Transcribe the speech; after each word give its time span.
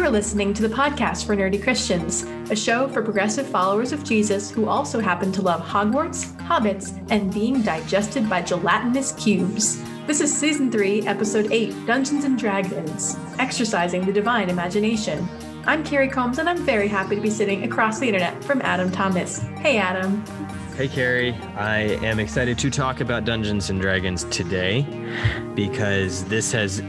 You 0.00 0.06
are 0.06 0.10
listening 0.10 0.54
to 0.54 0.66
the 0.66 0.74
podcast 0.74 1.26
for 1.26 1.36
Nerdy 1.36 1.62
Christians, 1.62 2.22
a 2.50 2.56
show 2.56 2.88
for 2.88 3.02
progressive 3.02 3.46
followers 3.46 3.92
of 3.92 4.02
Jesus 4.02 4.50
who 4.50 4.66
also 4.66 4.98
happen 4.98 5.30
to 5.32 5.42
love 5.42 5.60
Hogwarts, 5.60 6.34
hobbits, 6.38 7.06
and 7.10 7.30
being 7.34 7.60
digested 7.60 8.26
by 8.26 8.40
gelatinous 8.40 9.12
cubes. 9.12 9.82
This 10.06 10.22
is 10.22 10.34
Season 10.34 10.72
3, 10.72 11.06
Episode 11.06 11.52
8 11.52 11.86
Dungeons 11.86 12.24
and 12.24 12.38
Dragons 12.38 13.18
Exercising 13.38 14.06
the 14.06 14.12
Divine 14.12 14.48
Imagination. 14.48 15.28
I'm 15.66 15.84
Carrie 15.84 16.08
Combs, 16.08 16.38
and 16.38 16.48
I'm 16.48 16.64
very 16.64 16.88
happy 16.88 17.14
to 17.16 17.20
be 17.20 17.28
sitting 17.28 17.64
across 17.64 17.98
the 18.00 18.06
internet 18.06 18.42
from 18.42 18.62
Adam 18.62 18.90
Thomas. 18.90 19.40
Hey, 19.58 19.76
Adam. 19.76 20.24
Hey, 20.78 20.88
Carrie. 20.88 21.34
I 21.58 21.98
am 22.02 22.18
excited 22.18 22.58
to 22.60 22.70
talk 22.70 23.00
about 23.02 23.26
Dungeons 23.26 23.68
and 23.68 23.78
Dragons 23.78 24.24
today 24.30 24.86
because 25.54 26.24
this 26.24 26.52
has 26.52 26.80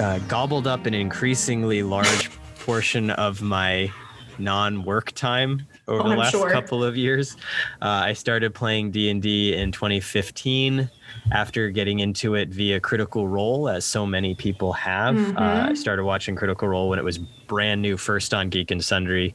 uh, 0.00 0.18
gobbled 0.28 0.66
up 0.66 0.86
an 0.86 0.94
increasingly 0.94 1.82
large 1.82 2.30
portion 2.60 3.10
of 3.10 3.42
my 3.42 3.90
non-work 4.38 5.12
time 5.12 5.66
over 5.88 6.00
Oh, 6.00 6.04
the 6.04 6.10
I'm 6.10 6.18
last 6.18 6.30
sure. 6.32 6.50
couple 6.50 6.82
of 6.82 6.96
years. 6.96 7.36
Uh, 7.82 7.86
I 7.88 8.12
started 8.14 8.54
playing 8.54 8.90
D&D 8.90 9.54
in 9.54 9.70
2015 9.72 10.90
after 11.32 11.70
getting 11.70 12.00
into 12.00 12.34
it 12.34 12.48
via 12.48 12.80
Critical 12.80 13.28
Role, 13.28 13.68
as 13.68 13.84
so 13.84 14.06
many 14.06 14.34
people 14.34 14.72
have. 14.72 15.14
Mhm. 15.14 15.36
Uh, 15.36 15.70
I 15.70 15.74
started 15.74 16.04
watching 16.04 16.34
Critical 16.36 16.68
Role 16.68 16.88
when 16.88 16.98
it 16.98 17.04
was 17.04 17.18
brand 17.18 17.82
new, 17.82 17.96
first 17.96 18.32
on 18.32 18.48
Geek 18.48 18.70
and 18.70 18.82
Sundry, 18.82 19.34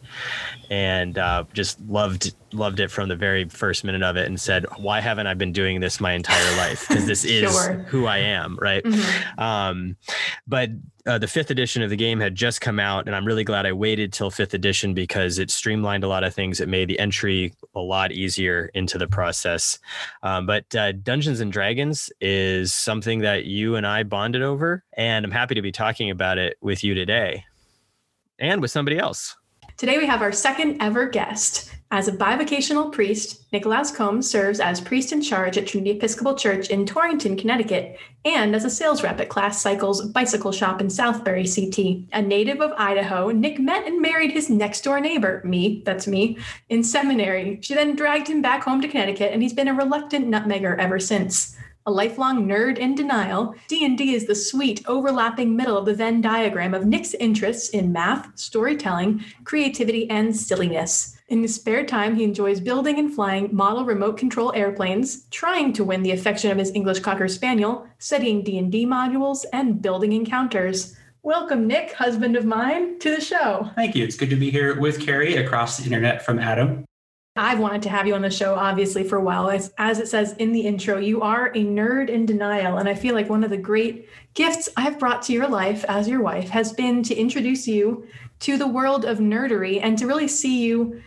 and 0.69 1.17
uh, 1.17 1.43
just 1.53 1.79
loved 1.81 2.33
loved 2.51 2.79
it 2.79 2.89
from 2.89 3.07
the 3.09 3.15
very 3.15 3.45
first 3.45 3.83
minute 3.83 4.01
of 4.01 4.17
it, 4.17 4.25
and 4.25 4.39
said, 4.41 4.65
"Why 4.77 4.99
haven't 4.99 5.27
I 5.27 5.35
been 5.35 5.51
doing 5.53 5.79
this 5.79 5.99
my 5.99 6.13
entire 6.13 6.57
life? 6.57 6.87
Because 6.87 7.05
this 7.05 7.23
is 7.25 7.67
who 7.87 8.07
I 8.07 8.17
am, 8.17 8.57
right?" 8.59 8.83
Mhm. 8.83 9.37
Um, 9.39 9.95
but 10.47 10.71
uh, 11.09 11.17
the 11.17 11.27
fifth 11.27 11.49
edition 11.49 11.81
of 11.81 11.89
the 11.89 11.95
game 11.95 12.19
had 12.19 12.35
just 12.35 12.61
come 12.61 12.79
out, 12.79 13.07
and 13.07 13.15
I'm 13.15 13.25
really 13.25 13.43
glad 13.43 13.65
I 13.65 13.71
waited 13.71 14.13
till 14.13 14.29
fifth 14.29 14.53
edition 14.53 14.93
because 14.93 15.39
it 15.39 15.49
streamlined 15.49 16.03
a 16.03 16.07
lot 16.07 16.23
of 16.23 16.35
things. 16.35 16.59
It 16.59 16.69
made 16.69 16.87
the 16.87 16.99
entry 16.99 17.51
a 17.73 17.79
lot 17.79 18.11
easier 18.11 18.69
into 18.75 18.99
the 18.99 19.07
process. 19.07 19.79
Um, 20.21 20.45
but 20.45 20.75
uh, 20.75 20.91
Dungeons 20.91 21.39
and 21.39 21.51
Dragons 21.51 22.11
is 22.21 22.75
something 22.75 23.21
that 23.21 23.45
you 23.45 23.75
and 23.75 23.87
I 23.87 24.03
bonded 24.03 24.43
over, 24.43 24.83
and 24.93 25.25
I'm 25.25 25.31
happy 25.31 25.55
to 25.55 25.63
be 25.63 25.71
talking 25.71 26.11
about 26.11 26.37
it 26.37 26.57
with 26.61 26.83
you 26.83 26.93
today 26.93 27.43
and 28.37 28.61
with 28.61 28.69
somebody 28.69 28.99
else. 28.99 29.35
Today 29.77 29.97
we 29.97 30.05
have 30.05 30.21
our 30.21 30.31
second 30.31 30.77
ever 30.79 31.07
guest. 31.09 31.73
As 31.91 32.07
a 32.07 32.11
bivocational 32.11 32.91
priest, 32.91 33.51
Nicholas 33.51 33.89
Combs 33.89 34.29
serves 34.29 34.59
as 34.59 34.79
priest 34.79 35.11
in 35.11 35.23
charge 35.23 35.57
at 35.57 35.65
Trinity 35.65 35.97
Episcopal 35.97 36.35
Church 36.35 36.69
in 36.69 36.85
Torrington, 36.85 37.35
Connecticut, 37.35 37.97
and 38.23 38.55
as 38.55 38.63
a 38.63 38.69
sales 38.69 39.01
rep 39.01 39.19
at 39.19 39.29
Class 39.29 39.59
Cycles 39.59 40.05
Bicycle 40.09 40.51
Shop 40.51 40.81
in 40.81 40.87
Southbury, 40.87 41.47
CT. 41.49 42.07
A 42.13 42.21
native 42.21 42.61
of 42.61 42.73
Idaho, 42.77 43.31
Nick 43.31 43.59
met 43.59 43.87
and 43.87 44.03
married 44.03 44.31
his 44.31 44.51
next 44.51 44.83
door 44.83 44.99
neighbor, 44.99 45.41
me, 45.43 45.81
that's 45.83 46.05
me, 46.05 46.37
in 46.69 46.83
seminary. 46.83 47.57
She 47.63 47.73
then 47.73 47.95
dragged 47.95 48.27
him 48.27 48.43
back 48.43 48.61
home 48.61 48.81
to 48.81 48.87
Connecticut, 48.87 49.33
and 49.33 49.41
he's 49.41 49.53
been 49.53 49.67
a 49.67 49.73
reluctant 49.73 50.27
nutmegger 50.27 50.77
ever 50.77 50.99
since. 50.99 51.57
A 51.87 51.91
lifelong 51.91 52.47
nerd 52.47 52.77
in 52.77 52.93
denial, 52.93 53.55
D&D 53.67 54.13
is 54.13 54.27
the 54.27 54.35
sweet, 54.35 54.87
overlapping 54.87 55.55
middle 55.55 55.75
of 55.75 55.85
the 55.85 55.95
Venn 55.95 56.21
diagram 56.21 56.75
of 56.75 56.85
Nick's 56.85 57.15
interests 57.15 57.69
in 57.69 57.91
math, 57.91 58.37
storytelling, 58.37 59.23
creativity, 59.43 60.07
and 60.11 60.35
silliness. 60.37 61.15
In 61.29 61.43
his 61.43 61.53
spare 61.53 61.85
time, 61.85 62.15
he 62.15 62.23
enjoys 62.23 62.59
building 62.59 62.97
and 62.97 63.13
flying 63.13 63.55
model 63.55 63.85
remote 63.85 64.17
control 64.17 64.51
airplanes, 64.55 65.25
trying 65.29 65.73
to 65.73 65.83
win 65.83 66.01
the 66.01 66.09
affection 66.09 66.49
of 66.49 66.57
his 66.57 66.71
English 66.71 67.01
Cocker 67.01 67.27
Spaniel, 67.27 67.87
studying 67.99 68.43
D&D 68.43 68.87
modules, 68.87 69.45
and 69.53 69.79
building 69.79 70.13
encounters. 70.13 70.97
Welcome, 71.21 71.67
Nick, 71.67 71.93
husband 71.93 72.35
of 72.35 72.45
mine, 72.45 72.97
to 72.99 73.13
the 73.15 73.21
show. 73.21 73.69
Thank 73.75 73.93
you. 73.93 74.03
It's 74.03 74.15
good 74.15 74.31
to 74.31 74.35
be 74.35 74.49
here 74.49 74.79
with 74.79 74.99
Carrie 74.99 75.35
across 75.35 75.77
the 75.77 75.83
internet 75.83 76.25
from 76.25 76.39
Adam. 76.39 76.83
I've 77.35 77.59
wanted 77.59 77.83
to 77.83 77.89
have 77.89 78.07
you 78.07 78.15
on 78.15 78.23
the 78.23 78.31
show, 78.31 78.55
obviously, 78.55 79.03
for 79.03 79.17
a 79.17 79.23
while. 79.23 79.51
As, 79.51 79.71
as 79.77 79.99
it 79.99 80.07
says 80.07 80.33
in 80.39 80.51
the 80.51 80.61
intro, 80.61 80.97
you 80.97 81.21
are 81.21 81.49
a 81.49 81.63
nerd 81.63 82.09
in 82.09 82.25
denial. 82.25 82.77
And 82.77 82.89
I 82.89 82.95
feel 82.95 83.13
like 83.13 83.29
one 83.29 83.43
of 83.43 83.51
the 83.51 83.57
great 83.57 84.09
gifts 84.33 84.67
I've 84.75 84.97
brought 84.97 85.21
to 85.23 85.33
your 85.33 85.47
life 85.47 85.85
as 85.87 86.07
your 86.07 86.23
wife 86.23 86.49
has 86.49 86.73
been 86.73 87.03
to 87.03 87.15
introduce 87.15 87.67
you 87.67 88.07
to 88.39 88.57
the 88.57 88.67
world 88.67 89.05
of 89.05 89.19
nerdery 89.19 89.79
and 89.81 89.97
to 89.97 90.07
really 90.07 90.27
see 90.27 90.63
you 90.63 91.01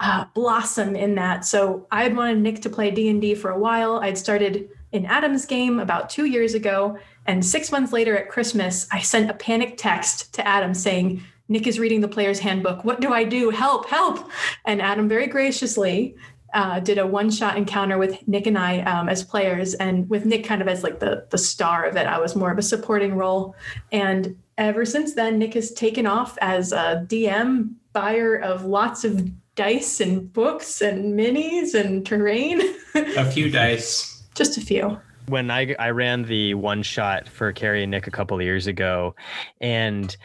uh, 0.00 0.24
blossom 0.34 0.94
in 0.94 1.14
that. 1.16 1.44
So 1.44 1.86
I 1.90 2.04
had 2.04 2.16
wanted 2.16 2.38
Nick 2.38 2.62
to 2.62 2.70
play 2.70 2.90
D&D 2.90 3.34
for 3.34 3.50
a 3.50 3.58
while. 3.58 3.98
I'd 3.98 4.16
started 4.16 4.68
in 4.92 5.04
Adam's 5.06 5.44
game 5.44 5.80
about 5.80 6.08
two 6.08 6.24
years 6.24 6.54
ago. 6.54 6.98
And 7.26 7.44
six 7.44 7.70
months 7.70 7.92
later 7.92 8.16
at 8.16 8.28
Christmas, 8.28 8.86
I 8.92 9.00
sent 9.00 9.30
a 9.30 9.34
panic 9.34 9.76
text 9.76 10.32
to 10.34 10.46
Adam 10.46 10.72
saying, 10.72 11.22
Nick 11.48 11.66
is 11.66 11.78
reading 11.78 12.00
the 12.00 12.08
player's 12.08 12.38
handbook. 12.38 12.84
What 12.84 13.00
do 13.00 13.12
I 13.12 13.24
do? 13.24 13.50
Help, 13.50 13.88
help. 13.88 14.30
And 14.64 14.80
Adam 14.80 15.08
very 15.08 15.26
graciously 15.26 16.14
uh, 16.54 16.80
did 16.80 16.98
a 16.98 17.06
one-shot 17.06 17.56
encounter 17.56 17.98
with 17.98 18.26
Nick 18.26 18.46
and 18.46 18.56
I 18.56 18.80
um, 18.82 19.08
as 19.08 19.22
players, 19.22 19.74
and 19.74 20.08
with 20.08 20.24
Nick 20.24 20.44
kind 20.44 20.62
of 20.62 20.68
as 20.68 20.82
like 20.82 20.98
the 20.98 21.26
the 21.30 21.38
star 21.38 21.84
of 21.84 21.96
it. 21.96 22.06
I 22.06 22.18
was 22.18 22.34
more 22.34 22.50
of 22.50 22.58
a 22.58 22.62
supporting 22.62 23.16
role, 23.16 23.54
and 23.92 24.36
ever 24.58 24.84
since 24.84 25.14
then, 25.14 25.38
Nick 25.38 25.54
has 25.54 25.72
taken 25.72 26.06
off 26.06 26.36
as 26.42 26.72
a 26.72 27.06
DM, 27.08 27.74
buyer 27.94 28.36
of 28.36 28.64
lots 28.64 29.04
of 29.04 29.30
dice 29.54 30.00
and 30.00 30.30
books 30.32 30.82
and 30.82 31.18
minis 31.18 31.74
and 31.74 32.04
terrain. 32.04 32.60
A 32.94 33.30
few 33.30 33.50
dice. 33.50 34.22
Just 34.34 34.58
a 34.58 34.60
few. 34.60 35.00
when 35.26 35.50
I 35.50 35.74
I 35.78 35.90
ran 35.90 36.22
the 36.24 36.54
one 36.54 36.82
shot 36.82 37.28
for 37.28 37.52
Carrie 37.52 37.82
and 37.82 37.90
Nick 37.90 38.06
a 38.06 38.10
couple 38.10 38.36
of 38.36 38.42
years 38.42 38.66
ago, 38.66 39.14
and 39.60 40.16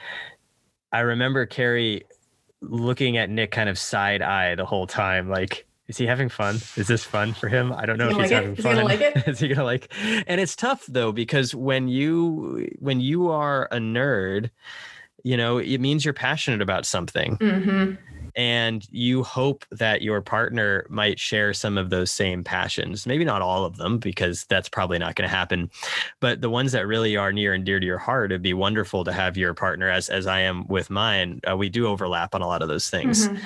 I 0.91 0.99
remember 0.99 1.45
Carrie 1.45 2.03
looking 2.61 3.17
at 3.17 3.29
Nick 3.29 3.51
kind 3.51 3.69
of 3.69 3.79
side 3.79 4.21
eye 4.21 4.55
the 4.55 4.65
whole 4.65 4.87
time, 4.87 5.29
like. 5.29 5.65
Is 5.87 5.97
he 5.97 6.05
having 6.05 6.29
fun? 6.29 6.55
Is 6.77 6.87
this 6.87 7.03
fun 7.03 7.33
for 7.33 7.49
him? 7.49 7.73
I 7.73 7.85
don't 7.85 7.97
know 7.97 8.07
if 8.07 8.15
he 8.15 8.21
he's 8.21 8.31
like 8.31 8.43
having 8.43 8.53
it? 8.53 8.59
Is 8.59 8.63
he 8.63 8.69
fun. 8.69 8.75
gonna 8.75 8.87
like 8.87 9.01
it? 9.01 9.27
Is 9.27 9.39
he 9.39 9.47
gonna 9.49 9.63
like? 9.65 9.93
And 10.27 10.39
it's 10.39 10.55
tough 10.55 10.85
though 10.87 11.11
because 11.11 11.53
when 11.53 11.87
you 11.87 12.69
when 12.79 13.01
you 13.01 13.29
are 13.29 13.65
a 13.65 13.77
nerd, 13.77 14.49
you 15.23 15.35
know 15.35 15.57
it 15.57 15.79
means 15.79 16.05
you're 16.05 16.13
passionate 16.13 16.61
about 16.61 16.85
something, 16.85 17.35
hmm 17.35 17.95
and 18.35 18.87
you 18.91 19.23
hope 19.23 19.65
that 19.71 20.01
your 20.01 20.21
partner 20.21 20.85
might 20.89 21.19
share 21.19 21.53
some 21.53 21.77
of 21.77 21.89
those 21.89 22.11
same 22.11 22.43
passions. 22.43 23.05
Maybe 23.05 23.23
not 23.25 23.41
all 23.41 23.65
of 23.65 23.77
them, 23.77 23.97
because 23.99 24.45
that's 24.45 24.69
probably 24.69 24.97
not 24.99 25.15
going 25.15 25.29
to 25.29 25.35
happen. 25.35 25.69
But 26.19 26.41
the 26.41 26.49
ones 26.49 26.71
that 26.71 26.87
really 26.87 27.15
are 27.17 27.31
near 27.31 27.53
and 27.53 27.63
dear 27.65 27.79
to 27.79 27.85
your 27.85 27.97
heart, 27.97 28.31
it'd 28.31 28.41
be 28.41 28.53
wonderful 28.53 29.03
to 29.03 29.11
have 29.13 29.37
your 29.37 29.53
partner, 29.53 29.89
as 29.89 30.09
as 30.09 30.27
I 30.27 30.39
am 30.41 30.67
with 30.67 30.89
mine. 30.89 31.41
Uh, 31.49 31.55
we 31.57 31.69
do 31.69 31.87
overlap 31.87 32.33
on 32.35 32.41
a 32.41 32.47
lot 32.47 32.61
of 32.61 32.67
those 32.67 32.89
things, 32.89 33.27
Mhm. 33.27 33.39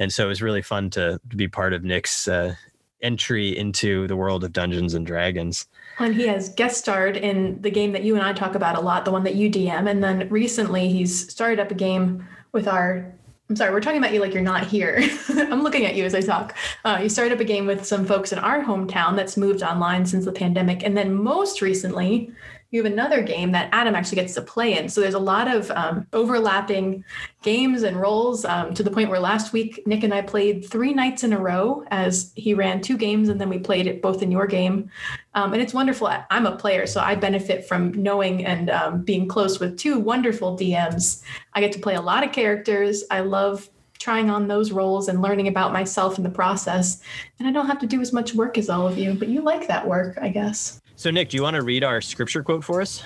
and 0.00 0.12
so 0.12 0.24
it 0.24 0.28
was 0.28 0.42
really 0.42 0.62
fun 0.62 0.90
to, 0.90 1.20
to 1.30 1.36
be 1.36 1.48
part 1.48 1.72
of 1.72 1.84
Nick's 1.84 2.26
uh, 2.28 2.54
entry 3.02 3.56
into 3.58 4.06
the 4.06 4.14
world 4.16 4.44
of 4.44 4.52
Dungeons 4.52 4.94
and 4.94 5.04
Dragons. 5.04 5.66
And 5.98 6.14
he 6.14 6.26
has 6.28 6.48
guest 6.50 6.78
starred 6.78 7.16
in 7.16 7.60
the 7.60 7.70
game 7.70 7.90
that 7.92 8.04
you 8.04 8.14
and 8.14 8.22
I 8.24 8.32
talk 8.32 8.54
about 8.54 8.76
a 8.76 8.80
lot, 8.80 9.04
the 9.04 9.10
one 9.10 9.24
that 9.24 9.34
you 9.34 9.50
DM. 9.50 9.90
And 9.90 10.02
then 10.04 10.28
recently 10.28 10.88
he's 10.88 11.28
started 11.30 11.58
up 11.58 11.70
a 11.70 11.74
game 11.74 12.24
with 12.52 12.68
our. 12.68 13.04
I'm 13.52 13.56
sorry, 13.56 13.70
we're 13.70 13.80
talking 13.80 13.98
about 13.98 14.14
you 14.14 14.20
like 14.20 14.32
you're 14.32 14.42
not 14.42 14.66
here. 14.66 15.06
I'm 15.28 15.62
looking 15.62 15.84
at 15.84 15.94
you 15.94 16.06
as 16.06 16.14
I 16.14 16.22
talk. 16.22 16.56
Uh, 16.86 17.00
you 17.02 17.10
started 17.10 17.34
up 17.34 17.40
a 17.40 17.44
game 17.44 17.66
with 17.66 17.84
some 17.84 18.06
folks 18.06 18.32
in 18.32 18.38
our 18.38 18.64
hometown 18.64 19.14
that's 19.14 19.36
moved 19.36 19.62
online 19.62 20.06
since 20.06 20.24
the 20.24 20.32
pandemic. 20.32 20.82
And 20.82 20.96
then 20.96 21.12
most 21.12 21.60
recently, 21.60 22.32
you 22.72 22.82
have 22.82 22.90
another 22.90 23.22
game 23.22 23.52
that 23.52 23.68
Adam 23.70 23.94
actually 23.94 24.16
gets 24.16 24.34
to 24.34 24.40
play 24.40 24.78
in. 24.78 24.88
So 24.88 25.02
there's 25.02 25.14
a 25.14 25.18
lot 25.18 25.46
of 25.46 25.70
um, 25.72 26.06
overlapping 26.14 27.04
games 27.42 27.82
and 27.82 28.00
roles 28.00 28.46
um, 28.46 28.72
to 28.72 28.82
the 28.82 28.90
point 28.90 29.10
where 29.10 29.20
last 29.20 29.52
week 29.52 29.86
Nick 29.86 30.02
and 30.02 30.14
I 30.14 30.22
played 30.22 30.64
three 30.64 30.94
nights 30.94 31.22
in 31.22 31.34
a 31.34 31.38
row 31.38 31.84
as 31.90 32.32
he 32.34 32.54
ran 32.54 32.80
two 32.80 32.96
games 32.96 33.28
and 33.28 33.38
then 33.38 33.50
we 33.50 33.58
played 33.58 33.86
it 33.86 34.00
both 34.00 34.22
in 34.22 34.32
your 34.32 34.46
game. 34.46 34.90
Um, 35.34 35.52
and 35.52 35.60
it's 35.60 35.74
wonderful. 35.74 36.10
I'm 36.30 36.46
a 36.46 36.56
player, 36.56 36.86
so 36.86 37.00
I 37.00 37.14
benefit 37.14 37.68
from 37.68 37.92
knowing 37.92 38.44
and 38.46 38.70
um, 38.70 39.02
being 39.02 39.28
close 39.28 39.60
with 39.60 39.78
two 39.78 40.00
wonderful 40.00 40.56
DMs. 40.56 41.22
I 41.52 41.60
get 41.60 41.72
to 41.72 41.78
play 41.78 41.94
a 41.94 42.00
lot 42.00 42.24
of 42.24 42.32
characters. 42.32 43.04
I 43.10 43.20
love 43.20 43.68
trying 43.98 44.30
on 44.30 44.48
those 44.48 44.72
roles 44.72 45.08
and 45.08 45.22
learning 45.22 45.46
about 45.46 45.72
myself 45.72 46.16
in 46.16 46.24
the 46.24 46.30
process. 46.30 47.02
And 47.38 47.46
I 47.46 47.52
don't 47.52 47.66
have 47.66 47.78
to 47.80 47.86
do 47.86 48.00
as 48.00 48.12
much 48.12 48.34
work 48.34 48.58
as 48.58 48.68
all 48.68 48.88
of 48.88 48.98
you, 48.98 49.14
but 49.14 49.28
you 49.28 49.42
like 49.42 49.68
that 49.68 49.86
work, 49.86 50.18
I 50.20 50.28
guess. 50.28 50.81
So, 51.02 51.10
Nick, 51.10 51.30
do 51.30 51.36
you 51.36 51.42
want 51.42 51.56
to 51.56 51.62
read 51.62 51.82
our 51.82 52.00
scripture 52.00 52.44
quote 52.44 52.62
for 52.62 52.80
us? 52.80 53.04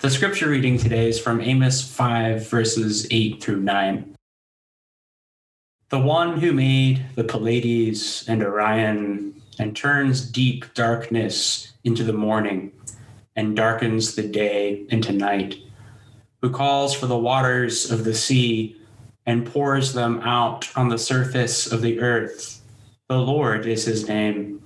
The 0.00 0.10
scripture 0.10 0.48
reading 0.48 0.76
today 0.76 1.08
is 1.08 1.20
from 1.20 1.40
Amos 1.40 1.88
5, 1.88 2.50
verses 2.50 3.06
8 3.12 3.40
through 3.40 3.60
9. 3.60 4.16
The 5.90 6.00
one 6.00 6.40
who 6.40 6.52
made 6.52 7.06
the 7.14 7.22
Pleiades 7.22 8.24
and 8.26 8.42
Orion 8.42 9.40
and 9.60 9.76
turns 9.76 10.28
deep 10.28 10.74
darkness 10.74 11.72
into 11.84 12.02
the 12.02 12.12
morning 12.12 12.72
and 13.36 13.54
darkens 13.54 14.16
the 14.16 14.26
day 14.26 14.84
into 14.88 15.12
night, 15.12 15.54
who 16.42 16.50
calls 16.50 16.92
for 16.92 17.06
the 17.06 17.16
waters 17.16 17.88
of 17.88 18.02
the 18.02 18.16
sea 18.16 18.76
and 19.26 19.46
pours 19.46 19.92
them 19.92 20.18
out 20.22 20.76
on 20.76 20.88
the 20.88 20.98
surface 20.98 21.70
of 21.70 21.82
the 21.82 22.00
earth. 22.00 22.60
The 23.08 23.18
Lord 23.18 23.64
is 23.64 23.84
his 23.84 24.08
name. 24.08 24.63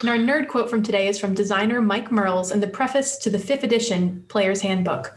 And 0.00 0.10
our 0.10 0.18
nerd 0.18 0.48
quote 0.48 0.68
from 0.68 0.82
today 0.82 1.08
is 1.08 1.18
from 1.18 1.32
designer 1.32 1.80
Mike 1.80 2.12
Mearls 2.12 2.52
in 2.52 2.60
the 2.60 2.66
preface 2.66 3.16
to 3.16 3.30
the 3.30 3.38
fifth 3.38 3.64
edition 3.64 4.26
Player's 4.28 4.60
Handbook. 4.60 5.16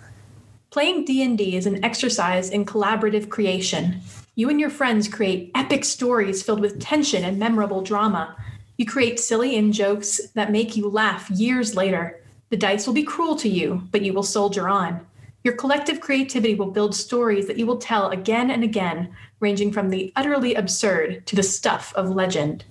Playing 0.69 1.03
D&D 1.03 1.57
is 1.57 1.65
an 1.65 1.83
exercise 1.83 2.49
in 2.49 2.63
collaborative 2.63 3.27
creation. 3.27 3.99
You 4.35 4.49
and 4.49 4.57
your 4.57 4.69
friends 4.69 5.09
create 5.09 5.51
epic 5.53 5.83
stories 5.83 6.41
filled 6.41 6.61
with 6.61 6.79
tension 6.79 7.25
and 7.25 7.37
memorable 7.37 7.81
drama. 7.81 8.37
You 8.77 8.85
create 8.85 9.19
silly 9.19 9.57
in 9.57 9.73
jokes 9.73 10.29
that 10.35 10.49
make 10.49 10.77
you 10.77 10.87
laugh 10.87 11.29
years 11.29 11.75
later. 11.75 12.17
The 12.49 12.55
dice 12.55 12.87
will 12.87 12.93
be 12.93 13.03
cruel 13.03 13.35
to 13.35 13.49
you, 13.49 13.83
but 13.91 14.03
you 14.03 14.13
will 14.13 14.23
soldier 14.23 14.69
on. 14.69 15.05
Your 15.43 15.55
collective 15.55 15.99
creativity 15.99 16.55
will 16.55 16.71
build 16.71 16.95
stories 16.95 17.47
that 17.47 17.57
you 17.57 17.65
will 17.65 17.79
tell 17.79 18.11
again 18.11 18.49
and 18.49 18.63
again, 18.63 19.13
ranging 19.41 19.73
from 19.73 19.89
the 19.89 20.13
utterly 20.15 20.55
absurd 20.55 21.25
to 21.25 21.35
the 21.35 21.43
stuff 21.43 21.91
of 21.97 22.09
legend. 22.09 22.63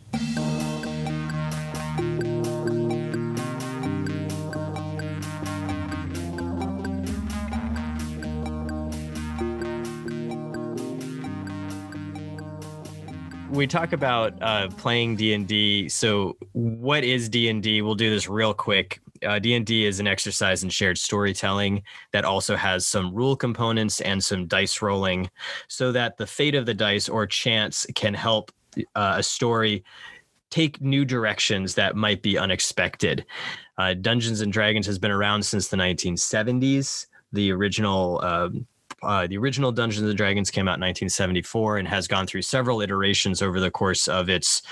We 13.58 13.66
talk 13.66 13.92
about 13.92 14.40
uh, 14.40 14.68
playing 14.76 15.16
d&d 15.16 15.88
so 15.88 16.36
what 16.52 17.02
is 17.02 17.28
d&d 17.28 17.82
we'll 17.82 17.96
do 17.96 18.08
this 18.08 18.28
real 18.28 18.54
quick. 18.54 19.00
Uh, 19.26 19.40
d&d 19.40 19.84
is 19.84 19.98
an 19.98 20.06
exercise 20.06 20.62
in 20.62 20.70
shared 20.70 20.96
storytelling 20.96 21.82
that 22.12 22.24
also 22.24 22.54
has 22.54 22.86
some 22.86 23.12
rule 23.12 23.34
components 23.34 24.00
and 24.00 24.22
some 24.22 24.46
dice 24.46 24.80
rolling 24.80 25.28
so 25.66 25.90
that 25.90 26.16
the 26.16 26.26
fate 26.26 26.54
of 26.54 26.66
the 26.66 26.74
dice 26.74 27.08
or 27.08 27.26
chance 27.26 27.84
can 27.96 28.14
help 28.14 28.52
uh, 28.94 29.14
a 29.16 29.22
story 29.22 29.82
take 30.50 30.80
new 30.80 31.04
directions 31.04 31.74
that 31.74 31.96
might 31.96 32.22
be 32.22 32.38
unexpected. 32.38 33.26
Uh, 33.76 33.92
dungeons 33.92 34.40
and 34.40 34.52
dragons 34.52 34.86
has 34.86 34.98
been 34.98 35.10
around 35.10 35.42
since 35.42 35.66
the 35.66 35.76
1970s 35.76 37.06
the 37.32 37.50
original 37.50 38.20
um, 38.24 38.66
uh, 39.02 39.26
the 39.26 39.36
original 39.36 39.70
Dungeons 39.70 40.08
and 40.08 40.16
Dragons 40.16 40.50
came 40.50 40.66
out 40.66 40.78
in 40.78 40.82
1974 40.82 41.78
and 41.78 41.88
has 41.88 42.08
gone 42.08 42.26
through 42.26 42.42
several 42.42 42.80
iterations 42.80 43.42
over 43.42 43.60
the 43.60 43.70
course 43.70 44.08
of 44.08 44.28
its 44.28 44.62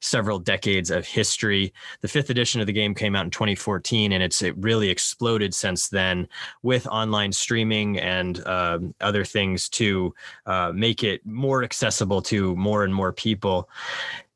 several 0.00 0.38
decades 0.38 0.90
of 0.90 1.06
history. 1.06 1.72
The 2.00 2.08
fifth 2.08 2.30
edition 2.30 2.60
of 2.60 2.66
the 2.66 2.72
game 2.72 2.94
came 2.94 3.16
out 3.16 3.24
in 3.24 3.30
2014, 3.30 4.12
and 4.12 4.22
it's 4.22 4.42
it 4.42 4.56
really 4.58 4.88
exploded 4.88 5.54
since 5.54 5.88
then 5.88 6.28
with 6.62 6.86
online 6.86 7.32
streaming 7.32 7.98
and 7.98 8.40
uh, 8.46 8.78
other 9.00 9.24
things 9.24 9.68
to 9.70 10.14
uh, 10.46 10.72
make 10.74 11.02
it 11.02 11.24
more 11.26 11.64
accessible 11.64 12.22
to 12.22 12.54
more 12.56 12.84
and 12.84 12.94
more 12.94 13.12
people. 13.12 13.68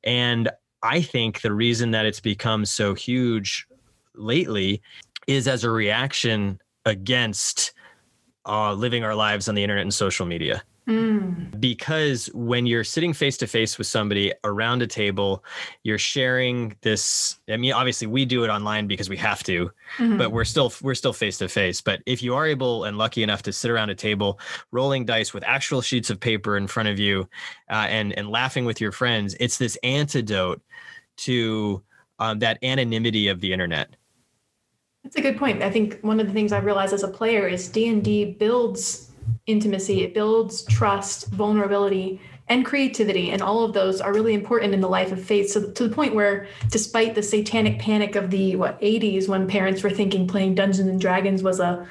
And 0.03 0.51
I 0.83 1.03
think 1.03 1.41
the 1.41 1.53
reason 1.53 1.93
that 1.93 2.07
it's 2.07 2.21
become 2.21 2.65
so 2.65 2.95
huge 2.95 3.67
lately 4.15 4.83
is 5.27 5.49
as 5.49 5.65
a 5.65 5.71
reaction 5.71 6.61
against 6.85 7.73
uh, 8.47 8.73
living 8.73 9.05
our 9.05 9.15
lives 9.15 9.49
on 9.49 9.55
the 9.55 9.63
internet 9.63 9.83
and 9.83 9.95
social 9.95 10.27
media. 10.27 10.63
Mm. 10.89 11.61
Because 11.61 12.31
when 12.33 12.65
you're 12.65 12.85
sitting 12.85 13.13
face 13.13 13.37
to 13.39 13.49
face 13.49 13.77
with 13.77 13.89
somebody 13.89 14.33
around 14.45 14.83
a 14.83 14.87
table, 14.87 15.45
you're 15.83 15.99
sharing 15.99 16.77
this. 16.83 17.41
I 17.49 17.57
mean, 17.57 17.73
obviously 17.73 18.07
we 18.07 18.25
do 18.25 18.45
it 18.45 18.49
online 18.51 18.87
because 18.87 19.09
we 19.09 19.17
have 19.17 19.43
to, 19.45 19.71
mm-hmm. 19.99 20.17
but 20.17 20.31
we're 20.31 20.45
still 20.45 20.73
we're 20.83 20.95
still 20.95 21.13
face 21.13 21.39
to 21.39 21.49
face. 21.49 21.81
But 21.81 22.03
if 22.07 22.23
you 22.23 22.37
are 22.37 22.47
able 22.47 22.85
and 22.85 22.99
lucky 22.99 23.25
enough 23.25 23.43
to 23.43 23.53
sit 23.53 23.69
around 23.69 23.91
a 23.91 23.97
table, 23.97 24.39
rolling 24.71 25.05
dice 25.05 25.35
with 25.35 25.43
actual 25.45 25.81
sheets 25.81 26.09
of 26.09 26.21
paper 26.21 26.57
in 26.57 26.69
front 26.69 26.89
of 26.89 27.01
you, 27.01 27.29
uh, 27.69 27.87
and 27.89 28.17
and 28.17 28.31
laughing 28.31 28.65
with 28.65 28.81
your 28.81 28.93
friends, 28.93 29.35
it's 29.41 29.59
this 29.59 29.77
antidote 29.83 30.63
to 31.17 31.83
um, 32.21 32.39
that 32.39 32.63
anonymity 32.63 33.27
of 33.27 33.41
the 33.41 33.53
internet 33.53 33.97
that's 35.07 35.15
a 35.15 35.21
good 35.21 35.39
point. 35.39 35.63
I 35.63 35.71
think 35.71 36.01
one 36.01 36.19
of 36.19 36.27
the 36.27 36.33
things 36.33 36.51
I 36.51 36.59
realized 36.59 36.93
as 36.93 37.05
a 37.05 37.09
player 37.09 37.47
is 37.47 37.69
D&D 37.69 38.33
builds 38.41 39.13
intimacy, 39.47 40.03
it 40.03 40.15
builds 40.15 40.65
trust, 40.65 41.29
vulnerability, 41.29 42.21
and 42.49 42.65
creativity 42.65 43.31
and 43.31 43.41
all 43.41 43.65
of 43.65 43.73
those 43.73 44.01
are 44.01 44.13
really 44.13 44.35
important 44.35 44.75
in 44.75 44.81
the 44.81 44.89
life 44.89 45.11
of 45.11 45.21
faith 45.21 45.51
so 45.51 45.69
to 45.73 45.89
the 45.89 45.93
point 45.93 46.15
where 46.15 46.47
despite 46.71 47.17
the 47.17 47.23
satanic 47.23 47.77
panic 47.81 48.15
of 48.15 48.31
the 48.31 48.55
what 48.55 48.81
80s 48.81 49.29
when 49.29 49.49
parents 49.49 49.83
were 49.83 49.91
thinking 49.91 50.29
playing 50.29 50.55
dungeons 50.55 50.89
and 50.89 51.01
dragons 51.01 51.43
was 51.43 51.59
a 51.59 51.85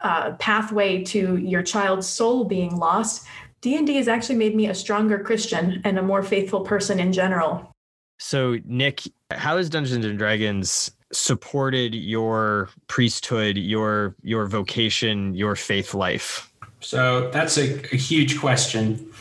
uh, 0.00 0.32
pathway 0.40 1.04
to 1.04 1.36
your 1.36 1.62
child's 1.62 2.08
soul 2.08 2.42
being 2.42 2.74
lost 2.78 3.24
d&d 3.60 3.94
has 3.94 4.08
actually 4.08 4.34
made 4.34 4.56
me 4.56 4.66
a 4.66 4.74
stronger 4.74 5.20
christian 5.20 5.80
and 5.84 6.00
a 6.00 6.02
more 6.02 6.24
faithful 6.24 6.62
person 6.62 6.98
in 6.98 7.12
general 7.12 7.72
so 8.18 8.58
nick 8.64 9.02
how 9.30 9.56
is 9.56 9.70
dungeons 9.70 10.04
and 10.04 10.18
dragons 10.18 10.90
supported 11.12 11.94
your 11.94 12.68
priesthood, 12.88 13.56
your 13.56 14.16
your 14.22 14.46
vocation, 14.46 15.34
your 15.34 15.56
faith 15.56 15.94
life? 15.94 16.52
So 16.80 17.30
that's 17.30 17.58
a, 17.58 17.74
a 17.92 17.96
huge 17.96 18.40
question 18.40 19.12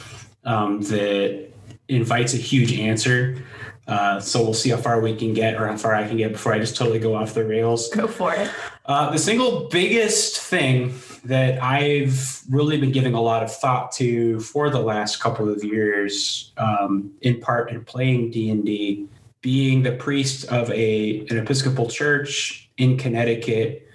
um, 0.44 0.82
that 0.84 1.52
invites 1.88 2.34
a 2.34 2.38
huge 2.38 2.78
answer. 2.80 3.44
Uh, 3.88 4.20
so 4.20 4.42
we'll 4.42 4.54
see 4.54 4.70
how 4.70 4.78
far 4.78 5.02
we 5.02 5.16
can 5.16 5.34
get 5.34 5.56
or 5.56 5.68
how 5.68 5.76
far 5.76 5.94
I 5.94 6.08
can 6.08 6.16
get 6.16 6.32
before 6.32 6.54
I 6.54 6.60
just 6.60 6.78
totally 6.78 7.00
go 7.00 7.16
off 7.16 7.34
the 7.34 7.44
rails. 7.44 7.90
Go 7.90 8.08
for 8.08 8.34
it. 8.34 8.50
Uh, 8.86 9.12
the 9.12 9.18
single 9.18 9.68
biggest 9.70 10.40
thing 10.40 10.94
that 11.26 11.62
I've 11.62 12.42
really 12.50 12.80
been 12.80 12.92
giving 12.92 13.14
a 13.14 13.22
lot 13.22 13.44
of 13.44 13.54
thought 13.54 13.92
to 13.94 14.40
for 14.40 14.70
the 14.70 14.80
last 14.80 15.20
couple 15.20 15.50
of 15.50 15.64
years, 15.64 16.52
um, 16.58 17.12
in 17.22 17.42
part 17.42 17.70
in 17.70 17.84
playing 17.84 18.32
D 18.32 18.50
and 18.50 18.66
D, 18.66 19.08
being 19.42 19.84
the 19.84 19.92
priest 19.92 20.46
of 20.46 20.70
a 20.72 21.26
an 21.30 21.38
Episcopal 21.38 21.90
church 21.90 22.70
in 22.78 22.98
Connecticut, 22.98 23.88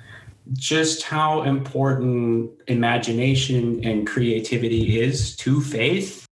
just 0.52 1.02
how 1.02 1.42
important 1.42 2.50
imagination 2.66 3.84
and 3.84 4.06
creativity 4.06 5.00
is 5.00 5.36
to 5.36 5.60
faith 5.60 6.26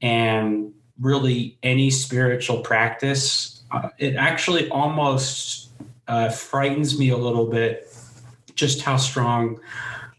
and 0.00 0.72
really 1.00 1.58
any 1.62 1.90
spiritual 1.90 2.60
practice. 2.60 3.62
Uh, 3.70 3.88
it 3.98 4.16
actually 4.16 4.68
almost 4.70 5.70
uh, 6.08 6.28
frightens 6.28 6.98
me 6.98 7.10
a 7.10 7.16
little 7.16 7.46
bit 7.46 7.88
just 8.54 8.82
how 8.82 8.96
strong 8.96 9.58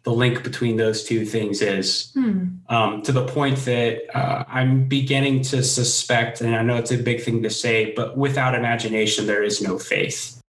the 0.04 0.12
link 0.12 0.44
between 0.44 0.78
those 0.78 1.04
two 1.04 1.26
things 1.26 1.62
is 1.62 2.12
hmm. 2.14 2.48
um, 2.68 3.02
to 3.04 3.12
the 3.12 3.26
point 3.26 3.58
that 3.60 4.02
uh, 4.16 4.44
I'm 4.48 4.88
beginning 4.88 5.42
to 5.44 5.64
suspect, 5.64 6.42
and 6.42 6.56
I 6.56 6.62
know 6.62 6.76
it's 6.76 6.92
a 6.92 6.98
big 6.98 7.22
thing 7.22 7.42
to 7.44 7.50
say, 7.50 7.94
but 7.96 8.18
without 8.18 8.54
imagination, 8.54 9.28
there 9.28 9.44
is 9.44 9.62
no 9.62 9.80
faith. 9.80 10.42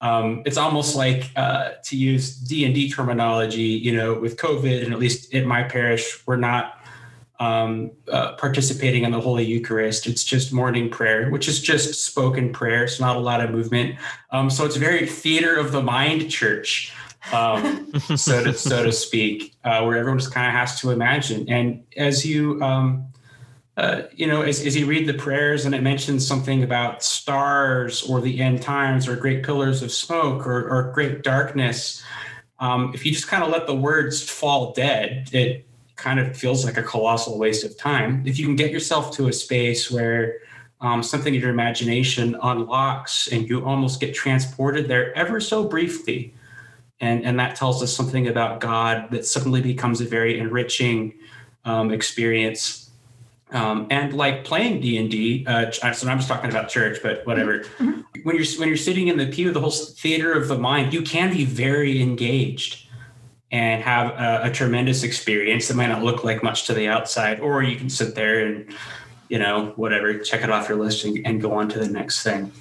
Um, 0.00 0.42
it's 0.46 0.58
almost 0.58 0.96
like 0.96 1.30
uh, 1.34 1.72
to 1.84 1.96
use 1.96 2.36
D 2.36 2.64
and 2.64 2.74
D 2.74 2.90
terminology, 2.90 3.62
you 3.62 3.96
know, 3.96 4.14
with 4.14 4.36
COVID, 4.36 4.84
and 4.84 4.92
at 4.92 4.98
least 4.98 5.32
in 5.32 5.46
my 5.46 5.62
parish, 5.62 6.24
we're 6.26 6.36
not 6.36 6.78
um, 7.40 7.92
uh, 8.10 8.32
participating 8.32 9.04
in 9.04 9.12
the 9.12 9.20
Holy 9.20 9.44
Eucharist. 9.44 10.06
It's 10.06 10.24
just 10.24 10.52
morning 10.52 10.90
prayer, 10.90 11.30
which 11.30 11.48
is 11.48 11.60
just 11.60 12.04
spoken 12.04 12.52
prayer. 12.52 12.84
It's 12.84 13.00
not 13.00 13.16
a 13.16 13.20
lot 13.20 13.40
of 13.40 13.50
movement. 13.50 13.96
Um, 14.30 14.50
so 14.50 14.64
it's 14.64 14.76
very 14.76 15.06
theater 15.06 15.56
of 15.56 15.72
the 15.72 15.82
mind 15.82 16.30
church 16.30 16.92
um, 17.32 17.92
so 18.16 18.44
to 18.44 18.52
so 18.54 18.84
to 18.84 18.92
speak, 18.92 19.54
uh, 19.64 19.82
where 19.84 19.96
everyone 19.96 20.18
just 20.18 20.32
kind 20.32 20.46
of 20.46 20.52
has 20.52 20.80
to 20.80 20.90
imagine. 20.90 21.48
And 21.48 21.84
as 21.96 22.24
you 22.24 22.60
um, 22.62 23.08
uh, 23.78 24.08
you 24.12 24.26
know, 24.26 24.42
as, 24.42 24.60
as 24.66 24.76
you 24.76 24.86
read 24.86 25.06
the 25.06 25.14
prayers 25.14 25.64
and 25.64 25.72
it 25.72 25.82
mentions 25.82 26.26
something 26.26 26.64
about 26.64 27.00
stars 27.00 28.02
or 28.02 28.20
the 28.20 28.40
end 28.40 28.60
times 28.60 29.06
or 29.06 29.14
great 29.14 29.44
pillars 29.44 29.82
of 29.82 29.92
smoke 29.92 30.44
or, 30.48 30.68
or 30.68 30.90
great 30.92 31.22
darkness, 31.22 32.02
um, 32.58 32.90
if 32.92 33.06
you 33.06 33.12
just 33.12 33.28
kind 33.28 33.44
of 33.44 33.50
let 33.50 33.68
the 33.68 33.74
words 33.74 34.20
fall 34.20 34.72
dead, 34.72 35.28
it 35.32 35.64
kind 35.94 36.18
of 36.18 36.36
feels 36.36 36.64
like 36.64 36.76
a 36.76 36.82
colossal 36.82 37.38
waste 37.38 37.64
of 37.64 37.78
time. 37.78 38.24
If 38.26 38.36
you 38.36 38.46
can 38.46 38.56
get 38.56 38.72
yourself 38.72 39.16
to 39.16 39.28
a 39.28 39.32
space 39.32 39.88
where 39.92 40.38
um, 40.80 41.00
something 41.00 41.32
in 41.32 41.40
your 41.40 41.50
imagination 41.50 42.36
unlocks 42.42 43.28
and 43.28 43.48
you 43.48 43.64
almost 43.64 44.00
get 44.00 44.12
transported 44.12 44.88
there 44.88 45.16
ever 45.16 45.38
so 45.38 45.62
briefly 45.62 46.34
and 47.00 47.24
and 47.24 47.38
that 47.38 47.56
tells 47.56 47.82
us 47.82 47.94
something 47.94 48.26
about 48.26 48.60
God 48.60 49.10
that 49.10 49.24
suddenly 49.24 49.60
becomes 49.60 50.00
a 50.00 50.04
very 50.04 50.38
enriching 50.38 51.14
um, 51.64 51.92
experience. 51.92 52.90
Um, 53.50 53.86
and 53.90 54.12
like 54.12 54.44
playing 54.44 54.82
D 54.82 54.98
and 54.98 55.10
D, 55.10 55.46
uh, 55.46 55.70
so 55.70 56.08
I'm 56.08 56.18
just 56.18 56.28
talking 56.28 56.50
about 56.50 56.68
church, 56.68 56.98
but 57.02 57.26
whatever. 57.26 57.60
Mm-hmm. 57.60 58.00
When 58.24 58.36
you're 58.36 58.44
when 58.58 58.68
you're 58.68 58.76
sitting 58.76 59.08
in 59.08 59.16
the 59.16 59.26
pew, 59.26 59.52
the 59.52 59.60
whole 59.60 59.70
theater 59.70 60.32
of 60.32 60.48
the 60.48 60.58
mind, 60.58 60.92
you 60.92 61.00
can 61.00 61.32
be 61.32 61.46
very 61.46 62.02
engaged 62.02 62.86
and 63.50 63.82
have 63.82 64.10
a, 64.10 64.48
a 64.48 64.50
tremendous 64.50 65.02
experience 65.02 65.68
that 65.68 65.76
might 65.76 65.86
not 65.86 66.02
look 66.02 66.24
like 66.24 66.42
much 66.42 66.66
to 66.66 66.74
the 66.74 66.88
outside, 66.88 67.40
or 67.40 67.62
you 67.62 67.76
can 67.76 67.88
sit 67.88 68.14
there 68.14 68.44
and 68.44 68.70
you 69.30 69.38
know 69.38 69.72
whatever, 69.76 70.18
check 70.18 70.42
it 70.42 70.50
off 70.50 70.68
your 70.68 70.76
list 70.76 71.04
and, 71.04 71.26
and 71.26 71.40
go 71.40 71.54
on 71.54 71.70
to 71.70 71.78
the 71.78 71.88
next 71.88 72.22
thing 72.22 72.52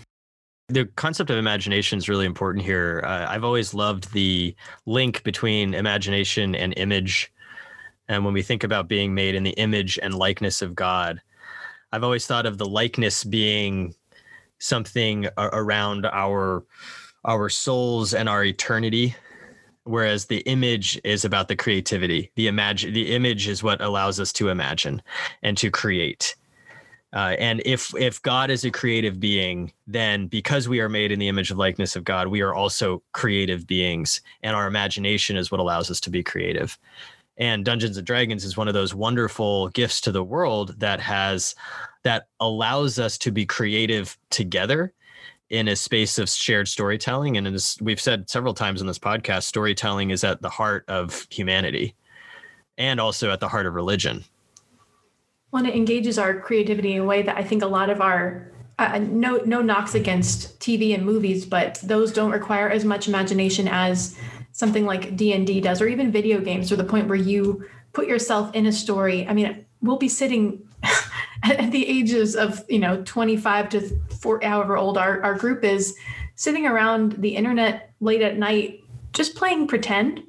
the 0.70 0.86
concept 0.96 1.30
of 1.30 1.38
imagination 1.38 1.98
is 1.98 2.10
really 2.10 2.26
important 2.26 2.66
here. 2.66 3.02
Uh, 3.06 3.26
I've 3.30 3.44
always 3.44 3.74
loved 3.74 4.12
the 4.12 4.54
link 4.86 5.24
between 5.24 5.74
imagination 5.74 6.56
and 6.56 6.74
image. 6.78 7.32
And 8.10 8.26
when 8.26 8.34
we 8.34 8.42
think 8.42 8.64
about 8.64 8.88
being 8.88 9.14
made 9.14 9.36
in 9.36 9.44
the 9.44 9.52
image 9.52 9.98
and 10.02 10.14
likeness 10.14 10.62
of 10.62 10.76
God, 10.76 11.22
I've 11.92 12.04
always 12.04 12.28
thought 12.28 12.46
of 12.46 12.58
the 12.58 12.66
likeness 12.66 13.24
being 13.24 13.96
something 14.60 15.28
around 15.38 16.06
our 16.06 16.66
our 17.26 17.50
souls 17.50 18.14
and 18.14 18.30
our 18.30 18.44
eternity 18.44 19.16
whereas 19.88 20.26
the 20.26 20.40
image 20.40 21.00
is 21.04 21.24
about 21.24 21.48
the 21.48 21.56
creativity. 21.56 22.32
The 22.36 22.48
imagine 22.48 22.94
the 22.94 23.16
image 23.16 23.48
is 23.48 23.64
what 23.64 23.82
allows 23.82 24.20
us 24.20 24.34
to 24.34 24.50
imagine 24.50 25.02
and 25.44 25.58
to 25.58 25.72
create. 25.72 26.36
Uh, 27.14 27.36
and 27.40 27.62
if 27.66 27.94
if 27.96 28.22
God 28.22 28.50
is 28.50 28.66
a 28.66 28.72
creative 28.72 29.20
being, 29.20 29.72
then 29.88 30.28
because 30.28 30.68
we 30.68 30.82
are 30.82 30.90
made 30.90 31.12
in 31.12 31.20
the 31.20 31.30
image 31.30 31.52
of 31.52 31.58
likeness 31.58 31.96
of 31.96 32.04
God, 32.04 32.28
we 32.28 32.42
are 32.42 32.54
also 32.54 33.02
creative 33.14 33.66
beings, 33.66 34.22
and 34.44 34.56
our 34.56 34.68
imagination 34.68 35.38
is 35.38 35.50
what 35.50 35.62
allows 35.62 35.90
us 35.90 36.02
to 36.02 36.10
be 36.10 36.22
creative. 36.22 36.78
And 37.38 37.64
Dungeons 37.64 37.98
and 37.98 38.06
Dragons 38.06 38.44
is 38.44 38.58
one 38.58 38.68
of 38.68 38.74
those 38.74 38.94
wonderful 38.94 39.70
gifts 39.70 40.02
to 40.02 40.12
the 40.12 40.24
world 40.24 40.80
that 40.80 41.00
has 41.00 41.56
that 42.04 42.28
allows 42.40 43.00
us 43.00 43.18
to 43.20 43.32
be 43.32 43.46
creative 43.46 44.18
together 44.30 44.94
in 45.50 45.68
a 45.68 45.76
space 45.76 46.20
of 46.20 46.30
shared 46.30 46.68
storytelling. 46.68 47.38
And 47.38 47.48
as 47.48 47.78
we've 47.80 48.02
said 48.02 48.30
several 48.30 48.54
times 48.54 48.82
in 48.82 48.88
this 48.88 49.00
podcast, 49.00 49.44
storytelling 49.44 50.10
is 50.10 50.24
at 50.24 50.42
the 50.42 50.50
heart 50.50 50.84
of 50.88 51.26
humanity 51.30 51.96
and 52.78 53.00
also 53.00 53.32
at 53.32 53.40
the 53.40 53.48
heart 53.48 53.66
of 53.66 53.74
religion. 53.74 54.24
Well, 55.52 55.66
it 55.66 55.76
engages 55.76 56.20
our 56.20 56.40
creativity 56.40 56.94
in 56.94 57.02
a 57.02 57.06
way 57.06 57.22
that 57.22 57.38
I 57.38 57.44
think 57.44 57.64
a 57.64 57.68
lot 57.68 57.90
of 57.90 58.02
our 58.02 58.52
uh, 58.80 59.00
no 59.00 59.38
no 59.38 59.62
knocks 59.62 59.96
against 59.96 60.60
TV 60.60 60.94
and 60.94 61.06
movies, 61.06 61.46
but 61.46 61.80
those 61.84 62.12
don't 62.12 62.32
require 62.32 62.70
as 62.70 62.86
much 62.86 63.08
imagination 63.08 63.68
as 63.68 64.18
something 64.52 64.86
like 64.86 65.16
D 65.16 65.34
and 65.34 65.48
D 65.48 65.62
does, 65.62 65.82
or 65.82 65.88
even 65.88 66.12
video 66.12 66.40
games, 66.40 66.70
to 66.70 66.76
the 66.76 66.84
point 66.84 67.08
where 67.08 67.18
you 67.18 67.66
put 67.94 68.08
yourself 68.08 68.54
in 68.54 68.68
a 68.68 68.72
story. 68.72 69.28
I 69.28 69.34
mean, 69.34 69.66
we'll 69.82 69.98
be 69.98 70.10
sitting 70.10 70.68
at 71.44 71.72
the 71.72 71.88
ages 71.88 72.36
of 72.36 72.64
you 72.70 72.80
know 72.80 73.02
25 73.04 73.70
to 73.70 74.00
4 74.20 74.42
however 74.44 74.78
old 74.78 74.98
our, 74.98 75.22
our 75.24 75.36
group 75.36 75.64
is 75.64 75.96
sitting 76.36 76.66
around 76.66 77.14
the 77.14 77.36
internet 77.36 77.92
late 78.00 78.22
at 78.22 78.38
night 78.38 78.84
just 79.14 79.36
playing 79.36 79.68
pretend 79.68 80.24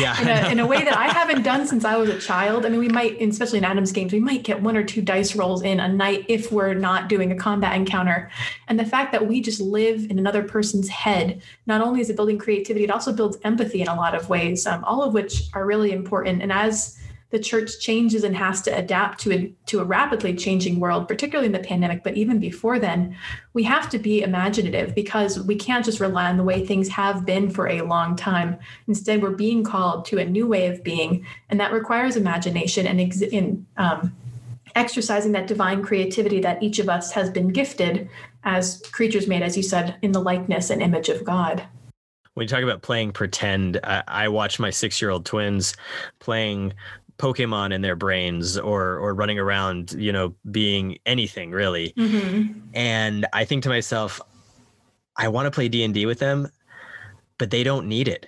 yeah, 0.00 0.20
in, 0.20 0.28
a, 0.28 0.48
in 0.52 0.58
a 0.60 0.66
way 0.66 0.82
that 0.84 0.96
I 0.96 1.08
haven't 1.12 1.42
done 1.42 1.66
since 1.66 1.84
I 1.84 1.96
was 1.96 2.08
a 2.08 2.18
child. 2.18 2.66
I 2.66 2.68
mean, 2.68 2.80
we 2.80 2.88
might, 2.88 3.20
especially 3.20 3.58
in 3.58 3.64
Adam's 3.64 3.92
games, 3.92 4.12
we 4.12 4.20
might 4.20 4.42
get 4.42 4.62
one 4.62 4.76
or 4.76 4.82
two 4.82 5.02
dice 5.02 5.36
rolls 5.36 5.62
in 5.62 5.80
a 5.80 5.88
night 5.88 6.24
if 6.28 6.50
we're 6.50 6.74
not 6.74 7.08
doing 7.08 7.30
a 7.32 7.36
combat 7.36 7.74
encounter. 7.74 8.30
And 8.68 8.78
the 8.78 8.84
fact 8.84 9.12
that 9.12 9.26
we 9.26 9.40
just 9.40 9.60
live 9.60 10.10
in 10.10 10.18
another 10.18 10.42
person's 10.42 10.88
head, 10.88 11.42
not 11.66 11.80
only 11.80 12.00
is 12.00 12.10
it 12.10 12.16
building 12.16 12.38
creativity, 12.38 12.84
it 12.84 12.90
also 12.90 13.12
builds 13.12 13.38
empathy 13.44 13.82
in 13.82 13.88
a 13.88 13.94
lot 13.94 14.14
of 14.14 14.28
ways, 14.28 14.66
um, 14.66 14.84
all 14.84 15.02
of 15.02 15.14
which 15.14 15.44
are 15.54 15.66
really 15.66 15.92
important. 15.92 16.42
And 16.42 16.52
as 16.52 16.98
the 17.30 17.38
church 17.38 17.78
changes 17.78 18.24
and 18.24 18.36
has 18.36 18.60
to 18.62 18.76
adapt 18.76 19.20
to 19.20 19.32
a, 19.32 19.54
to 19.66 19.80
a 19.80 19.84
rapidly 19.84 20.34
changing 20.34 20.80
world, 20.80 21.06
particularly 21.06 21.46
in 21.46 21.52
the 21.52 21.60
pandemic, 21.60 22.02
but 22.02 22.16
even 22.16 22.40
before 22.40 22.78
then, 22.78 23.16
we 23.52 23.62
have 23.62 23.88
to 23.90 23.98
be 23.98 24.22
imaginative 24.22 24.94
because 24.94 25.40
we 25.40 25.54
can't 25.54 25.84
just 25.84 26.00
rely 26.00 26.28
on 26.28 26.36
the 26.36 26.42
way 26.42 26.64
things 26.64 26.88
have 26.88 27.24
been 27.24 27.48
for 27.48 27.68
a 27.68 27.82
long 27.82 28.16
time. 28.16 28.58
Instead, 28.88 29.22
we're 29.22 29.30
being 29.30 29.62
called 29.62 30.04
to 30.06 30.18
a 30.18 30.24
new 30.24 30.46
way 30.46 30.66
of 30.66 30.82
being, 30.82 31.24
and 31.48 31.60
that 31.60 31.72
requires 31.72 32.16
imagination 32.16 32.86
and 32.86 33.00
ex- 33.00 33.22
in, 33.22 33.64
um, 33.76 34.14
exercising 34.74 35.32
that 35.32 35.46
divine 35.46 35.82
creativity 35.82 36.40
that 36.40 36.62
each 36.62 36.78
of 36.80 36.88
us 36.88 37.12
has 37.12 37.30
been 37.30 37.48
gifted 37.48 38.08
as 38.42 38.82
creatures 38.92 39.28
made, 39.28 39.42
as 39.42 39.56
you 39.56 39.62
said, 39.62 39.96
in 40.02 40.12
the 40.12 40.20
likeness 40.20 40.70
and 40.70 40.82
image 40.82 41.08
of 41.08 41.24
God 41.24 41.62
when 42.34 42.44
you 42.44 42.48
talk 42.48 42.62
about 42.62 42.82
playing 42.82 43.12
pretend, 43.12 43.78
I, 43.84 44.02
I 44.06 44.28
watch 44.28 44.58
my 44.58 44.70
six 44.70 45.02
year 45.02 45.10
old 45.10 45.26
twins 45.26 45.74
playing 46.20 46.72
Pokemon 47.20 47.72
in 47.72 47.82
their 47.82 47.96
brains 47.96 48.56
or 48.58 48.96
or 48.96 49.14
running 49.14 49.38
around, 49.38 49.92
you 49.92 50.10
know, 50.10 50.34
being 50.50 50.98
anything 51.04 51.50
really. 51.50 51.92
Mm-hmm. 51.96 52.58
And 52.72 53.26
I 53.34 53.44
think 53.44 53.62
to 53.64 53.68
myself, 53.68 54.20
I 55.16 55.28
want 55.28 55.46
to 55.46 55.50
play 55.50 55.68
D 55.68 55.84
and 55.84 55.92
D 55.92 56.06
with 56.06 56.18
them, 56.18 56.48
but 57.36 57.50
they 57.50 57.62
don't 57.62 57.86
need 57.86 58.08
it. 58.08 58.26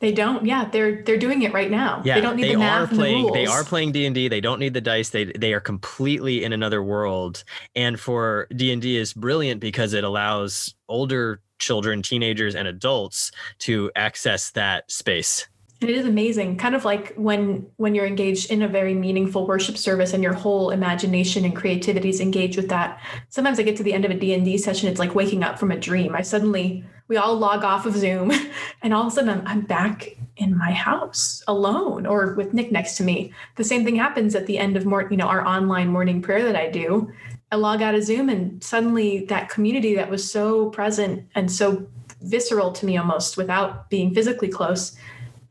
They 0.00 0.10
don't. 0.12 0.44
Yeah, 0.44 0.64
they're 0.64 1.02
they're 1.02 1.16
doing 1.16 1.42
it 1.42 1.52
right 1.52 1.70
now. 1.70 2.02
Yeah, 2.04 2.16
they 2.16 2.20
don't 2.20 2.36
need 2.36 2.42
they 2.42 2.52
the 2.52 2.58
math 2.58 2.92
are 2.92 2.94
playing. 2.94 3.26
The 3.26 3.32
they 3.32 3.46
are 3.46 3.62
playing 3.62 3.92
D 3.92 4.04
and 4.04 4.14
D. 4.14 4.26
They 4.26 4.40
don't 4.40 4.58
need 4.58 4.74
the 4.74 4.80
dice. 4.80 5.10
They 5.10 5.26
they 5.26 5.54
are 5.54 5.60
completely 5.60 6.42
in 6.42 6.52
another 6.52 6.82
world. 6.82 7.44
And 7.76 7.98
for 7.98 8.48
D 8.54 8.72
and 8.72 8.82
D 8.82 8.96
is 8.96 9.12
brilliant 9.14 9.60
because 9.60 9.92
it 9.92 10.02
allows 10.02 10.74
older 10.88 11.40
children, 11.60 12.02
teenagers, 12.02 12.56
and 12.56 12.66
adults 12.66 13.30
to 13.60 13.92
access 13.94 14.50
that 14.50 14.90
space. 14.90 15.46
It 15.84 15.98
is 15.98 16.06
amazing. 16.06 16.56
Kind 16.56 16.74
of 16.74 16.84
like 16.86 17.14
when 17.14 17.66
when 17.76 17.94
you're 17.94 18.06
engaged 18.06 18.50
in 18.50 18.62
a 18.62 18.68
very 18.68 18.94
meaningful 18.94 19.46
worship 19.46 19.76
service 19.76 20.14
and 20.14 20.22
your 20.22 20.32
whole 20.32 20.70
imagination 20.70 21.44
and 21.44 21.54
creativity 21.54 22.08
is 22.08 22.20
engaged 22.20 22.56
with 22.56 22.70
that. 22.70 23.00
Sometimes 23.28 23.58
I 23.58 23.64
get 23.64 23.76
to 23.76 23.82
the 23.82 23.92
end 23.92 24.06
of 24.06 24.10
a 24.10 24.14
D&D 24.14 24.56
session 24.58 24.88
it's 24.88 24.98
like 24.98 25.14
waking 25.14 25.42
up 25.42 25.58
from 25.58 25.70
a 25.70 25.78
dream. 25.78 26.14
I 26.14 26.22
suddenly 26.22 26.84
we 27.08 27.18
all 27.18 27.36
log 27.36 27.64
off 27.64 27.84
of 27.84 27.94
Zoom 27.94 28.32
and 28.82 28.94
all 28.94 29.02
of 29.02 29.08
a 29.08 29.10
sudden 29.10 29.28
I'm, 29.28 29.46
I'm 29.46 29.60
back 29.60 30.16
in 30.36 30.56
my 30.56 30.72
house 30.72 31.42
alone 31.46 32.06
or 32.06 32.34
with 32.34 32.54
Nick 32.54 32.72
next 32.72 32.96
to 32.96 33.04
me. 33.04 33.32
The 33.56 33.64
same 33.64 33.84
thing 33.84 33.96
happens 33.96 34.34
at 34.34 34.46
the 34.46 34.58
end 34.58 34.78
of 34.78 34.86
more, 34.86 35.06
you 35.10 35.18
know, 35.18 35.26
our 35.26 35.46
online 35.46 35.88
morning 35.88 36.22
prayer 36.22 36.44
that 36.44 36.56
I 36.56 36.70
do. 36.70 37.12
I 37.52 37.56
log 37.56 37.82
out 37.82 37.94
of 37.94 38.04
Zoom 38.04 38.30
and 38.30 38.64
suddenly 38.64 39.26
that 39.26 39.50
community 39.50 39.94
that 39.96 40.08
was 40.08 40.28
so 40.28 40.70
present 40.70 41.28
and 41.34 41.52
so 41.52 41.86
visceral 42.22 42.72
to 42.72 42.86
me 42.86 42.96
almost 42.96 43.36
without 43.36 43.90
being 43.90 44.14
physically 44.14 44.48
close 44.48 44.96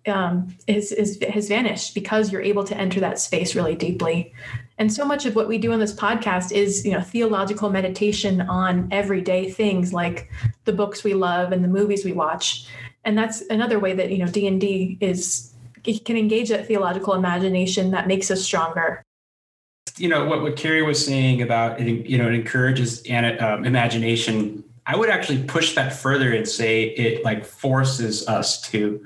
um, 0.07 0.55
is, 0.67 0.91
is 0.91 1.22
has 1.29 1.48
vanished 1.48 1.95
because 1.95 2.31
you're 2.31 2.41
able 2.41 2.63
to 2.65 2.77
enter 2.77 3.00
that 3.00 3.19
space 3.19 3.55
really 3.55 3.75
deeply. 3.75 4.33
And 4.77 4.91
so 4.91 5.05
much 5.05 5.25
of 5.25 5.36
what 5.36 5.48
we 5.48 5.57
do 5.57 5.72
on 5.72 5.79
this 5.79 5.93
podcast 5.93 6.51
is, 6.51 6.86
you 6.86 6.91
know, 6.91 7.01
theological 7.01 7.69
meditation 7.69 8.41
on 8.41 8.88
everyday 8.91 9.50
things 9.50 9.93
like 9.93 10.29
the 10.65 10.74
books 10.74 11.03
we 11.03 11.13
love 11.13 11.51
and 11.51 11.63
the 11.63 11.67
movies 11.67 12.03
we 12.03 12.12
watch. 12.12 12.67
And 13.05 13.17
that's 13.17 13.41
another 13.50 13.79
way 13.79 13.93
that 13.93 14.12
you 14.12 14.17
know 14.17 14.27
D 14.27 14.48
and 14.48 14.60
D 14.60 14.98
is 15.00 15.53
can 15.83 16.17
engage 16.17 16.50
that 16.50 16.65
theological 16.67 17.13
imagination 17.13 17.91
that 17.91 18.07
makes 18.07 18.31
us 18.31 18.41
stronger. 18.41 19.03
You 19.98 20.07
know 20.07 20.25
what 20.25 20.41
what 20.41 20.55
Carrie 20.55 20.81
was 20.81 21.03
saying 21.03 21.41
about 21.41 21.79
it, 21.79 22.05
you 22.07 22.17
know 22.17 22.27
it 22.27 22.33
encourages 22.33 23.03
um, 23.10 23.65
imagination. 23.65 24.63
I 24.86 24.95
would 24.95 25.10
actually 25.10 25.43
push 25.43 25.75
that 25.75 25.93
further 25.93 26.33
and 26.33 26.48
say 26.48 26.86
it 26.86 27.24
like 27.24 27.45
forces 27.45 28.27
us 28.27 28.62
to 28.72 29.05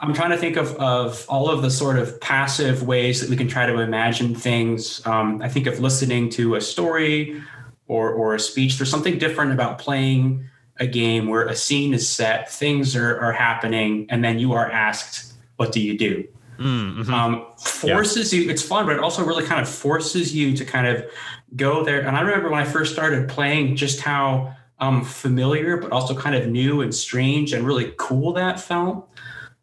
I'm 0.00 0.14
trying 0.14 0.30
to 0.30 0.38
think 0.38 0.56
of, 0.56 0.74
of 0.76 1.26
all 1.28 1.50
of 1.50 1.60
the 1.60 1.70
sort 1.70 1.98
of 1.98 2.18
passive 2.20 2.82
ways 2.82 3.20
that 3.20 3.28
we 3.28 3.36
can 3.36 3.48
try 3.48 3.66
to 3.66 3.80
imagine 3.80 4.34
things. 4.34 5.06
Um, 5.06 5.42
I 5.42 5.48
think 5.48 5.66
of 5.66 5.78
listening 5.78 6.30
to 6.30 6.54
a 6.54 6.60
story 6.60 7.42
or, 7.86 8.10
or 8.10 8.34
a 8.34 8.40
speech. 8.40 8.78
There's 8.78 8.90
something 8.90 9.18
different 9.18 9.52
about 9.52 9.78
playing 9.78 10.48
a 10.78 10.86
game 10.86 11.26
where 11.26 11.46
a 11.46 11.54
scene 11.54 11.92
is 11.92 12.08
set, 12.08 12.50
things 12.50 12.96
are, 12.96 13.20
are 13.20 13.32
happening, 13.32 14.06
and 14.08 14.24
then 14.24 14.38
you 14.38 14.54
are 14.54 14.70
asked, 14.70 15.34
What 15.56 15.72
do 15.72 15.80
you 15.80 15.98
do? 15.98 16.26
Mm-hmm. 16.58 17.12
Um, 17.12 17.46
forces 17.58 18.32
yeah. 18.32 18.40
you, 18.40 18.50
it's 18.50 18.62
fun, 18.62 18.86
but 18.86 18.94
it 18.94 19.00
also 19.00 19.24
really 19.24 19.44
kind 19.44 19.60
of 19.60 19.68
forces 19.68 20.34
you 20.34 20.56
to 20.56 20.64
kind 20.64 20.86
of 20.86 21.04
go 21.56 21.84
there. 21.84 22.00
And 22.00 22.16
I 22.16 22.20
remember 22.20 22.50
when 22.50 22.60
I 22.60 22.64
first 22.64 22.92
started 22.92 23.28
playing, 23.28 23.76
just 23.76 24.00
how 24.00 24.54
um, 24.78 25.04
familiar, 25.04 25.76
but 25.76 25.92
also 25.92 26.14
kind 26.14 26.34
of 26.34 26.48
new 26.48 26.80
and 26.80 26.94
strange 26.94 27.52
and 27.52 27.66
really 27.66 27.92
cool 27.98 28.32
that 28.34 28.60
felt. 28.60 29.08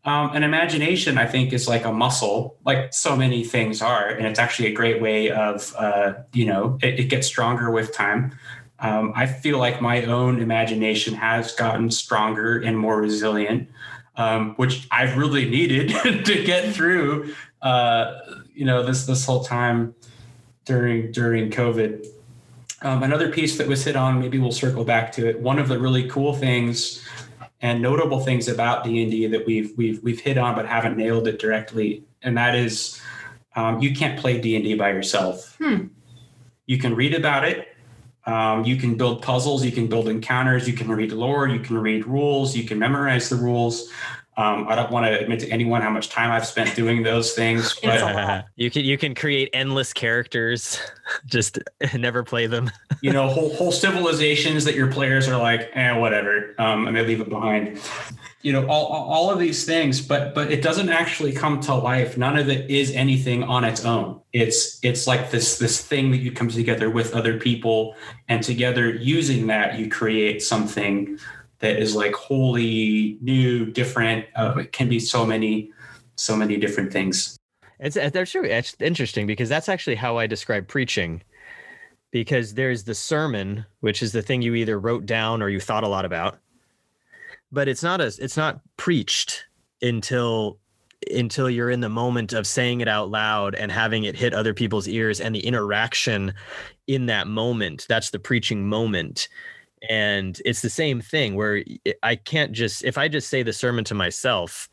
Um, 0.07 0.31
and 0.33 0.45
imagination, 0.45 1.17
I 1.17 1.25
think, 1.25 1.51
is 1.51 1.67
like 1.67 1.83
a 1.83 1.91
muscle, 1.91 2.55
like 2.63 2.93
so 2.93 3.17
many 3.17 3.43
things 3.43 3.81
are, 3.81 4.07
and 4.07 4.25
it's 4.25 4.39
actually 4.39 4.69
a 4.69 4.71
great 4.71 5.01
way 5.01 5.29
of, 5.29 5.75
uh, 5.77 6.13
you 6.31 6.45
know, 6.45 6.79
it, 6.81 6.97
it, 6.97 7.03
gets 7.09 7.27
stronger 7.27 7.71
with 7.71 7.93
time. 7.93 8.33
Um, 8.79 9.11
I 9.17 9.25
feel 9.25 9.57
like 9.57 9.81
my 9.81 10.05
own 10.05 10.41
imagination 10.41 11.13
has 11.15 11.51
gotten 11.55 11.91
stronger 11.91 12.57
and 12.57 12.79
more 12.79 13.01
resilient, 13.01 13.69
um, 14.15 14.55
which 14.55 14.87
I've 14.91 15.17
really 15.17 15.49
needed 15.49 15.89
to 16.25 16.43
get 16.45 16.73
through, 16.73 17.35
uh, 17.61 18.13
you 18.55 18.63
know, 18.63 18.83
this 18.83 19.05
this 19.07 19.25
whole 19.25 19.43
time 19.43 19.93
during 20.63 21.11
during 21.11 21.51
COVID. 21.51 22.07
Um, 22.81 23.03
another 23.03 23.29
piece 23.29 23.57
that 23.57 23.67
was 23.67 23.83
hit 23.83 23.97
on, 23.97 24.21
maybe 24.21 24.39
we'll 24.39 24.53
circle 24.53 24.85
back 24.85 25.11
to 25.13 25.27
it. 25.27 25.41
One 25.41 25.59
of 25.59 25.67
the 25.67 25.77
really 25.77 26.07
cool 26.07 26.33
things 26.33 27.03
and 27.61 27.81
notable 27.81 28.19
things 28.19 28.47
about 28.47 28.83
D&D 28.83 29.27
that 29.27 29.45
we've 29.45 29.71
we've 29.77 30.01
we've 30.03 30.19
hit 30.19 30.37
on 30.37 30.55
but 30.55 30.65
haven't 30.67 30.97
nailed 30.97 31.27
it 31.27 31.39
directly 31.39 32.03
and 32.21 32.37
that 32.37 32.55
is 32.55 33.01
um, 33.57 33.81
you 33.81 33.93
can't 33.95 34.19
play 34.19 34.39
D&D 34.39 34.75
by 34.75 34.89
yourself. 34.89 35.57
Hmm. 35.59 35.87
You 36.67 36.77
can 36.77 36.95
read 36.95 37.15
about 37.15 37.43
it. 37.43 37.69
Um, 38.27 38.65
you 38.65 38.75
can 38.75 38.95
build 38.95 39.23
puzzles, 39.23 39.65
you 39.65 39.71
can 39.71 39.87
build 39.87 40.09
encounters, 40.09 40.67
you 40.67 40.73
can 40.73 40.89
read 40.89 41.13
lore, 41.13 41.47
you 41.47 41.59
can 41.59 41.77
read 41.77 42.05
rules, 42.05 42.55
you 42.55 42.65
can 42.65 42.77
memorize 42.77 43.29
the 43.29 43.37
rules. 43.37 43.89
Um, 44.37 44.67
I 44.67 44.75
don't 44.75 44.91
want 44.91 45.07
to 45.07 45.19
admit 45.19 45.39
to 45.39 45.49
anyone 45.49 45.81
how 45.81 45.89
much 45.89 46.09
time 46.09 46.29
I've 46.29 46.45
spent 46.45 46.75
doing 46.75 47.01
those 47.01 47.33
things, 47.33 47.73
but 47.81 48.45
you 48.55 48.69
can 48.69 48.85
you 48.85 48.95
can 48.95 49.15
create 49.15 49.49
endless 49.51 49.93
characters, 49.93 50.79
just 51.25 51.57
never 51.95 52.23
play 52.23 52.45
them. 52.45 52.69
you 53.01 53.11
know, 53.11 53.27
whole 53.27 53.55
whole 53.55 53.71
civilizations 53.71 54.63
that 54.65 54.75
your 54.75 54.91
players 54.91 55.27
are 55.27 55.37
like, 55.37 55.71
eh, 55.73 55.91
whatever, 55.97 56.53
um, 56.59 56.87
and 56.87 56.95
they 56.95 57.03
leave 57.03 57.19
it 57.19 57.29
behind. 57.29 57.81
You 58.43 58.53
know, 58.53 58.67
all 58.67 58.85
all 58.85 59.31
of 59.31 59.39
these 59.39 59.65
things, 59.65 60.01
but 60.01 60.35
but 60.35 60.51
it 60.51 60.61
doesn't 60.61 60.89
actually 60.89 61.33
come 61.33 61.59
to 61.61 61.73
life. 61.73 62.15
None 62.15 62.37
of 62.37 62.47
it 62.47 62.69
is 62.69 62.91
anything 62.91 63.43
on 63.43 63.63
its 63.63 63.85
own. 63.85 64.21
It's 64.33 64.79
it's 64.83 65.07
like 65.07 65.31
this 65.31 65.57
this 65.57 65.83
thing 65.83 66.11
that 66.11 66.17
you 66.17 66.31
come 66.31 66.49
together 66.49 66.91
with 66.91 67.15
other 67.15 67.39
people, 67.39 67.95
and 68.27 68.43
together 68.43 68.87
using 68.87 69.47
that, 69.47 69.79
you 69.79 69.89
create 69.89 70.43
something 70.43 71.17
that 71.59 71.77
is 71.77 71.95
like 71.95 72.13
wholly 72.13 73.17
new, 73.21 73.65
different. 73.65 74.25
Uh, 74.35 74.55
it 74.59 74.71
can 74.71 74.89
be 74.89 74.99
so 74.99 75.25
many, 75.25 75.71
so 76.15 76.35
many 76.35 76.57
different 76.57 76.91
things. 76.91 77.37
It's 77.79 77.95
that's 77.95 78.31
true. 78.31 78.43
It's 78.43 78.75
interesting 78.79 79.27
because 79.27 79.49
that's 79.49 79.69
actually 79.69 79.95
how 79.95 80.17
I 80.17 80.27
describe 80.27 80.67
preaching. 80.67 81.21
Because 82.11 82.53
there's 82.53 82.83
the 82.83 82.95
sermon, 82.95 83.65
which 83.81 84.01
is 84.01 84.11
the 84.11 84.21
thing 84.21 84.41
you 84.41 84.55
either 84.55 84.79
wrote 84.79 85.05
down 85.05 85.41
or 85.41 85.49
you 85.49 85.59
thought 85.59 85.83
a 85.83 85.87
lot 85.87 86.05
about, 86.05 86.39
but 87.51 87.67
it's 87.67 87.83
not 87.83 88.01
as 88.01 88.17
it's 88.19 88.37
not 88.37 88.61
preached 88.77 89.45
until 89.81 90.59
until 91.13 91.49
you're 91.49 91.69
in 91.69 91.81
the 91.81 91.89
moment 91.89 92.33
of 92.33 92.47
saying 92.47 92.81
it 92.81 92.87
out 92.87 93.09
loud 93.09 93.53
and 93.55 93.71
having 93.71 94.05
it 94.05 94.15
hit 94.15 94.33
other 94.33 94.53
people's 94.53 94.87
ears 94.87 95.19
and 95.19 95.35
the 95.35 95.45
interaction 95.45 96.33
in 96.87 97.05
that 97.05 97.27
moment. 97.27 97.85
That's 97.87 98.09
the 98.09 98.19
preaching 98.19 98.67
moment 98.67 99.27
and 99.89 100.41
it's 100.45 100.61
the 100.61 100.69
same 100.69 101.01
thing 101.01 101.35
where 101.35 101.63
i 102.03 102.15
can't 102.15 102.51
just 102.51 102.83
if 102.83 102.97
i 102.97 103.07
just 103.07 103.29
say 103.29 103.43
the 103.43 103.53
sermon 103.53 103.83
to 103.83 103.93
myself 103.93 104.69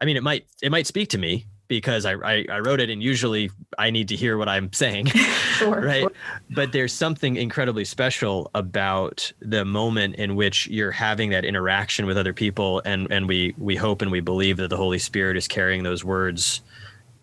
i 0.00 0.04
mean 0.04 0.16
it 0.16 0.22
might 0.22 0.46
it 0.62 0.70
might 0.70 0.86
speak 0.86 1.08
to 1.08 1.18
me 1.18 1.46
because 1.68 2.04
I, 2.04 2.12
I, 2.12 2.46
I 2.50 2.58
wrote 2.60 2.80
it 2.80 2.90
and 2.90 3.02
usually 3.02 3.50
I 3.78 3.90
need 3.90 4.08
to 4.08 4.16
hear 4.16 4.36
what 4.36 4.48
I'm 4.48 4.72
saying. 4.72 5.06
sure, 5.58 5.80
right. 5.84 6.00
Sure. 6.02 6.12
But 6.50 6.72
there's 6.72 6.92
something 6.92 7.36
incredibly 7.36 7.84
special 7.84 8.50
about 8.54 9.32
the 9.40 9.64
moment 9.64 10.16
in 10.16 10.36
which 10.36 10.66
you're 10.68 10.90
having 10.90 11.30
that 11.30 11.44
interaction 11.44 12.06
with 12.06 12.18
other 12.18 12.32
people 12.32 12.82
and, 12.84 13.10
and 13.10 13.28
we 13.28 13.54
we 13.58 13.76
hope 13.76 14.02
and 14.02 14.10
we 14.10 14.20
believe 14.20 14.56
that 14.58 14.68
the 14.68 14.76
Holy 14.76 14.98
Spirit 14.98 15.36
is 15.36 15.48
carrying 15.48 15.82
those 15.82 16.04
words 16.04 16.60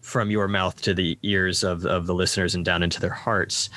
from 0.02 0.32
your 0.32 0.48
mouth 0.48 0.82
to 0.82 0.94
the 0.94 1.18
ears 1.24 1.64
of, 1.64 1.86
of 1.86 2.08
the 2.08 2.14
listeners 2.14 2.56
and 2.56 2.66
down 2.66 2.84
into 2.84 3.00
their 3.00 3.10
hearts. 3.10 3.70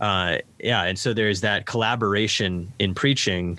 Uh, 0.00 0.38
yeah, 0.60 0.84
and 0.84 0.98
so 0.98 1.14
there's 1.14 1.40
that 1.40 1.66
collaboration 1.66 2.72
in 2.78 2.94
preaching 2.94 3.58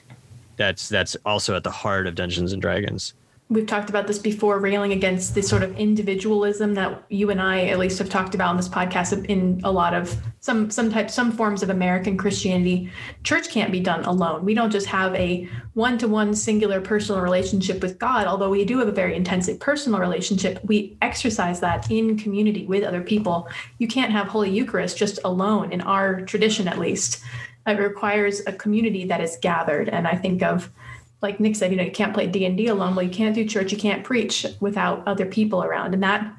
that's 0.57 0.89
that's 0.89 1.15
also 1.25 1.55
at 1.55 1.63
the 1.63 1.71
heart 1.71 2.07
of 2.07 2.15
Dungeons 2.15 2.53
and 2.53 2.61
Dragons 2.61 3.13
we've 3.49 3.65
talked 3.65 3.89
about 3.89 4.07
this 4.07 4.19
before 4.19 4.59
railing 4.59 4.91
against 4.91 5.33
this 5.33 5.47
sort 5.47 5.63
of 5.63 5.73
individualism 5.77 6.73
that 6.73 7.03
you 7.09 7.29
and 7.29 7.41
I 7.41 7.67
at 7.67 7.79
least 7.79 7.97
have 7.99 8.09
talked 8.09 8.35
about 8.35 8.51
in 8.51 8.57
this 8.57 8.67
podcast 8.67 9.25
in 9.25 9.61
a 9.63 9.71
lot 9.71 9.93
of 9.93 10.17
some 10.41 10.69
some 10.69 10.91
type 10.91 11.09
some 11.09 11.31
forms 11.31 11.63
of 11.63 11.69
American 11.69 12.17
Christianity. 12.17 12.91
Church 13.23 13.49
can't 13.49 13.71
be 13.71 13.79
done 13.79 14.03
alone. 14.03 14.43
We 14.43 14.53
don't 14.53 14.71
just 14.71 14.87
have 14.87 15.15
a 15.15 15.47
one-to-one 15.75 16.35
singular 16.35 16.81
personal 16.81 17.21
relationship 17.21 17.81
with 17.81 17.97
God 17.99 18.27
although 18.27 18.49
we 18.49 18.65
do 18.65 18.79
have 18.79 18.89
a 18.89 18.91
very 18.91 19.15
intensive 19.15 19.59
personal 19.59 19.99
relationship. 19.99 20.59
We 20.63 20.97
exercise 21.01 21.61
that 21.61 21.89
in 21.89 22.17
community 22.17 22.65
with 22.65 22.83
other 22.83 23.01
people. 23.01 23.47
You 23.77 23.87
can't 23.87 24.11
have 24.11 24.27
holy 24.27 24.49
eucharist 24.49 24.97
just 24.97 25.19
alone 25.23 25.71
in 25.71 25.81
our 25.81 26.21
tradition 26.21 26.67
at 26.67 26.79
least. 26.79 27.21
It 27.65 27.79
requires 27.79 28.41
a 28.45 28.53
community 28.53 29.05
that 29.05 29.21
is 29.21 29.37
gathered 29.41 29.87
and 29.87 30.05
I 30.05 30.15
think 30.15 30.43
of 30.43 30.69
like 31.21 31.39
Nick 31.39 31.55
said, 31.55 31.71
you 31.71 31.77
know, 31.77 31.83
you 31.83 31.91
can't 31.91 32.13
play 32.13 32.27
D 32.27 32.45
and 32.45 32.57
D 32.57 32.67
alone. 32.67 32.95
Well, 32.95 33.05
you 33.05 33.11
can't 33.11 33.33
do 33.33 33.45
church. 33.45 33.71
You 33.71 33.77
can't 33.77 34.03
preach 34.03 34.45
without 34.59 35.07
other 35.07 35.25
people 35.25 35.63
around, 35.63 35.93
and 35.93 36.03
that 36.03 36.33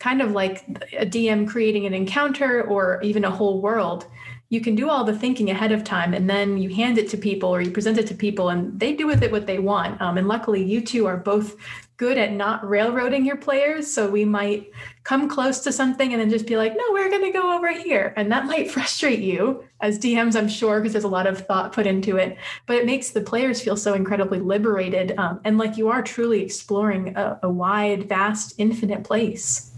kind 0.00 0.20
of 0.20 0.32
like 0.32 0.64
a 0.98 1.06
DM 1.06 1.46
creating 1.46 1.86
an 1.86 1.94
encounter 1.94 2.62
or 2.62 3.00
even 3.02 3.24
a 3.24 3.30
whole 3.30 3.60
world. 3.60 4.06
You 4.48 4.60
can 4.60 4.74
do 4.74 4.90
all 4.90 5.04
the 5.04 5.16
thinking 5.16 5.50
ahead 5.50 5.72
of 5.72 5.84
time, 5.84 6.12
and 6.12 6.28
then 6.28 6.58
you 6.58 6.74
hand 6.74 6.98
it 6.98 7.08
to 7.10 7.16
people 7.16 7.48
or 7.48 7.62
you 7.62 7.70
present 7.70 7.98
it 7.98 8.06
to 8.08 8.14
people, 8.14 8.48
and 8.48 8.78
they 8.78 8.92
do 8.92 9.06
with 9.06 9.22
it 9.22 9.30
what 9.30 9.46
they 9.46 9.58
want. 9.58 10.00
Um, 10.00 10.18
and 10.18 10.28
luckily, 10.28 10.62
you 10.62 10.80
two 10.80 11.06
are 11.06 11.16
both 11.16 11.56
good 11.96 12.18
at 12.18 12.32
not 12.32 12.68
railroading 12.68 13.24
your 13.24 13.36
players. 13.36 13.90
So 13.90 14.10
we 14.10 14.24
might 14.24 14.70
come 15.04 15.28
close 15.28 15.60
to 15.60 15.72
something 15.72 16.12
and 16.12 16.20
then 16.20 16.30
just 16.30 16.46
be 16.46 16.56
like, 16.56 16.74
no, 16.76 16.84
we're 16.90 17.10
going 17.10 17.22
to 17.22 17.30
go 17.30 17.56
over 17.56 17.72
here. 17.72 18.12
And 18.16 18.30
that 18.30 18.46
might 18.46 18.70
frustrate 18.70 19.20
you 19.20 19.64
as 19.80 19.98
DMs, 19.98 20.36
I'm 20.36 20.48
sure, 20.48 20.80
because 20.80 20.92
there's 20.92 21.04
a 21.04 21.08
lot 21.08 21.26
of 21.26 21.46
thought 21.46 21.72
put 21.72 21.86
into 21.86 22.16
it. 22.16 22.36
But 22.66 22.76
it 22.76 22.86
makes 22.86 23.10
the 23.10 23.20
players 23.20 23.60
feel 23.60 23.76
so 23.76 23.94
incredibly 23.94 24.38
liberated 24.38 25.14
um, 25.18 25.40
and 25.44 25.58
like 25.58 25.76
you 25.76 25.88
are 25.88 26.02
truly 26.02 26.42
exploring 26.42 27.16
a, 27.16 27.40
a 27.42 27.50
wide, 27.50 28.08
vast, 28.08 28.54
infinite 28.58 29.04
place. 29.04 29.70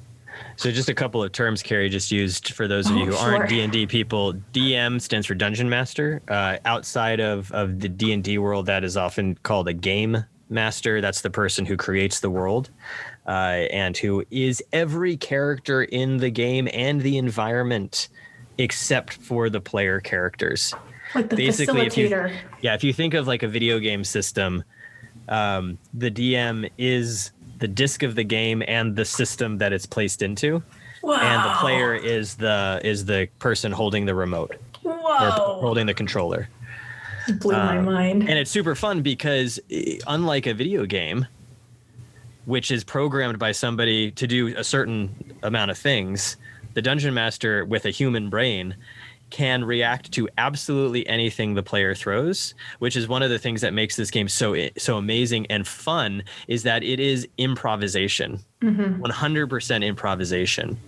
So 0.57 0.71
just 0.71 0.89
a 0.89 0.95
couple 0.95 1.23
of 1.23 1.33
terms 1.33 1.63
Carrie 1.63 1.89
just 1.89 2.11
used 2.11 2.53
for 2.55 2.69
those 2.69 2.91
of 2.91 2.97
you 2.97 3.05
oh, 3.05 3.07
who 3.07 3.17
aren't 3.17 3.49
D 3.49 3.61
and 3.61 3.73
D 3.73 3.87
people. 3.87 4.35
DM 4.53 5.01
stands 5.01 5.27
for 5.27 5.35
Dungeon 5.35 5.69
Master. 5.69 6.23
Uh, 6.29 6.59
outside 6.65 7.21
of 7.21 7.51
of 7.53 7.81
the 7.81 7.89
D 7.89 8.13
and 8.13 8.23
D 8.23 8.39
world, 8.39 8.67
that 8.67 8.85
is 8.85 8.97
often 8.97 9.37
called 9.43 9.69
a 9.69 9.73
game 9.73 10.25
master. 10.49 11.01
That's 11.01 11.21
the 11.21 11.31
person 11.31 11.65
who 11.65 11.77
creates 11.77 12.21
the 12.21 12.31
world 12.31 12.71
uh, 13.27 13.67
and 13.71 13.97
who 13.97 14.25
is 14.31 14.63
every 14.73 15.17
character 15.17 15.83
in 15.83 16.19
the 16.19 16.31
game 16.31 16.69
and 16.73 17.01
the 17.01 17.19
environment 17.19 18.09
except 18.59 19.15
for 19.15 19.51
the 19.51 19.61
player 19.61 20.01
characters. 20.01 20.75
Like 21.15 21.31
the 21.31 21.37
Basically, 21.37 21.87
if 21.87 21.97
you, 21.97 22.09
yeah, 22.61 22.75
if 22.75 22.85
you 22.85 22.93
think 22.93 23.15
of 23.15 23.27
like 23.27 23.43
a 23.43 23.49
video 23.49 23.79
game 23.79 24.05
system, 24.05 24.65
um, 25.29 25.79
the 25.93 26.11
DM 26.11 26.71
is 26.79 27.33
the 27.59 27.69
disc 27.69 28.03
of 28.03 28.15
the 28.15 28.25
game 28.25 28.63
and 28.67 28.97
the 28.97 29.05
system 29.05 29.59
that 29.59 29.73
it's 29.73 29.87
placed 29.87 30.23
into. 30.23 30.63
Wow. 31.03 31.21
And 31.21 31.51
the 31.51 31.55
player 31.57 31.95
is 31.95 32.37
the 32.37 32.81
is 32.83 33.05
the 33.05 33.29
person 33.39 33.73
holding 33.73 34.07
the 34.07 34.15
remote. 34.15 34.57
Whoa. 34.83 35.01
Or 35.01 35.61
holding 35.61 35.87
the 35.87 35.95
controller 35.95 36.49
blew 37.33 37.55
um, 37.55 37.67
my 37.67 37.81
mind. 37.81 38.23
And 38.23 38.39
it's 38.39 38.51
super 38.51 38.75
fun 38.75 39.03
because 39.03 39.61
eh, 39.71 39.99
unlike 40.07 40.47
a 40.47 40.55
video 40.55 40.87
game, 40.87 41.27
which 42.47 42.71
is 42.71 42.85
programmed 42.85 43.39
by 43.39 43.53
somebody 43.53 44.11
to 44.13 44.27
do 44.27 44.57
a 44.57 44.65
certain 44.65 45.35
amount 45.43 45.71
of 45.71 45.79
things, 45.79 46.37
the 46.75 46.83
dungeon 46.83 47.15
master 47.15 47.65
with 47.65 47.85
a 47.85 47.91
human 47.91 48.31
brain 48.31 48.77
can 49.31 49.65
react 49.65 50.13
to 50.13 50.29
absolutely 50.39 51.07
anything 51.09 51.55
the 51.55 51.63
player 51.63 51.95
throws, 51.95 52.55
which 52.79 52.95
is 52.97 53.09
one 53.09 53.23
of 53.23 53.31
the 53.31 53.39
things 53.39 53.63
that 53.63 53.73
makes 53.73 53.97
this 53.97 54.11
game 54.11 54.29
so 54.29 54.55
so 54.77 54.97
amazing 54.97 55.47
and 55.47 55.67
fun 55.67 56.23
is 56.47 56.63
that 56.63 56.85
it 56.85 57.01
is 57.01 57.27
improvisation. 57.39 58.39
Mm-hmm. 58.61 59.03
100% 59.03 59.85
improvisation. 59.85 60.79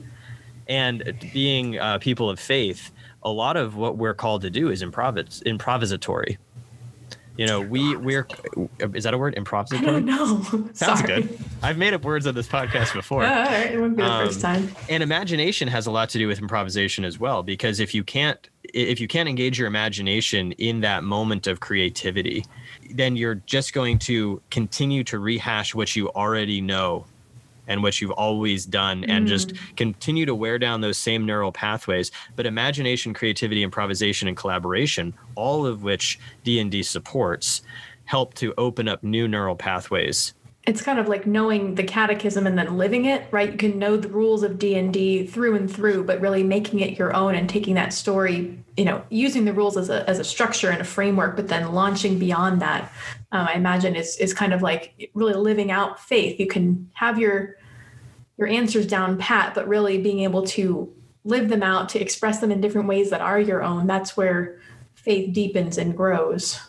And 0.68 1.16
being 1.32 1.78
uh, 1.78 1.98
people 1.98 2.30
of 2.30 2.38
faith, 2.38 2.92
a 3.22 3.30
lot 3.30 3.56
of 3.56 3.76
what 3.76 3.96
we're 3.96 4.14
called 4.14 4.42
to 4.42 4.50
do 4.50 4.70
is 4.70 4.82
improvis 4.82 5.42
improvisatory. 5.44 6.36
You 7.36 7.46
know, 7.46 7.60
we 7.60 7.96
we're 7.96 8.26
is 8.94 9.04
that 9.04 9.14
a 9.14 9.18
word? 9.18 9.34
Improvisatory? 9.36 9.78
I 9.78 9.84
don't 9.84 10.04
know. 10.04 10.42
Sounds 10.72 11.00
Sorry. 11.00 11.22
good. 11.22 11.38
I've 11.62 11.78
made 11.78 11.94
up 11.94 12.04
words 12.04 12.26
on 12.26 12.34
this 12.34 12.48
podcast 12.48 12.92
before. 12.94 13.24
all 13.24 13.30
right, 13.30 13.72
it 13.72 13.80
won't 13.80 13.96
be 13.96 14.02
the 14.02 14.10
um, 14.10 14.26
first 14.26 14.40
time. 14.40 14.70
And 14.88 15.02
imagination 15.02 15.68
has 15.68 15.86
a 15.86 15.90
lot 15.90 16.08
to 16.10 16.18
do 16.18 16.28
with 16.28 16.38
improvisation 16.38 17.04
as 17.04 17.18
well, 17.18 17.42
because 17.42 17.80
if 17.80 17.94
you 17.94 18.04
can't 18.04 18.38
if 18.74 19.00
you 19.00 19.08
can't 19.08 19.28
engage 19.28 19.58
your 19.58 19.68
imagination 19.68 20.52
in 20.52 20.80
that 20.80 21.04
moment 21.04 21.46
of 21.46 21.60
creativity, 21.60 22.44
then 22.94 23.16
you're 23.16 23.36
just 23.36 23.72
going 23.72 23.98
to 24.00 24.42
continue 24.50 25.04
to 25.04 25.18
rehash 25.18 25.74
what 25.74 25.94
you 25.94 26.10
already 26.10 26.60
know 26.60 27.06
and 27.66 27.82
what 27.82 28.00
you've 28.00 28.10
always 28.12 28.64
done 28.64 29.04
and 29.04 29.26
mm. 29.26 29.28
just 29.28 29.52
continue 29.76 30.26
to 30.26 30.34
wear 30.34 30.58
down 30.58 30.80
those 30.80 30.98
same 30.98 31.26
neural 31.26 31.52
pathways 31.52 32.10
but 32.36 32.46
imagination 32.46 33.14
creativity 33.14 33.62
improvisation 33.62 34.28
and 34.28 34.36
collaboration 34.36 35.14
all 35.34 35.66
of 35.66 35.82
which 35.82 36.18
d&d 36.44 36.82
supports 36.82 37.62
help 38.04 38.34
to 38.34 38.54
open 38.56 38.88
up 38.88 39.02
new 39.02 39.26
neural 39.26 39.56
pathways 39.56 40.34
it's 40.66 40.82
kind 40.82 40.98
of 40.98 41.06
like 41.06 41.26
knowing 41.26 41.76
the 41.76 41.84
catechism 41.84 42.46
and 42.46 42.58
then 42.58 42.76
living 42.76 43.04
it 43.04 43.26
right? 43.30 43.52
You 43.52 43.58
can 43.58 43.78
know 43.78 43.96
the 43.96 44.08
rules 44.08 44.42
of 44.42 44.58
d&d 44.58 45.26
through 45.26 45.56
and 45.56 45.70
through 45.72 46.04
but 46.04 46.20
really 46.20 46.42
making 46.42 46.80
it 46.80 46.98
your 46.98 47.14
own 47.14 47.34
and 47.34 47.48
taking 47.48 47.74
that 47.74 47.92
story 47.92 48.58
you 48.76 48.84
know 48.84 49.02
using 49.08 49.44
the 49.44 49.52
rules 49.52 49.76
as 49.76 49.88
a, 49.88 50.08
as 50.08 50.18
a 50.18 50.24
structure 50.24 50.70
and 50.70 50.80
a 50.80 50.84
framework 50.84 51.36
but 51.36 51.48
then 51.48 51.72
launching 51.72 52.18
beyond 52.18 52.60
that 52.60 52.92
um, 53.32 53.46
i 53.48 53.54
imagine 53.54 53.96
is 53.96 54.16
is 54.18 54.34
kind 54.34 54.52
of 54.52 54.62
like 54.62 55.10
really 55.14 55.34
living 55.34 55.70
out 55.70 56.00
faith. 56.00 56.38
You 56.38 56.46
can 56.46 56.90
have 56.94 57.18
your 57.18 57.56
your 58.36 58.48
answers 58.48 58.86
down 58.86 59.18
pat 59.18 59.54
but 59.54 59.66
really 59.66 59.98
being 59.98 60.20
able 60.20 60.46
to 60.46 60.92
live 61.24 61.48
them 61.48 61.62
out 61.62 61.88
to 61.88 62.00
express 62.00 62.38
them 62.38 62.52
in 62.52 62.60
different 62.60 62.86
ways 62.86 63.10
that 63.10 63.20
are 63.20 63.40
your 63.40 63.62
own. 63.62 63.86
That's 63.86 64.16
where 64.16 64.60
faith 64.94 65.32
deepens 65.32 65.78
and 65.78 65.96
grows 65.96 66.60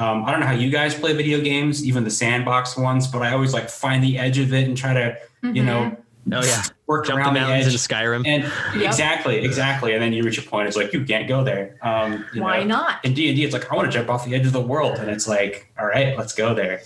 um, 0.00 0.24
I 0.24 0.30
don't 0.30 0.40
know 0.40 0.46
how 0.46 0.54
you 0.54 0.70
guys 0.70 0.94
play 0.94 1.12
video 1.12 1.42
games, 1.42 1.84
even 1.86 2.04
the 2.04 2.10
sandbox 2.10 2.74
ones, 2.74 3.06
but 3.06 3.20
I 3.20 3.32
always 3.32 3.52
like 3.52 3.68
find 3.68 4.02
the 4.02 4.18
edge 4.18 4.38
of 4.38 4.54
it 4.54 4.66
and 4.66 4.74
try 4.74 4.94
to, 4.94 5.18
mm-hmm. 5.42 5.54
you 5.54 5.62
know, 5.62 5.94
oh 6.32 6.42
yeah, 6.42 6.62
work 6.86 7.06
Jump 7.06 7.18
around 7.18 7.34
the, 7.34 7.40
the 7.40 7.46
edge. 7.46 7.66
in 7.66 7.72
Skyrim. 7.72 8.26
And 8.26 8.44
yep. 8.74 8.86
exactly, 8.86 9.44
exactly. 9.44 9.92
And 9.92 10.02
then 10.02 10.14
you 10.14 10.22
reach 10.22 10.38
a 10.38 10.42
point, 10.42 10.68
it's 10.68 10.76
like 10.76 10.94
you 10.94 11.04
can't 11.04 11.28
go 11.28 11.44
there. 11.44 11.76
Um, 11.82 12.24
Why 12.32 12.60
know? 12.60 12.76
not? 12.76 13.04
In 13.04 13.12
D 13.12 13.28
and 13.28 13.36
D, 13.36 13.44
it's 13.44 13.52
like 13.52 13.70
I 13.70 13.76
want 13.76 13.92
to 13.92 13.98
jump 13.98 14.08
off 14.08 14.24
the 14.24 14.34
edge 14.34 14.46
of 14.46 14.54
the 14.54 14.60
world, 14.62 14.96
and 14.98 15.10
it's 15.10 15.28
like, 15.28 15.70
all 15.78 15.86
right, 15.86 16.16
let's 16.16 16.32
go 16.32 16.54
there. 16.54 16.80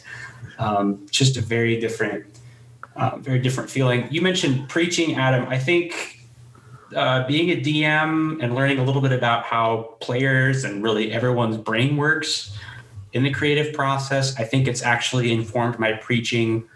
Um, 0.58 1.06
just 1.08 1.36
a 1.36 1.40
very 1.40 1.78
different, 1.78 2.26
uh, 2.96 3.16
very 3.18 3.38
different 3.38 3.70
feeling. 3.70 4.08
You 4.10 4.22
mentioned 4.22 4.68
preaching, 4.68 5.14
Adam. 5.14 5.48
I 5.48 5.58
think 5.58 6.18
uh, 6.96 7.28
being 7.28 7.50
a 7.50 7.60
DM 7.60 8.42
and 8.42 8.56
learning 8.56 8.80
a 8.80 8.84
little 8.84 9.00
bit 9.00 9.12
about 9.12 9.44
how 9.44 9.96
players 10.00 10.64
and 10.64 10.82
really 10.82 11.12
everyone's 11.12 11.56
brain 11.56 11.96
works 11.96 12.56
in 13.14 13.22
the 13.22 13.30
creative 13.30 13.72
process, 13.72 14.38
I 14.38 14.44
think 14.44 14.68
it's 14.68 14.82
actually 14.82 15.32
informed 15.32 15.78
my 15.78 15.92
preaching 15.92 16.68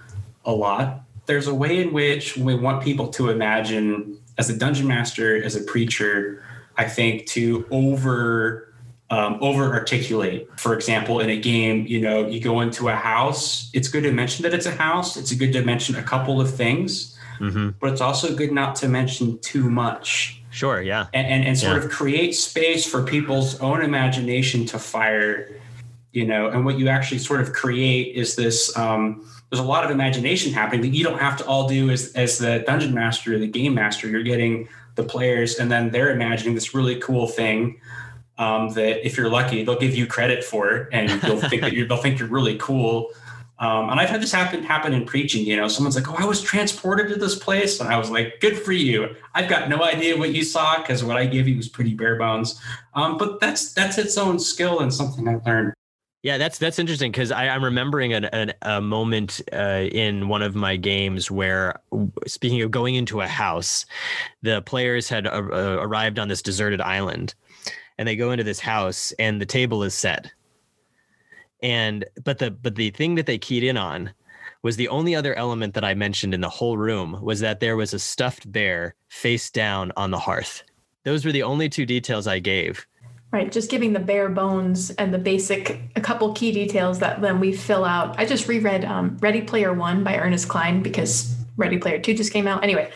a 0.45 0.53
lot. 0.53 1.03
There's 1.27 1.49
a 1.49 1.55
way 1.55 1.83
in 1.83 1.93
which 1.93 2.37
we 2.37 2.55
want 2.55 2.83
people 2.83 3.09
to 3.09 3.29
imagine, 3.29 4.19
as 4.39 4.49
a 4.49 4.57
dungeon 4.57 4.87
master, 4.87 5.43
as 5.43 5.57
a 5.57 5.61
preacher, 5.61 6.43
I 6.77 6.85
think 6.85 7.27
to 7.27 7.67
over 7.71 8.73
um, 9.11 9.39
over 9.41 9.73
articulate. 9.73 10.49
For 10.59 10.75
example, 10.75 11.21
in 11.21 11.31
a 11.31 11.41
game, 11.41 11.87
you 11.87 12.01
know, 12.01 12.27
you 12.27 12.41
go 12.41 12.61
into 12.61 12.89
a 12.89 12.95
house, 12.95 13.71
it's 13.73 13.89
good 13.89 14.03
to 14.03 14.13
mention 14.13 14.43
that 14.43 14.55
it's 14.55 14.67
a 14.67 14.71
house. 14.71 15.17
It's 15.17 15.33
a 15.33 15.37
good 15.37 15.53
to 15.55 15.65
mention 15.65 15.97
a 15.97 16.03
couple 16.03 16.41
of 16.41 16.55
things, 16.55 17.19
mm-hmm. 17.41 17.71
but 17.81 17.91
it's 17.93 18.03
also 18.03 18.35
good 18.35 18.53
not 18.53 18.77
to 18.77 18.89
mention 18.89 19.39
too 19.39 19.71
much. 19.71 20.43
Sure, 20.51 20.83
yeah. 20.83 21.07
And, 21.15 21.27
and, 21.27 21.45
and 21.47 21.59
sort 21.59 21.79
yeah. 21.79 21.85
of 21.85 21.91
create 21.91 22.35
space 22.35 22.87
for 22.87 23.03
people's 23.03 23.59
own 23.61 23.83
imagination 23.83 24.67
to 24.67 24.79
fire, 24.79 25.51
you 26.19 26.27
know, 26.27 26.49
and 26.49 26.65
what 26.65 26.79
you 26.79 26.89
actually 26.89 27.19
sort 27.19 27.41
of 27.41 27.53
create 27.53 28.17
is 28.17 28.35
this. 28.35 28.77
Um, 28.77 29.25
there's 29.51 29.61
a 29.61 29.67
lot 29.67 29.85
of 29.85 29.91
imagination 29.91 30.53
happening 30.53 30.83
that 30.83 30.89
you 30.89 31.03
don't 31.03 31.19
have 31.19 31.39
to 31.39 31.47
all 31.47 31.67
do 31.67 31.89
as, 31.91 32.13
as 32.13 32.37
the 32.37 32.63
dungeon 32.67 32.93
master 32.93 33.35
or 33.35 33.39
the 33.39 33.47
game 33.47 33.73
master. 33.73 34.07
You're 34.07 34.23
getting 34.23 34.69
the 34.97 35.05
players 35.05 35.59
and 35.59 35.71
then 35.71 35.91
they're 35.91 36.11
imagining 36.11 36.55
this 36.55 36.75
really 36.75 36.97
cool 36.97 37.27
thing 37.27 37.81
um, 38.37 38.69
that 38.71 39.07
if 39.07 39.17
you're 39.17 39.31
lucky, 39.31 39.65
they'll 39.65 39.79
give 39.79 39.97
you 39.97 40.07
credit 40.07 40.45
for 40.45 40.89
and 40.93 41.11
you'll 41.23 41.41
think 41.41 41.63
that 41.63 41.73
you're, 41.73 41.89
they'll 41.89 41.97
think 41.97 42.19
you're 42.19 42.29
really 42.29 42.59
cool. 42.59 43.11
Um, 43.61 43.91
and 43.91 43.99
I've 43.99 44.11
had 44.11 44.23
this 44.23 44.31
happen 44.31 44.63
happen 44.63 44.93
in 44.93 45.05
preaching. 45.05 45.45
You 45.45 45.57
know, 45.57 45.67
someone's 45.67 45.97
like, 45.97 46.09
"Oh, 46.09 46.15
I 46.17 46.25
was 46.25 46.41
transported 46.41 47.09
to 47.09 47.17
this 47.17 47.37
place," 47.37 47.81
and 47.81 47.89
I 47.89 47.99
was 47.99 48.09
like, 48.09 48.39
"Good 48.41 48.57
for 48.57 48.71
you." 48.71 49.17
I've 49.35 49.49
got 49.49 49.69
no 49.69 49.83
idea 49.83 50.17
what 50.17 50.33
you 50.33 50.45
saw 50.45 50.79
because 50.79 51.03
what 51.03 51.17
I 51.17 51.27
gave 51.27 51.49
you 51.49 51.57
was 51.57 51.69
pretty 51.69 51.95
bare 51.95 52.17
bones. 52.17 52.61
Um, 52.95 53.19
but 53.19 53.41
that's 53.41 53.73
that's 53.73 53.99
its 53.99 54.17
own 54.17 54.39
skill 54.39 54.79
and 54.79 54.95
something 54.95 55.27
I 55.27 55.41
learned. 55.45 55.75
Yeah, 56.23 56.37
that's 56.37 56.59
that's 56.59 56.81
interesting 56.81 57.13
because 57.13 57.31
I'm 57.31 57.63
remembering 57.63 58.13
an, 58.13 58.25
an, 58.27 58.53
a 58.63 58.81
moment 58.81 59.41
uh, 59.53 59.87
in 59.93 60.29
one 60.29 60.43
of 60.43 60.57
my 60.57 60.75
games 60.75 61.31
where, 61.31 61.81
speaking 62.27 62.61
of 62.63 62.73
going 62.73 62.97
into 62.97 63.21
a 63.21 63.29
house, 63.29 63.87
the 64.43 64.61
players 64.63 65.09
had 65.09 65.29
arrived 65.29 66.19
on 66.19 66.27
this 66.27 66.43
deserted 66.43 66.81
island, 66.81 67.35
and 67.99 68.09
they 68.09 68.17
go 68.17 68.33
into 68.33 68.43
this 68.43 68.59
house 68.59 69.13
and 69.21 69.41
the 69.41 69.47
table 69.47 69.85
is 69.85 69.95
set. 69.95 70.33
And 71.63 72.05
but 72.25 72.39
the 72.39 72.51
but 72.51 72.75
the 72.75 72.91
thing 72.91 73.15
that 73.15 73.27
they 73.27 73.39
keyed 73.39 73.63
in 73.63 73.77
on 73.77 74.13
was 74.63 74.75
the 74.77 74.89
only 74.89 75.15
other 75.15 75.35
element 75.37 75.75
that 75.75 75.85
i 75.85 75.95
mentioned 75.95 76.35
in 76.35 76.41
the 76.41 76.49
whole 76.49 76.77
room 76.77 77.17
was 77.23 77.39
that 77.41 77.61
there 77.61 77.77
was 77.77 77.95
a 77.95 77.99
stuffed 77.99 78.51
bear 78.51 78.95
face 79.09 79.51
down 79.51 79.93
on 79.97 80.11
the 80.11 80.19
hearth. 80.19 80.65
Those 81.05 81.25
were 81.25 81.33
the 81.33 81.45
only 81.45 81.69
two 81.69 81.87
details 81.87 82.27
i 82.27 82.41
gave 82.41 82.87
right 83.33 83.53
just 83.53 83.71
giving 83.71 83.93
the 83.93 84.01
bare 84.01 84.29
bones 84.29 84.91
and 84.93 85.13
the 85.13 85.19
basic 85.19 85.81
a 85.97 86.01
couple 86.01 86.33
key 86.33 86.53
details 86.53 86.99
that 86.99 87.21
then 87.21 87.41
we 87.41 87.53
fill 87.53 87.85
out 87.85 88.19
i 88.19 88.25
just 88.25 88.49
reread 88.49 88.85
um, 88.85 89.17
ready 89.21 89.41
player 89.41 89.73
one 89.73 90.03
by 90.03 90.17
ernest 90.17 90.49
cline 90.49 90.83
because 90.83 91.35
Ready 91.59 91.77
Player 91.77 91.99
Two 91.99 92.15
just 92.15 92.33
came 92.33 92.47
out. 92.47 92.63
Anyway, 92.63 92.91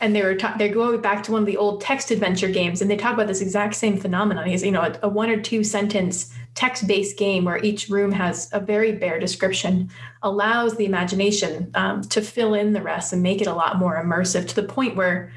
and 0.00 0.14
they 0.14 0.22
were 0.22 0.36
ta- 0.36 0.54
they're 0.56 0.72
going 0.72 1.00
back 1.00 1.24
to 1.24 1.32
one 1.32 1.42
of 1.42 1.46
the 1.46 1.56
old 1.56 1.80
text 1.80 2.12
adventure 2.12 2.48
games, 2.48 2.80
and 2.80 2.88
they 2.88 2.96
talk 2.96 3.12
about 3.12 3.26
this 3.26 3.40
exact 3.40 3.74
same 3.74 3.98
phenomenon. 3.98 4.48
Is 4.48 4.62
you 4.62 4.70
know 4.70 4.82
a, 4.82 4.98
a 5.02 5.08
one 5.08 5.28
or 5.28 5.40
two 5.40 5.64
sentence 5.64 6.32
text 6.54 6.86
based 6.86 7.18
game 7.18 7.44
where 7.44 7.58
each 7.58 7.88
room 7.88 8.12
has 8.12 8.48
a 8.52 8.60
very 8.60 8.92
bare 8.92 9.18
description 9.18 9.90
allows 10.22 10.76
the 10.76 10.84
imagination 10.84 11.68
um, 11.74 12.00
to 12.02 12.22
fill 12.22 12.54
in 12.54 12.72
the 12.72 12.80
rest 12.80 13.12
and 13.12 13.22
make 13.22 13.40
it 13.40 13.48
a 13.48 13.52
lot 13.52 13.76
more 13.76 14.00
immersive 14.00 14.46
to 14.46 14.54
the 14.54 14.62
point 14.62 14.94
where 14.94 15.32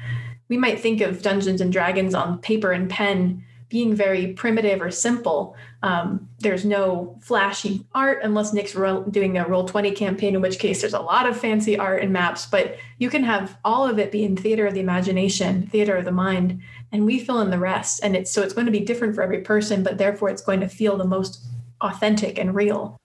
we 0.48 0.56
might 0.56 0.78
think 0.78 1.00
of 1.00 1.20
Dungeons 1.20 1.60
and 1.60 1.72
Dragons 1.72 2.14
on 2.14 2.38
paper 2.38 2.70
and 2.70 2.88
pen 2.88 3.44
being 3.68 3.94
very 3.94 4.32
primitive 4.32 4.80
or 4.80 4.90
simple. 4.90 5.56
Um, 5.82 6.28
there's 6.38 6.64
no 6.64 7.18
flashy 7.20 7.84
art 7.94 8.20
unless 8.22 8.52
Nick's 8.52 8.74
ro- 8.74 9.04
doing 9.04 9.36
a 9.36 9.44
Roll20 9.44 9.94
campaign, 9.94 10.34
in 10.34 10.40
which 10.40 10.58
case 10.58 10.80
there's 10.80 10.94
a 10.94 11.00
lot 11.00 11.28
of 11.28 11.38
fancy 11.38 11.78
art 11.78 12.02
and 12.02 12.12
maps, 12.12 12.46
but 12.46 12.76
you 12.98 13.10
can 13.10 13.22
have 13.24 13.58
all 13.64 13.86
of 13.86 13.98
it 13.98 14.10
be 14.10 14.24
in 14.24 14.36
theater 14.36 14.66
of 14.66 14.74
the 14.74 14.80
imagination, 14.80 15.66
theater 15.66 15.96
of 15.96 16.04
the 16.04 16.12
mind, 16.12 16.60
and 16.92 17.04
we 17.04 17.18
fill 17.18 17.40
in 17.40 17.50
the 17.50 17.58
rest. 17.58 18.00
And 18.02 18.16
it's 18.16 18.30
so 18.30 18.42
it's 18.42 18.54
going 18.54 18.66
to 18.66 18.72
be 18.72 18.80
different 18.80 19.14
for 19.14 19.22
every 19.22 19.42
person, 19.42 19.82
but 19.82 19.98
therefore 19.98 20.30
it's 20.30 20.42
going 20.42 20.60
to 20.60 20.68
feel 20.68 20.96
the 20.96 21.04
most 21.04 21.44
authentic 21.80 22.38
and 22.38 22.54
real. 22.54 22.98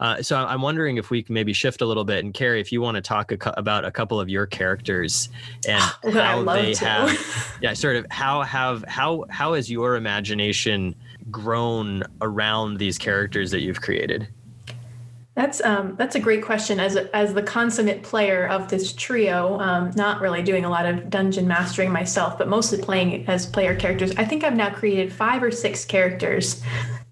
Uh, 0.00 0.22
so 0.22 0.36
I'm 0.36 0.62
wondering 0.62 0.96
if 0.96 1.10
we 1.10 1.22
can 1.22 1.34
maybe 1.34 1.52
shift 1.52 1.80
a 1.80 1.86
little 1.86 2.04
bit, 2.04 2.24
and 2.24 2.32
Carrie, 2.32 2.60
if 2.60 2.70
you 2.70 2.80
want 2.80 2.94
to 2.94 3.00
talk 3.00 3.32
a, 3.32 3.54
about 3.56 3.84
a 3.84 3.90
couple 3.90 4.20
of 4.20 4.28
your 4.28 4.46
characters 4.46 5.28
and 5.66 5.82
how 6.14 6.44
they 6.44 6.74
to. 6.74 6.84
have, 6.84 7.58
yeah, 7.62 7.72
sort 7.72 7.96
of 7.96 8.06
how 8.10 8.42
have 8.42 8.84
how 8.86 9.24
how 9.28 9.54
has 9.54 9.70
your 9.70 9.96
imagination 9.96 10.94
grown 11.30 12.04
around 12.20 12.78
these 12.78 12.96
characters 12.96 13.50
that 13.50 13.60
you've 13.60 13.80
created? 13.80 14.28
That's 15.34 15.60
um, 15.64 15.94
that's 15.96 16.14
a 16.14 16.20
great 16.20 16.44
question. 16.44 16.78
As 16.78 16.96
a, 16.96 17.14
as 17.14 17.34
the 17.34 17.42
consummate 17.42 18.02
player 18.02 18.48
of 18.48 18.68
this 18.68 18.92
trio, 18.92 19.58
um, 19.60 19.92
not 19.96 20.20
really 20.20 20.42
doing 20.42 20.64
a 20.64 20.68
lot 20.68 20.84
of 20.84 21.10
dungeon 21.10 21.46
mastering 21.46 21.92
myself, 21.92 22.38
but 22.38 22.48
mostly 22.48 22.80
playing 22.80 23.24
as 23.28 23.46
player 23.46 23.74
characters. 23.74 24.12
I 24.16 24.24
think 24.24 24.42
I've 24.42 24.56
now 24.56 24.70
created 24.70 25.12
five 25.12 25.42
or 25.42 25.52
six 25.52 25.84
characters 25.84 26.60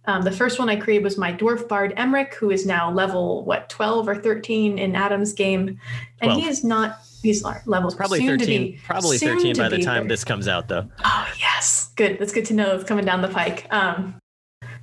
um, 0.06 0.22
the 0.22 0.30
first 0.30 0.58
one 0.58 0.68
I 0.68 0.76
created 0.76 1.04
was 1.04 1.18
my 1.18 1.32
dwarf 1.32 1.66
bard 1.68 1.94
Emric, 1.96 2.34
who 2.34 2.50
is 2.50 2.64
now 2.64 2.92
level 2.92 3.44
what 3.44 3.68
12 3.68 4.08
or 4.08 4.16
13 4.16 4.78
in 4.78 4.94
Adam's 4.94 5.32
game, 5.32 5.80
and 6.20 6.30
12. 6.30 6.40
he 6.40 6.48
is 6.48 6.64
not. 6.64 6.98
He's 7.22 7.42
levels 7.66 7.94
probably 7.94 8.24
13. 8.24 8.78
probably 8.84 9.18
13 9.18 9.56
by 9.56 9.68
the 9.68 9.78
time 9.78 10.04
there. 10.04 10.08
this 10.10 10.22
comes 10.22 10.46
out, 10.46 10.68
though. 10.68 10.88
Oh 11.04 11.28
yes, 11.40 11.92
good. 11.96 12.18
That's 12.18 12.32
good 12.32 12.44
to 12.46 12.54
know. 12.54 12.74
It's 12.76 12.84
coming 12.84 13.04
down 13.04 13.20
the 13.20 13.28
pike. 13.28 13.66
Um, 13.70 14.20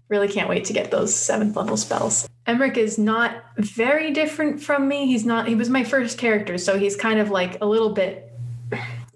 really 0.10 0.28
can't 0.28 0.50
wait 0.50 0.66
to 0.66 0.74
get 0.74 0.92
those 0.92 1.16
seventh 1.16 1.56
level 1.56 1.78
spells. 1.78 2.28
Emric 2.46 2.76
is 2.76 2.98
not 2.98 3.44
very 3.58 4.12
different 4.12 4.62
from 4.62 4.88
me. 4.90 5.06
He's 5.06 5.26
not. 5.26 5.48
He 5.48 5.56
was 5.56 5.70
my 5.70 5.86
first 5.86 6.18
character, 6.18 6.58
so 6.58 6.78
he's 6.78 6.98
kind 6.98 7.20
of 7.20 7.30
like 7.30 7.62
a 7.62 7.66
little 7.66 7.94
bit 7.94 8.30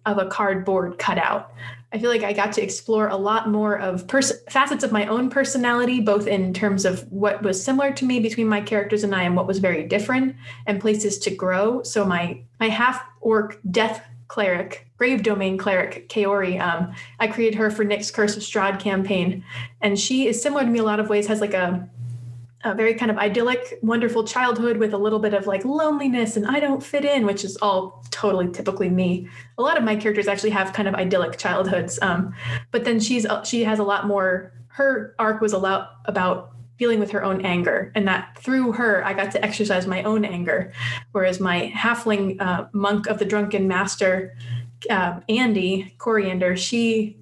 of 0.05 0.17
a 0.17 0.25
cardboard 0.27 0.97
cutout. 0.97 1.51
I 1.93 1.99
feel 1.99 2.09
like 2.09 2.23
I 2.23 2.33
got 2.33 2.51
to 2.53 2.61
explore 2.61 3.07
a 3.07 3.15
lot 3.15 3.49
more 3.49 3.79
of 3.79 4.07
pers- 4.07 4.41
facets 4.49 4.83
of 4.83 4.91
my 4.91 5.07
own 5.07 5.29
personality, 5.29 6.01
both 6.01 6.27
in 6.27 6.53
terms 6.53 6.83
of 6.83 7.09
what 7.11 7.43
was 7.43 7.63
similar 7.63 7.91
to 7.93 8.05
me 8.05 8.19
between 8.19 8.47
my 8.47 8.59
characters 8.59 9.03
and 9.03 9.15
I, 9.15 9.23
and 9.23 9.35
what 9.35 9.47
was 9.47 9.59
very 9.59 9.83
different, 9.83 10.35
and 10.65 10.81
places 10.81 11.17
to 11.19 11.31
grow. 11.31 11.83
So 11.83 12.05
my 12.05 12.41
my 12.59 12.67
half 12.67 13.01
orc 13.21 13.59
death 13.71 14.03
cleric, 14.27 14.89
grave 14.97 15.23
domain 15.23 15.57
cleric, 15.57 16.09
Kaori, 16.09 16.59
um, 16.59 16.93
I 17.19 17.27
created 17.27 17.57
her 17.57 17.71
for 17.71 17.85
Nick's 17.85 18.11
Curse 18.11 18.35
of 18.35 18.43
Strahd 18.43 18.79
campaign, 18.79 19.45
and 19.81 19.97
she 19.97 20.27
is 20.27 20.41
similar 20.41 20.63
to 20.63 20.69
me 20.69 20.79
a 20.79 20.83
lot 20.83 20.99
of 20.99 21.07
ways. 21.07 21.27
Has 21.27 21.39
like 21.39 21.53
a 21.53 21.89
a 22.63 22.73
very 22.73 22.95
kind 22.95 23.11
of 23.11 23.17
idyllic, 23.17 23.77
wonderful 23.81 24.23
childhood 24.23 24.77
with 24.77 24.93
a 24.93 24.97
little 24.97 25.19
bit 25.19 25.33
of 25.33 25.45
like 25.45 25.63
loneliness 25.63 26.35
and 26.35 26.47
I 26.47 26.59
don't 26.59 26.83
fit 26.83 27.05
in, 27.05 27.25
which 27.25 27.43
is 27.43 27.55
all 27.57 28.03
totally 28.09 28.51
typically 28.51 28.89
me. 28.89 29.27
A 29.57 29.61
lot 29.61 29.77
of 29.77 29.83
my 29.83 29.95
characters 29.95 30.27
actually 30.27 30.49
have 30.51 30.73
kind 30.73 30.87
of 30.87 30.95
idyllic 30.95 31.37
childhoods, 31.37 31.99
um, 32.01 32.33
but 32.71 32.83
then 32.83 32.99
she's 32.99 33.25
she 33.43 33.63
has 33.63 33.79
a 33.79 33.83
lot 33.83 34.07
more. 34.07 34.53
Her 34.69 35.15
arc 35.17 35.41
was 35.41 35.53
a 35.53 35.57
lot 35.57 35.91
about 36.05 36.51
dealing 36.77 36.99
with 36.99 37.11
her 37.11 37.23
own 37.23 37.43
anger, 37.45 37.91
and 37.95 38.07
that 38.07 38.37
through 38.39 38.71
her 38.73 39.05
I 39.05 39.13
got 39.13 39.31
to 39.31 39.43
exercise 39.43 39.85
my 39.87 40.03
own 40.03 40.25
anger, 40.25 40.73
whereas 41.11 41.39
my 41.39 41.71
halfling 41.75 42.41
uh, 42.41 42.67
monk 42.73 43.07
of 43.07 43.19
the 43.19 43.25
drunken 43.25 43.67
master, 43.67 44.35
uh, 44.89 45.19
Andy 45.29 45.93
Coriander, 45.99 46.55
she 46.55 47.17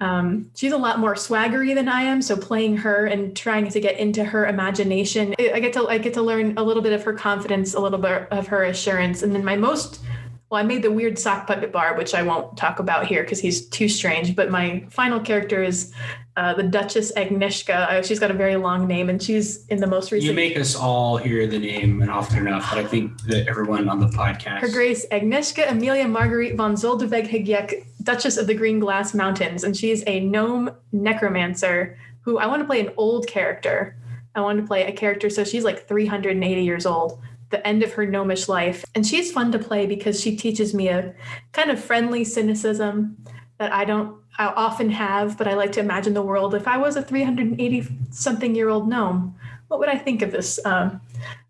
um, 0.00 0.50
she's 0.54 0.72
a 0.72 0.76
lot 0.76 0.98
more 0.98 1.14
swaggery 1.14 1.74
than 1.74 1.88
I 1.88 2.02
am. 2.02 2.20
So 2.20 2.36
playing 2.36 2.78
her 2.78 3.06
and 3.06 3.34
trying 3.36 3.68
to 3.68 3.80
get 3.80 3.98
into 3.98 4.24
her 4.24 4.46
imagination, 4.46 5.34
I 5.38 5.60
get 5.60 5.72
to 5.74 5.86
I 5.88 5.98
get 5.98 6.14
to 6.14 6.22
learn 6.22 6.54
a 6.56 6.62
little 6.62 6.82
bit 6.82 6.92
of 6.92 7.02
her 7.04 7.14
confidence, 7.14 7.74
a 7.74 7.80
little 7.80 7.98
bit 7.98 8.28
of 8.30 8.46
her 8.48 8.64
assurance, 8.64 9.22
and 9.22 9.34
then 9.34 9.44
my 9.44 9.56
most 9.56 10.00
well, 10.48 10.60
I 10.60 10.64
made 10.64 10.82
the 10.82 10.92
weird 10.92 11.18
sock 11.18 11.48
puppet 11.48 11.72
bar, 11.72 11.96
which 11.96 12.14
I 12.14 12.22
won't 12.22 12.56
talk 12.56 12.78
about 12.78 13.06
here 13.06 13.24
because 13.24 13.40
he's 13.40 13.66
too 13.68 13.88
strange. 13.88 14.36
But 14.36 14.48
my 14.48 14.84
final 14.90 15.18
character 15.18 15.64
is 15.64 15.92
uh, 16.36 16.54
the 16.54 16.62
Duchess 16.62 17.12
Agnieszka. 17.16 18.04
she's 18.04 18.20
got 18.20 18.30
a 18.30 18.34
very 18.34 18.54
long 18.54 18.86
name, 18.86 19.08
and 19.08 19.20
she's 19.20 19.66
in 19.66 19.78
the 19.78 19.88
most 19.88 20.12
recent. 20.12 20.28
You 20.28 20.34
make 20.34 20.56
us 20.56 20.76
all 20.76 21.16
hear 21.16 21.48
the 21.48 21.58
name 21.58 22.00
and 22.00 22.10
often 22.10 22.46
enough, 22.46 22.70
but 22.70 22.78
I 22.78 22.84
think 22.84 23.20
that 23.22 23.48
everyone 23.48 23.88
on 23.88 23.98
the 23.98 24.06
podcast. 24.06 24.60
Her 24.60 24.68
Grace 24.68 25.04
Agnieszka 25.10 25.68
Amelia 25.68 26.06
Marguerite 26.06 26.54
von 26.54 26.74
Zoldeweg 26.74 27.26
Zoldeveg 27.28 27.84
Duchess 28.06 28.38
of 28.38 28.46
the 28.46 28.54
Green 28.54 28.80
Glass 28.80 29.12
Mountains, 29.14 29.64
and 29.64 29.76
she's 29.76 30.02
a 30.06 30.20
gnome 30.20 30.70
necromancer 30.92 31.98
who 32.20 32.38
I 32.38 32.46
want 32.46 32.62
to 32.62 32.66
play 32.66 32.80
an 32.80 32.92
old 32.96 33.26
character. 33.26 33.96
I 34.34 34.40
want 34.40 34.58
to 34.60 34.66
play 34.66 34.84
a 34.84 34.92
character, 34.92 35.28
so 35.28 35.44
she's 35.44 35.64
like 35.64 35.86
380 35.86 36.62
years 36.62 36.86
old 36.86 37.20
the 37.50 37.64
end 37.66 37.82
of 37.82 37.92
her 37.92 38.06
gnomish 38.06 38.48
life. 38.48 38.84
And 38.94 39.06
she's 39.06 39.30
fun 39.30 39.52
to 39.52 39.58
play 39.58 39.86
because 39.86 40.20
she 40.20 40.36
teaches 40.36 40.74
me 40.74 40.88
a 40.88 41.14
kind 41.52 41.70
of 41.70 41.82
friendly 41.82 42.24
cynicism 42.24 43.16
that 43.58 43.72
I 43.72 43.84
don't 43.84 44.16
I 44.38 44.48
often 44.48 44.90
have, 44.90 45.38
but 45.38 45.48
I 45.48 45.54
like 45.54 45.72
to 45.72 45.80
imagine 45.80 46.12
the 46.12 46.22
world. 46.22 46.54
If 46.54 46.68
I 46.68 46.76
was 46.76 46.96
a 46.96 47.02
380 47.02 47.88
something 48.10 48.54
year 48.54 48.68
old 48.68 48.86
gnome, 48.86 49.34
what 49.68 49.80
would 49.80 49.88
I 49.88 49.96
think 49.96 50.20
of 50.22 50.30
this? 50.30 50.60
Um, 50.64 51.00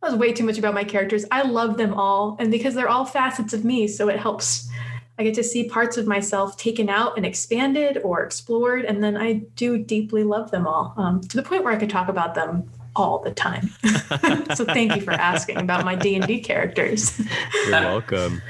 that 0.00 0.10
was 0.10 0.14
way 0.14 0.32
too 0.32 0.44
much 0.44 0.56
about 0.56 0.74
my 0.74 0.84
characters. 0.84 1.24
I 1.30 1.42
love 1.42 1.76
them 1.76 1.94
all, 1.94 2.36
and 2.38 2.50
because 2.50 2.74
they're 2.74 2.88
all 2.88 3.04
facets 3.04 3.52
of 3.52 3.64
me, 3.64 3.88
so 3.88 4.08
it 4.08 4.20
helps. 4.20 4.68
I 5.18 5.24
get 5.24 5.34
to 5.34 5.44
see 5.44 5.68
parts 5.68 5.96
of 5.96 6.06
myself 6.06 6.56
taken 6.58 6.90
out 6.90 7.16
and 7.16 7.24
expanded 7.24 7.98
or 8.04 8.22
explored, 8.22 8.84
and 8.84 9.02
then 9.02 9.16
I 9.16 9.34
do 9.54 9.78
deeply 9.78 10.24
love 10.24 10.50
them 10.50 10.66
all 10.66 10.92
um, 10.96 11.22
to 11.22 11.36
the 11.36 11.42
point 11.42 11.64
where 11.64 11.72
I 11.72 11.76
could 11.76 11.88
talk 11.88 12.08
about 12.08 12.34
them 12.34 12.70
all 12.94 13.20
the 13.20 13.30
time. 13.30 13.70
so 14.54 14.64
thank 14.64 14.94
you 14.94 15.02
for 15.02 15.12
asking 15.12 15.58
about 15.58 15.84
my 15.84 15.94
D&D 15.94 16.40
characters. 16.40 17.18
You're 17.66 17.72
welcome. 17.72 18.42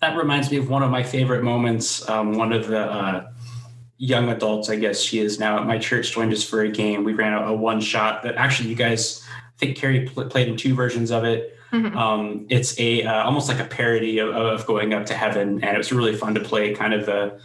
That 0.00 0.16
reminds 0.16 0.50
me 0.50 0.58
of 0.58 0.70
one 0.70 0.82
of 0.82 0.90
my 0.90 1.02
favorite 1.02 1.42
moments. 1.42 2.08
Um, 2.08 2.34
one 2.34 2.52
of 2.52 2.68
the 2.68 2.80
uh, 2.80 3.30
young 3.96 4.28
adults, 4.28 4.70
I 4.70 4.76
guess 4.76 5.00
she 5.00 5.18
is 5.18 5.40
now 5.40 5.58
at 5.58 5.66
my 5.66 5.78
church, 5.78 6.12
joined 6.12 6.32
us 6.32 6.44
for 6.44 6.62
a 6.62 6.68
game. 6.68 7.02
We 7.02 7.14
ran 7.14 7.32
a, 7.32 7.48
a 7.48 7.52
one 7.52 7.80
shot 7.80 8.22
that 8.22 8.36
actually 8.36 8.68
you 8.68 8.76
guys, 8.76 9.24
I 9.28 9.58
think 9.58 9.76
Carrie 9.76 10.08
pl- 10.08 10.28
played 10.28 10.46
in 10.46 10.56
two 10.56 10.74
versions 10.74 11.10
of 11.10 11.24
it. 11.24 11.57
Mm-hmm. 11.72 11.96
Um, 11.96 12.46
it's 12.48 12.78
a 12.80 13.02
uh, 13.02 13.24
almost 13.24 13.48
like 13.48 13.60
a 13.60 13.64
parody 13.64 14.18
of, 14.18 14.30
of, 14.30 14.66
going 14.66 14.94
up 14.94 15.04
to 15.06 15.14
heaven, 15.14 15.62
and 15.62 15.74
it 15.74 15.78
was 15.78 15.92
really 15.92 16.14
fun 16.14 16.34
to 16.34 16.40
play 16.40 16.74
kind 16.74 16.94
of 16.94 17.04
the 17.04 17.38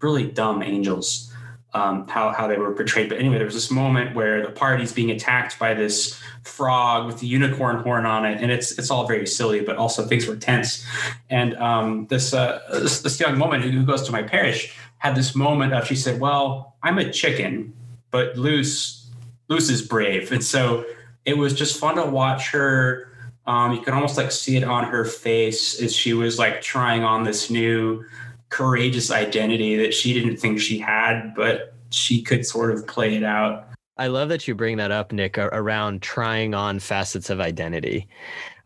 really 0.00 0.26
dumb 0.26 0.62
angels. 0.62 1.32
Um, 1.72 2.08
how 2.08 2.32
how 2.32 2.48
they 2.48 2.56
were 2.56 2.74
portrayed. 2.74 3.08
But 3.08 3.18
anyway, 3.18 3.36
there 3.36 3.44
was 3.44 3.54
this 3.54 3.70
moment 3.70 4.16
where 4.16 4.44
the 4.44 4.50
party's 4.50 4.92
being 4.92 5.12
attacked 5.12 5.56
by 5.60 5.74
this 5.74 6.20
frog 6.42 7.06
with 7.06 7.20
the 7.20 7.28
unicorn 7.28 7.76
horn 7.84 8.06
on 8.06 8.24
it, 8.24 8.42
and 8.42 8.50
it's 8.50 8.76
it's 8.76 8.90
all 8.90 9.06
very 9.06 9.26
silly, 9.26 9.60
but 9.60 9.76
also 9.76 10.04
things 10.04 10.26
were 10.26 10.34
tense. 10.34 10.84
And 11.28 11.56
um, 11.58 12.08
this, 12.08 12.34
uh, 12.34 12.60
this, 12.72 13.02
this 13.02 13.20
young 13.20 13.38
woman 13.38 13.62
who 13.62 13.84
goes 13.84 14.02
to 14.02 14.12
my 14.12 14.24
parish 14.24 14.74
had 14.98 15.14
this 15.14 15.36
moment 15.36 15.72
of 15.72 15.86
she 15.86 15.94
said, 15.94 16.18
"Well, 16.20 16.74
I'm 16.82 16.98
a 16.98 17.08
chicken, 17.12 17.72
but 18.10 18.36
Luce 18.36 19.08
Luce 19.48 19.70
is 19.70 19.82
brave," 19.82 20.32
and 20.32 20.42
so 20.42 20.84
it 21.24 21.38
was 21.38 21.54
just 21.54 21.78
fun 21.78 21.96
to 21.96 22.06
watch 22.06 22.50
her. 22.50 23.06
Um, 23.46 23.72
you 23.72 23.80
could 23.80 23.94
almost 23.94 24.16
like 24.16 24.30
see 24.30 24.56
it 24.56 24.64
on 24.64 24.84
her 24.84 25.04
face 25.04 25.80
as 25.80 25.94
she 25.94 26.12
was 26.12 26.38
like 26.38 26.60
trying 26.60 27.04
on 27.04 27.24
this 27.24 27.50
new 27.50 28.04
courageous 28.48 29.10
identity 29.10 29.76
that 29.76 29.94
she 29.94 30.12
didn't 30.12 30.36
think 30.36 30.60
she 30.60 30.78
had, 30.78 31.34
but 31.34 31.74
she 31.90 32.22
could 32.22 32.46
sort 32.46 32.70
of 32.70 32.86
play 32.86 33.16
it 33.16 33.24
out. 33.24 33.66
I 33.96 34.06
love 34.06 34.28
that 34.30 34.48
you 34.48 34.54
bring 34.54 34.76
that 34.78 34.90
up, 34.90 35.12
Nick, 35.12 35.36
around 35.36 36.00
trying 36.00 36.54
on 36.54 36.78
facets 36.78 37.28
of 37.28 37.40
identity, 37.40 38.08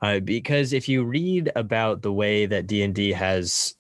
uh, 0.00 0.20
because 0.20 0.72
if 0.72 0.88
you 0.88 1.04
read 1.04 1.50
about 1.56 2.02
the 2.02 2.12
way 2.12 2.46
that 2.46 2.66
D 2.66 2.82
and 2.82 2.94
D 2.94 3.12
has 3.12 3.74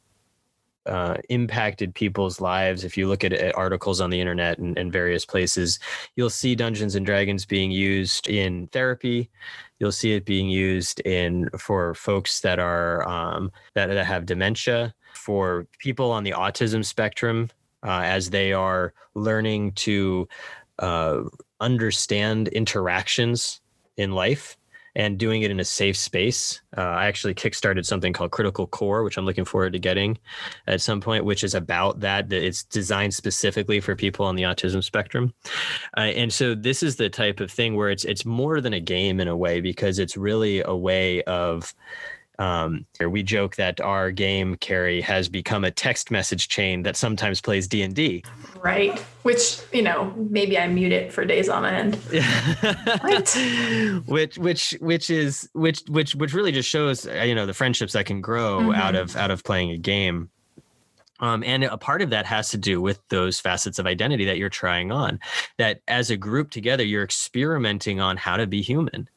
uh, 0.86 1.16
impacted 1.30 1.94
people's 1.94 2.40
lives. 2.40 2.84
If 2.84 2.96
you 2.96 3.08
look 3.08 3.24
at, 3.24 3.32
at 3.32 3.56
articles 3.56 4.00
on 4.00 4.10
the 4.10 4.20
internet 4.20 4.58
and, 4.58 4.76
and, 4.76 4.92
various 4.92 5.24
places, 5.24 5.78
you'll 6.14 6.30
see 6.30 6.54
Dungeons 6.54 6.94
and 6.94 7.06
Dragons 7.06 7.46
being 7.46 7.70
used 7.70 8.28
in 8.28 8.66
therapy. 8.68 9.30
You'll 9.78 9.92
see 9.92 10.14
it 10.14 10.24
being 10.24 10.48
used 10.48 11.00
in 11.00 11.48
for 11.58 11.94
folks 11.94 12.40
that 12.40 12.58
are 12.58 13.06
um, 13.08 13.50
that, 13.74 13.86
that 13.86 14.06
have 14.06 14.26
dementia, 14.26 14.94
for 15.14 15.66
people 15.78 16.10
on 16.10 16.24
the 16.24 16.32
autism 16.32 16.84
spectrum 16.84 17.50
uh, 17.84 18.02
as 18.04 18.30
they 18.30 18.52
are 18.52 18.94
learning 19.14 19.72
to 19.72 20.28
uh, 20.78 21.22
understand 21.60 22.48
interactions 22.48 23.60
in 23.96 24.12
life 24.12 24.56
and 24.96 25.18
doing 25.18 25.42
it 25.42 25.50
in 25.50 25.60
a 25.60 25.64
safe 25.64 25.96
space. 25.96 26.60
Uh, 26.76 26.82
I 26.82 27.06
actually 27.06 27.34
kickstarted 27.34 27.84
something 27.84 28.12
called 28.12 28.30
Critical 28.30 28.66
Core, 28.66 29.02
which 29.02 29.16
I'm 29.16 29.24
looking 29.24 29.44
forward 29.44 29.72
to 29.72 29.78
getting 29.78 30.18
at 30.66 30.80
some 30.80 31.00
point, 31.00 31.24
which 31.24 31.44
is 31.44 31.54
about 31.54 32.00
that. 32.00 32.28
That 32.28 32.42
it's 32.42 32.64
designed 32.64 33.14
specifically 33.14 33.80
for 33.80 33.96
people 33.96 34.26
on 34.26 34.36
the 34.36 34.42
autism 34.44 34.82
spectrum, 34.82 35.34
uh, 35.96 36.00
and 36.00 36.32
so 36.32 36.54
this 36.54 36.82
is 36.82 36.96
the 36.96 37.10
type 37.10 37.40
of 37.40 37.50
thing 37.50 37.76
where 37.76 37.90
it's 37.90 38.04
it's 38.04 38.24
more 38.24 38.60
than 38.60 38.72
a 38.72 38.80
game 38.80 39.20
in 39.20 39.28
a 39.28 39.36
way 39.36 39.60
because 39.60 39.98
it's 39.98 40.16
really 40.16 40.62
a 40.62 40.74
way 40.74 41.22
of 41.24 41.74
um, 42.38 42.86
we 43.00 43.22
joke 43.22 43.56
that 43.56 43.80
our 43.80 44.10
game 44.10 44.56
Carrie 44.56 45.00
has 45.00 45.28
become 45.28 45.64
a 45.64 45.70
text 45.70 46.10
message 46.10 46.48
chain 46.48 46.82
that 46.82 46.96
sometimes 46.96 47.40
plays 47.40 47.68
D 47.68 47.82
and 47.82 47.94
D. 47.94 48.24
Right, 48.62 48.98
which 49.22 49.60
you 49.72 49.82
know 49.82 50.12
maybe 50.30 50.58
I 50.58 50.66
mute 50.66 50.92
it 50.92 51.12
for 51.12 51.24
days 51.24 51.48
on 51.48 51.64
end. 51.64 51.96
which 54.06 54.36
which 54.36 54.74
which 54.80 55.10
is 55.10 55.48
which 55.52 55.82
which 55.88 56.14
which 56.14 56.34
really 56.34 56.52
just 56.52 56.68
shows 56.68 57.06
uh, 57.06 57.22
you 57.24 57.34
know 57.34 57.46
the 57.46 57.54
friendships 57.54 57.92
that 57.92 58.06
can 58.06 58.20
grow 58.20 58.60
mm-hmm. 58.60 58.74
out 58.74 58.94
of 58.94 59.16
out 59.16 59.30
of 59.30 59.44
playing 59.44 59.70
a 59.70 59.78
game. 59.78 60.30
Um, 61.20 61.44
and 61.44 61.62
a 61.62 61.78
part 61.78 62.02
of 62.02 62.10
that 62.10 62.26
has 62.26 62.50
to 62.50 62.58
do 62.58 62.80
with 62.80 63.00
those 63.08 63.38
facets 63.38 63.78
of 63.78 63.86
identity 63.86 64.24
that 64.24 64.36
you're 64.36 64.50
trying 64.50 64.90
on. 64.90 65.20
That 65.58 65.80
as 65.86 66.10
a 66.10 66.16
group 66.16 66.50
together, 66.50 66.84
you're 66.84 67.04
experimenting 67.04 68.00
on 68.00 68.16
how 68.16 68.36
to 68.36 68.48
be 68.48 68.62
human 68.62 69.08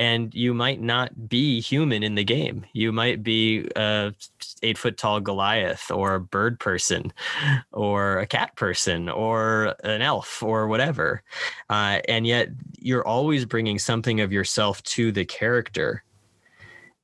and 0.00 0.34
you 0.34 0.54
might 0.54 0.80
not 0.80 1.28
be 1.28 1.60
human 1.60 2.02
in 2.02 2.14
the 2.14 2.24
game. 2.24 2.64
You 2.72 2.90
might 2.90 3.22
be 3.22 3.68
a 3.76 4.14
eight 4.62 4.78
foot 4.78 4.96
tall 4.96 5.20
Goliath 5.20 5.90
or 5.90 6.14
a 6.14 6.20
bird 6.20 6.58
person 6.58 7.12
or 7.70 8.18
a 8.18 8.26
cat 8.26 8.56
person 8.56 9.10
or 9.10 9.76
an 9.84 10.00
elf 10.00 10.42
or 10.42 10.68
whatever. 10.68 11.22
Uh, 11.68 12.00
and 12.08 12.26
yet 12.26 12.48
you're 12.78 13.06
always 13.06 13.44
bringing 13.44 13.78
something 13.78 14.22
of 14.22 14.32
yourself 14.32 14.82
to 14.84 15.12
the 15.12 15.26
character. 15.26 16.02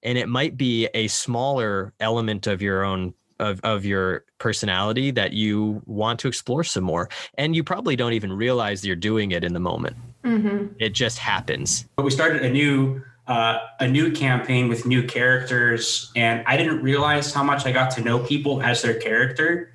And 0.02 0.16
it 0.16 0.30
might 0.30 0.56
be 0.56 0.88
a 0.94 1.08
smaller 1.08 1.92
element 2.00 2.46
of 2.46 2.62
your 2.62 2.82
own 2.82 3.12
of, 3.38 3.60
of 3.62 3.84
your 3.84 4.24
personality 4.38 5.10
that 5.10 5.34
you 5.34 5.82
want 5.84 6.18
to 6.20 6.28
explore 6.28 6.64
some 6.64 6.84
more. 6.84 7.10
And 7.36 7.54
you 7.54 7.62
probably 7.62 7.94
don't 7.94 8.14
even 8.14 8.32
realize 8.32 8.86
you're 8.86 8.96
doing 8.96 9.32
it 9.32 9.44
in 9.44 9.52
the 9.52 9.60
moment. 9.60 9.96
Mm-hmm. 10.26 10.74
It 10.78 10.90
just 10.90 11.18
happens. 11.18 11.86
But 11.96 12.04
we 12.04 12.10
started 12.10 12.42
a 12.42 12.50
new 12.50 13.02
uh, 13.28 13.58
a 13.80 13.88
new 13.88 14.12
campaign 14.12 14.68
with 14.68 14.86
new 14.86 15.02
characters, 15.02 16.12
and 16.14 16.44
I 16.46 16.56
didn't 16.56 16.82
realize 16.82 17.32
how 17.32 17.42
much 17.42 17.66
I 17.66 17.72
got 17.72 17.90
to 17.92 18.00
know 18.00 18.20
people 18.20 18.62
as 18.62 18.82
their 18.82 18.94
character. 18.94 19.72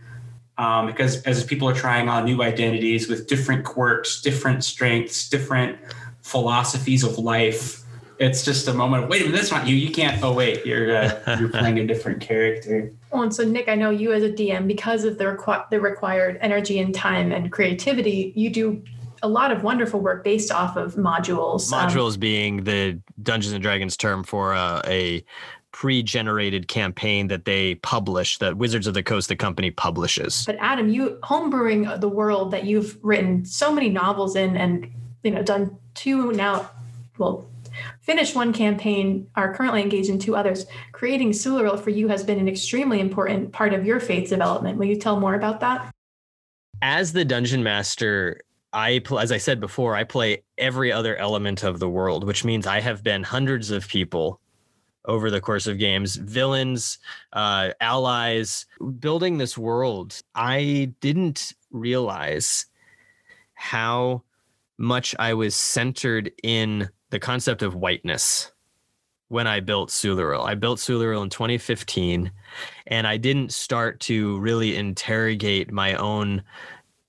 Um, 0.58 0.86
because 0.86 1.24
as 1.24 1.44
people 1.44 1.68
are 1.68 1.74
trying 1.74 2.08
on 2.08 2.26
new 2.26 2.44
identities 2.44 3.10
with 3.10 3.28
different 3.28 3.66
quirks, 3.66 4.22
different 4.22 4.64
strengths, 4.64 5.28
different 5.28 5.80
philosophies 6.22 7.04
of 7.04 7.18
life, 7.18 7.84
it's 8.20 8.46
just 8.46 8.68
a 8.68 8.74
moment 8.74 9.06
of 9.06 9.10
wait 9.10 9.22
a 9.22 9.26
minute, 9.26 9.38
that's 9.38 9.52
not 9.52 9.68
you. 9.68 9.76
You 9.76 9.92
can't. 9.92 10.22
Oh 10.22 10.34
wait, 10.34 10.66
you're 10.66 10.96
uh, 10.96 11.38
you're 11.40 11.50
playing 11.50 11.80
a 11.80 11.88
different 11.88 12.22
character. 12.22 12.94
Well, 13.12 13.24
and 13.24 13.34
so 13.34 13.44
Nick, 13.44 13.68
I 13.68 13.76
know 13.76 13.90
you 13.90 14.14
as 14.14 14.24
a 14.24 14.30
DM 14.30 14.68
because 14.68 15.04
of 15.04 15.18
the 15.18 15.26
requ- 15.26 15.70
the 15.70 15.80
required 15.82 16.38
energy 16.42 16.80
and 16.80 16.94
time 16.94 17.32
and 17.32 17.52
creativity, 17.52 18.32
you 18.36 18.50
do 18.50 18.84
a 19.24 19.28
lot 19.28 19.52
of 19.52 19.64
wonderful 19.64 20.00
work 20.00 20.24
based 20.24 20.52
off 20.52 20.76
of 20.76 20.96
modules. 20.96 21.72
Um, 21.72 21.90
modules 21.90 22.16
um, 22.16 22.20
being 22.20 22.64
the 22.64 23.00
Dungeons 23.22 23.54
and 23.54 23.62
Dragons 23.62 23.96
term 23.98 24.24
for 24.24 24.54
uh, 24.54 24.82
a 24.86 25.24
pre-generated 25.72 26.68
campaign 26.68 27.28
that 27.28 27.46
they 27.46 27.76
publish 27.76 28.38
that 28.40 28.58
wizards 28.58 28.88
of 28.88 28.94
the 28.94 29.04
coast 29.04 29.30
the 29.30 29.36
company 29.36 29.72
publishes. 29.72 30.44
But 30.46 30.58
adam 30.60 30.90
you 30.90 31.18
homebrewing 31.24 32.02
the 32.02 32.10
world 32.10 32.52
that 32.52 32.66
you've 32.66 32.98
written 33.02 33.46
so 33.46 33.74
many 33.74 33.90
novels 33.90 34.36
in 34.36 34.58
and 34.58 34.92
you 35.24 35.32
know 35.32 35.42
done 35.42 35.78
two 35.94 36.34
now 36.34 36.70
well 37.18 37.50
finished 38.02 38.36
one 38.36 38.52
campaign 38.52 39.28
are 39.36 39.54
currently 39.54 39.82
engaged 39.82 40.10
in 40.10 40.20
two 40.20 40.36
others. 40.36 40.66
Creating 40.92 41.32
Suluril 41.32 41.80
for 41.80 41.90
you 41.90 42.10
has 42.10 42.24
been 42.24 42.40
an 42.40 42.50
extremely 42.50 43.00
important 43.00 43.54
part 43.54 43.74
of 43.74 43.86
your 43.86 44.00
faith 44.00 44.30
development. 44.30 44.78
Will 44.78 44.88
you 44.88 44.98
tell 44.98 45.20
more 45.20 45.36
about 45.36 45.62
that? 45.62 45.94
As 46.82 47.14
the 47.14 47.24
dungeon 47.24 47.64
master 47.64 48.42
I, 48.74 49.02
as 49.20 49.32
I 49.32 49.38
said 49.38 49.60
before, 49.60 49.96
I 49.96 50.04
play 50.04 50.44
every 50.58 50.92
other 50.92 51.16
element 51.18 51.64
of 51.64 51.80
the 51.80 51.90
world, 51.90 52.24
which 52.24 52.46
means 52.46 52.66
I 52.66 52.80
have 52.80 53.04
been 53.04 53.24
hundreds 53.24 53.72
of 53.72 53.88
people 53.88 54.40
over 55.06 55.32
the 55.32 55.42
course 55.42 55.68
of 55.68 55.80
games, 55.80 56.16
villains, 56.16 57.00
uh, 57.34 57.72
allies, 57.82 58.66
building 59.00 59.38
this 59.38 59.58
world. 59.58 60.22
I 60.36 60.94
didn't 61.02 61.54
realize 61.72 62.68
how 63.54 64.24
much 64.78 65.16
I 65.20 65.34
was 65.34 65.56
centered 65.56 66.32
in 66.44 66.90
the 67.10 67.20
concept 67.20 67.62
of 67.62 67.76
whiteness 67.76 68.52
when 69.28 69.48
I 69.48 69.60
built 69.60 69.90
Suluril. 69.90 70.46
I 70.46 70.56
built 70.56 70.80
Suluril 70.80 71.24
in 71.24 71.30
2015, 71.30 72.32
and 72.88 73.08
I 73.08 73.18
didn't 73.18 73.54
start 73.54 74.00
to 74.02 74.38
really 74.40 74.76
interrogate 74.76 75.72
my 75.72 75.94
own 75.96 76.44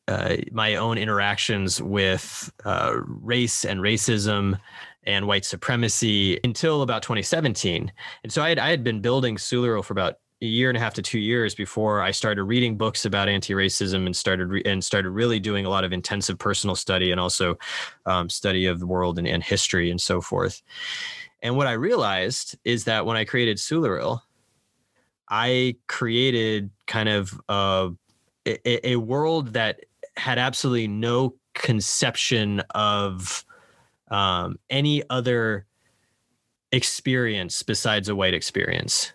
uh, 0.09 0.37
my 0.51 0.77
own 0.77 0.99
interactions 0.99 1.81
with 1.81 2.53
uh, 2.65 2.95
race 3.07 3.65
and 3.65 3.81
racism 3.81 4.59
and 5.05 5.27
white 5.27 5.45
supremacy 5.45 6.39
until 6.45 6.83
about 6.83 7.03
2017. 7.03 7.93
And 8.23 8.33
so 8.33 8.43
I 8.43 8.51
had, 8.51 8.59
I 8.59 8.71
had 8.71 8.85
been 8.85 9.01
building 9.01 9.37
Suluril 9.37 9.85
for 9.85 9.93
about 9.93 10.19
a 10.41 10.47
year 10.47 10.69
and 10.69 10.77
a 10.77 10.81
half 10.81 10.95
to 10.95 11.03
two 11.03 11.21
years 11.21 11.55
before 11.55 12.03
I 12.03 12.11
started 12.11 12.43
reading 12.45 12.77
books 12.77 13.05
about 13.05 13.29
anti-racism 13.29 14.07
and 14.07 14.15
started 14.15 14.49
re- 14.49 14.63
and 14.65 14.83
started 14.83 15.11
really 15.11 15.39
doing 15.39 15.67
a 15.67 15.71
lot 15.71 15.85
of 15.85 15.93
intensive 15.93 16.37
personal 16.37 16.75
study 16.75 17.13
and 17.13 17.21
also 17.21 17.57
um, 18.07 18.29
study 18.29 18.67
of 18.67 18.81
the 18.81 18.87
world 18.87 19.19
and, 19.19 19.29
and, 19.29 19.43
history 19.43 19.91
and 19.91 20.01
so 20.01 20.21
forth. 20.21 20.63
And 21.43 21.57
what 21.57 21.69
I 21.69 21.73
realized 21.73 22.59
is 22.65 22.85
that 22.85 23.07
when 23.07 23.17
I 23.17 23.25
created 23.25 23.59
Suluril, 23.59 24.21
I 25.29 25.77
created 25.87 26.71
kind 26.87 27.09
of 27.09 27.41
a, 27.49 27.91
a, 28.45 28.91
a 28.91 28.97
world 28.97 29.53
that 29.53 29.81
had 30.17 30.39
absolutely 30.39 30.89
no 30.89 31.35
conception 31.55 32.61
of 32.75 33.45
um, 34.11 34.59
any 34.71 35.03
other 35.11 35.67
experience 36.71 37.63
besides 37.63 38.09
a 38.09 38.17
white 38.17 38.35
experience. 38.35 39.13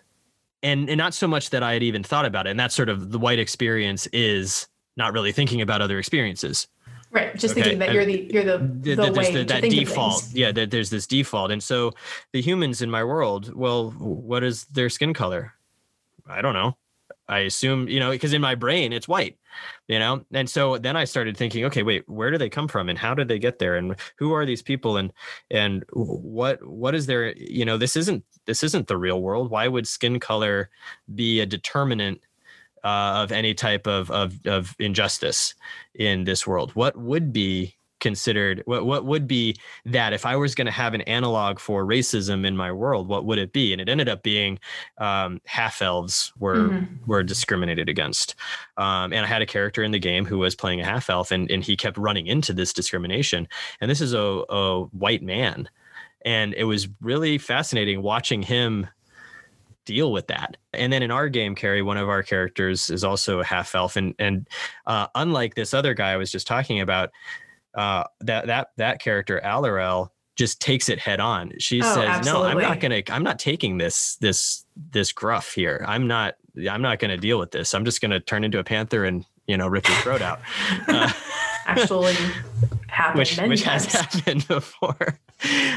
And, 0.62 0.88
and 0.88 0.98
not 0.98 1.14
so 1.14 1.28
much 1.28 1.50
that 1.50 1.62
I 1.62 1.72
had 1.72 1.82
even 1.82 2.02
thought 2.02 2.24
about 2.24 2.46
it. 2.46 2.50
And 2.50 2.58
that's 2.58 2.74
sort 2.74 2.88
of 2.88 3.12
the 3.12 3.18
white 3.18 3.38
experience 3.38 4.06
is 4.12 4.66
not 4.96 5.12
really 5.12 5.30
thinking 5.32 5.60
about 5.60 5.80
other 5.80 5.98
experiences. 5.98 6.66
Right. 7.10 7.34
Just 7.36 7.52
okay. 7.52 7.62
thinking 7.62 7.78
that 7.78 7.92
you're 7.92 8.04
the 8.04 8.28
you're 8.30 8.44
the, 8.44 8.58
the, 8.58 9.12
way 9.12 9.32
the, 9.32 9.44
that 9.44 9.62
default. 9.62 10.28
Yeah, 10.32 10.52
that 10.52 10.70
there's 10.70 10.90
this 10.90 11.06
default. 11.06 11.50
And 11.50 11.62
so 11.62 11.92
the 12.32 12.42
humans 12.42 12.82
in 12.82 12.90
my 12.90 13.02
world, 13.02 13.54
well, 13.54 13.92
what 13.92 14.44
is 14.44 14.64
their 14.66 14.90
skin 14.90 15.14
color? 15.14 15.54
I 16.28 16.42
don't 16.42 16.52
know. 16.52 16.76
I 17.28 17.40
assume, 17.40 17.88
you 17.88 18.00
know, 18.00 18.10
because 18.10 18.32
in 18.32 18.42
my 18.42 18.54
brain 18.54 18.92
it's 18.92 19.08
white. 19.08 19.38
You 19.86 19.98
know? 19.98 20.24
And 20.32 20.48
so 20.48 20.78
then 20.78 20.96
i 20.96 21.04
started 21.04 21.36
thinking 21.36 21.64
okay 21.64 21.82
wait 21.82 22.08
where 22.08 22.30
do 22.30 22.38
they 22.38 22.48
come 22.48 22.68
from 22.68 22.88
and 22.88 22.98
how 22.98 23.14
did 23.14 23.28
they 23.28 23.38
get 23.38 23.58
there? 23.58 23.76
And 23.76 23.96
who 24.16 24.32
are 24.32 24.46
these 24.46 24.62
people? 24.62 24.96
And 24.96 25.12
and 25.50 25.84
what 25.92 26.64
what 26.66 26.94
is 26.94 27.06
their 27.06 27.34
you 27.36 27.64
know 27.64 27.76
this 27.78 27.96
isn't 27.96 28.24
this 28.46 28.62
isn't 28.62 28.88
the 28.88 28.96
real 28.96 29.22
world. 29.22 29.50
Why 29.50 29.68
would 29.68 29.86
skin 29.86 30.20
color 30.20 30.70
be 31.14 31.40
a 31.40 31.46
determinant 31.46 32.20
uh, 32.84 33.22
of 33.22 33.32
any 33.32 33.54
type 33.54 33.86
of, 33.86 34.10
of 34.10 34.34
of 34.46 34.74
injustice 34.78 35.54
in 35.94 36.24
this 36.24 36.46
world? 36.46 36.72
What 36.74 36.96
would 36.96 37.32
be 37.32 37.77
considered 38.00 38.62
what 38.66 38.86
what 38.86 39.04
would 39.04 39.26
be 39.26 39.56
that 39.84 40.12
if 40.12 40.24
I 40.26 40.36
was 40.36 40.54
going 40.54 40.66
to 40.66 40.72
have 40.72 40.94
an 40.94 41.02
analog 41.02 41.58
for 41.58 41.84
racism 41.84 42.46
in 42.46 42.56
my 42.56 42.72
world, 42.72 43.08
what 43.08 43.24
would 43.24 43.38
it 43.38 43.52
be? 43.52 43.72
And 43.72 43.80
it 43.80 43.88
ended 43.88 44.08
up 44.08 44.22
being 44.22 44.58
um, 44.98 45.40
half 45.46 45.82
elves 45.82 46.32
were 46.38 46.68
mm-hmm. 46.68 47.06
were 47.06 47.22
discriminated 47.22 47.88
against, 47.88 48.34
um, 48.76 49.12
and 49.12 49.24
I 49.24 49.26
had 49.26 49.42
a 49.42 49.46
character 49.46 49.82
in 49.82 49.92
the 49.92 49.98
game 49.98 50.24
who 50.24 50.38
was 50.38 50.54
playing 50.54 50.80
a 50.80 50.84
half 50.84 51.10
elf, 51.10 51.30
and 51.30 51.50
and 51.50 51.62
he 51.62 51.76
kept 51.76 51.98
running 51.98 52.26
into 52.26 52.52
this 52.52 52.72
discrimination. 52.72 53.48
And 53.80 53.90
this 53.90 54.00
is 54.00 54.12
a, 54.12 54.44
a 54.48 54.84
white 54.86 55.22
man, 55.22 55.68
and 56.24 56.54
it 56.54 56.64
was 56.64 56.88
really 57.00 57.38
fascinating 57.38 58.02
watching 58.02 58.42
him 58.42 58.88
deal 59.88 60.12
with 60.12 60.26
that. 60.26 60.58
And 60.74 60.92
then 60.92 61.02
in 61.02 61.10
our 61.10 61.30
game, 61.30 61.54
Carrie, 61.54 61.80
one 61.80 61.96
of 61.96 62.10
our 62.10 62.22
characters 62.22 62.90
is 62.90 63.02
also 63.02 63.40
a 63.40 63.44
half 63.44 63.74
elf, 63.74 63.96
and 63.96 64.14
and 64.18 64.46
uh, 64.86 65.08
unlike 65.14 65.54
this 65.54 65.74
other 65.74 65.94
guy 65.94 66.12
I 66.12 66.16
was 66.16 66.30
just 66.30 66.46
talking 66.46 66.80
about 66.80 67.10
uh, 67.74 68.04
that 68.20 68.46
that 68.46 68.68
that 68.76 69.00
character 69.00 69.40
Alarel 69.44 70.10
just 70.36 70.60
takes 70.60 70.88
it 70.88 71.00
head 71.00 71.20
on. 71.20 71.52
She 71.58 71.82
oh, 71.82 71.94
says, 71.94 72.04
absolutely. 72.04 72.42
"No, 72.42 72.48
I'm 72.48 72.62
not 72.62 72.80
gonna. 72.80 73.02
I'm 73.10 73.24
not 73.24 73.38
taking 73.38 73.78
this 73.78 74.16
this 74.16 74.64
this 74.92 75.12
gruff 75.12 75.52
here. 75.52 75.84
I'm 75.86 76.06
not. 76.06 76.36
I'm 76.70 76.80
not 76.80 76.98
gonna 77.00 77.16
deal 77.16 77.38
with 77.38 77.50
this. 77.50 77.74
I'm 77.74 77.84
just 77.84 78.00
gonna 78.00 78.20
turn 78.20 78.44
into 78.44 78.58
a 78.58 78.64
panther 78.64 79.04
and 79.04 79.24
you 79.46 79.56
know 79.56 79.68
rip 79.68 79.88
your 79.88 79.98
throat 79.98 80.22
out." 80.22 80.40
Uh, 80.88 81.10
Actually, 81.80 82.14
happened 82.86 83.18
which, 83.18 83.38
which 83.38 83.62
has 83.62 83.84
happened 83.92 84.48
before. 84.48 85.18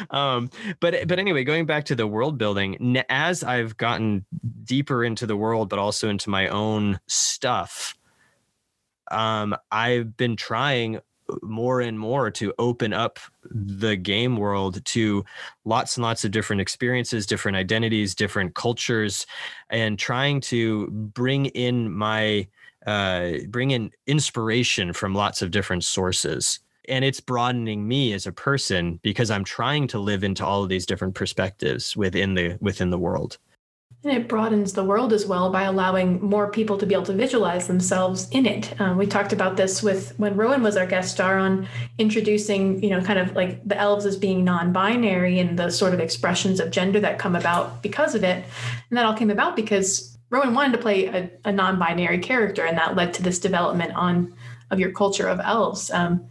um, 0.09 0.49
but 0.79 1.05
but 1.05 1.19
anyway, 1.19 1.43
going 1.43 1.65
back 1.65 1.83
to 1.85 1.95
the 1.95 2.07
world 2.07 2.37
building, 2.37 2.97
as 3.09 3.43
I've 3.43 3.75
gotten 3.75 4.25
deeper 4.63 5.03
into 5.03 5.25
the 5.25 5.35
world, 5.35 5.67
but 5.67 5.79
also 5.79 6.07
into 6.07 6.29
my 6.29 6.47
own 6.47 7.01
stuff, 7.07 7.97
um, 9.11 9.53
I've 9.69 10.15
been 10.15 10.37
trying 10.37 11.01
more 11.41 11.81
and 11.81 11.97
more 11.97 12.31
to 12.31 12.53
open 12.59 12.93
up 12.93 13.19
the 13.43 13.95
game 13.95 14.37
world 14.37 14.83
to 14.85 15.23
lots 15.65 15.97
and 15.97 16.03
lots 16.03 16.23
of 16.25 16.31
different 16.31 16.61
experiences, 16.61 17.25
different 17.25 17.57
identities, 17.57 18.15
different 18.15 18.55
cultures, 18.55 19.25
and 19.69 19.97
trying 19.97 20.41
to 20.41 20.87
bring 20.91 21.47
in 21.47 21.91
my 21.91 22.47
uh, 22.85 23.33
bring 23.49 23.71
in 23.71 23.91
inspiration 24.07 24.91
from 24.93 25.13
lots 25.13 25.41
of 25.41 25.51
different 25.51 25.83
sources. 25.83 26.59
And 26.89 27.05
it's 27.05 27.19
broadening 27.19 27.87
me 27.87 28.11
as 28.13 28.25
a 28.25 28.31
person 28.31 28.99
because 29.03 29.29
I'm 29.29 29.43
trying 29.43 29.87
to 29.89 29.99
live 29.99 30.23
into 30.23 30.43
all 30.43 30.63
of 30.63 30.69
these 30.69 30.87
different 30.87 31.13
perspectives 31.13 31.95
within 31.95 32.33
the 32.33 32.57
within 32.59 32.89
the 32.89 32.97
world. 32.97 33.37
And 34.03 34.11
it 34.13 34.27
broadens 34.27 34.73
the 34.73 34.83
world 34.83 35.13
as 35.13 35.27
well 35.27 35.51
by 35.51 35.63
allowing 35.63 36.19
more 36.21 36.49
people 36.49 36.75
to 36.79 36.87
be 36.87 36.95
able 36.95 37.05
to 37.05 37.13
visualize 37.13 37.67
themselves 37.67 38.27
in 38.31 38.47
it. 38.47 38.79
Um, 38.81 38.97
we 38.97 39.05
talked 39.05 39.31
about 39.31 39.57
this 39.57 39.83
with 39.83 40.17
when 40.17 40.35
Rowan 40.35 40.63
was 40.63 40.75
our 40.75 40.87
guest 40.87 41.11
star 41.11 41.37
on 41.37 41.67
introducing, 41.99 42.81
you 42.83 42.89
know, 42.89 43.01
kind 43.03 43.19
of 43.19 43.35
like 43.35 43.63
the 43.67 43.77
elves 43.77 44.07
as 44.07 44.17
being 44.17 44.43
non-binary 44.43 45.37
and 45.37 45.59
the 45.59 45.69
sort 45.69 45.93
of 45.93 45.99
expressions 45.99 46.59
of 46.59 46.71
gender 46.71 46.99
that 46.99 47.19
come 47.19 47.35
about 47.35 47.83
because 47.83 48.15
of 48.15 48.23
it. 48.23 48.43
And 48.89 48.97
that 48.97 49.05
all 49.05 49.13
came 49.13 49.29
about 49.29 49.55
because 49.55 50.17
Rowan 50.31 50.55
wanted 50.55 50.71
to 50.71 50.79
play 50.79 51.05
a, 51.05 51.29
a 51.45 51.51
non-binary 51.51 52.19
character, 52.19 52.65
and 52.65 52.77
that 52.77 52.95
led 52.95 53.13
to 53.15 53.21
this 53.21 53.37
development 53.37 53.93
on 53.93 54.33
of 54.71 54.79
your 54.79 54.91
culture 54.93 55.27
of 55.27 55.39
elves. 55.41 55.91
Um, 55.91 56.25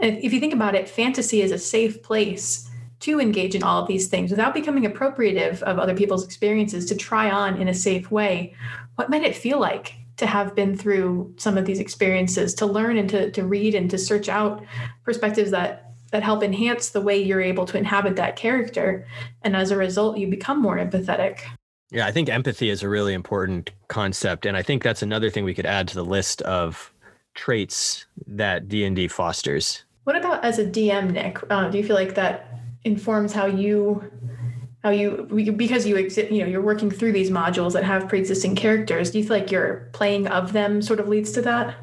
if 0.00 0.32
you 0.32 0.40
think 0.40 0.52
about 0.52 0.74
it, 0.74 0.88
fantasy 0.88 1.40
is 1.40 1.52
a 1.52 1.58
safe 1.58 2.02
place 2.02 2.68
to 3.04 3.20
engage 3.20 3.54
in 3.54 3.62
all 3.62 3.82
of 3.82 3.86
these 3.86 4.08
things 4.08 4.30
without 4.30 4.54
becoming 4.54 4.84
appropriative 4.84 5.60
of 5.62 5.78
other 5.78 5.94
people's 5.94 6.24
experiences 6.24 6.86
to 6.86 6.96
try 6.96 7.30
on 7.30 7.60
in 7.60 7.68
a 7.68 7.74
safe 7.74 8.10
way 8.10 8.54
what 8.94 9.10
might 9.10 9.22
it 9.22 9.36
feel 9.36 9.60
like 9.60 9.92
to 10.16 10.26
have 10.26 10.54
been 10.54 10.74
through 10.74 11.34
some 11.36 11.58
of 11.58 11.66
these 11.66 11.80
experiences 11.80 12.54
to 12.54 12.64
learn 12.64 12.96
and 12.96 13.10
to, 13.10 13.30
to 13.32 13.44
read 13.44 13.74
and 13.74 13.90
to 13.90 13.98
search 13.98 14.30
out 14.30 14.64
perspectives 15.04 15.50
that 15.50 15.92
that 16.12 16.22
help 16.22 16.44
enhance 16.44 16.90
the 16.90 17.00
way 17.00 17.20
you're 17.20 17.40
able 17.40 17.66
to 17.66 17.76
inhabit 17.76 18.14
that 18.14 18.36
character? 18.36 19.04
And 19.42 19.56
as 19.56 19.70
a 19.70 19.76
result 19.76 20.16
you 20.16 20.28
become 20.28 20.62
more 20.62 20.78
empathetic. 20.78 21.40
Yeah 21.90 22.06
i 22.06 22.12
think 22.12 22.30
empathy 22.30 22.70
is 22.70 22.82
a 22.82 22.88
really 22.88 23.12
important 23.12 23.70
concept 23.88 24.46
and 24.46 24.56
i 24.56 24.62
think 24.62 24.82
that's 24.82 25.02
another 25.02 25.28
thing 25.28 25.44
we 25.44 25.54
could 25.54 25.66
add 25.66 25.88
to 25.88 25.94
the 25.94 26.04
list 26.04 26.40
of 26.42 26.90
traits 27.34 28.06
that 28.26 28.68
d&d 28.68 29.08
fosters. 29.08 29.84
What 30.04 30.16
about 30.16 30.42
as 30.42 30.58
a 30.58 30.64
dm 30.64 31.10
nick? 31.10 31.38
Uh, 31.50 31.68
do 31.68 31.76
you 31.76 31.84
feel 31.84 31.96
like 31.96 32.14
that 32.14 32.53
informs 32.84 33.32
how 33.32 33.46
you 33.46 34.04
how 34.84 34.90
you 34.90 35.26
because 35.56 35.86
you 35.86 35.96
exist 35.96 36.30
you 36.30 36.42
know 36.42 36.46
you're 36.46 36.62
working 36.62 36.90
through 36.90 37.12
these 37.12 37.30
modules 37.30 37.72
that 37.72 37.82
have 37.82 38.06
pre-existing 38.06 38.54
characters 38.54 39.10
do 39.10 39.18
you 39.18 39.24
feel 39.24 39.38
like 39.38 39.50
your 39.50 39.88
playing 39.92 40.26
of 40.28 40.52
them 40.52 40.82
sort 40.82 41.00
of 41.00 41.08
leads 41.08 41.32
to 41.32 41.42
that? 41.42 41.74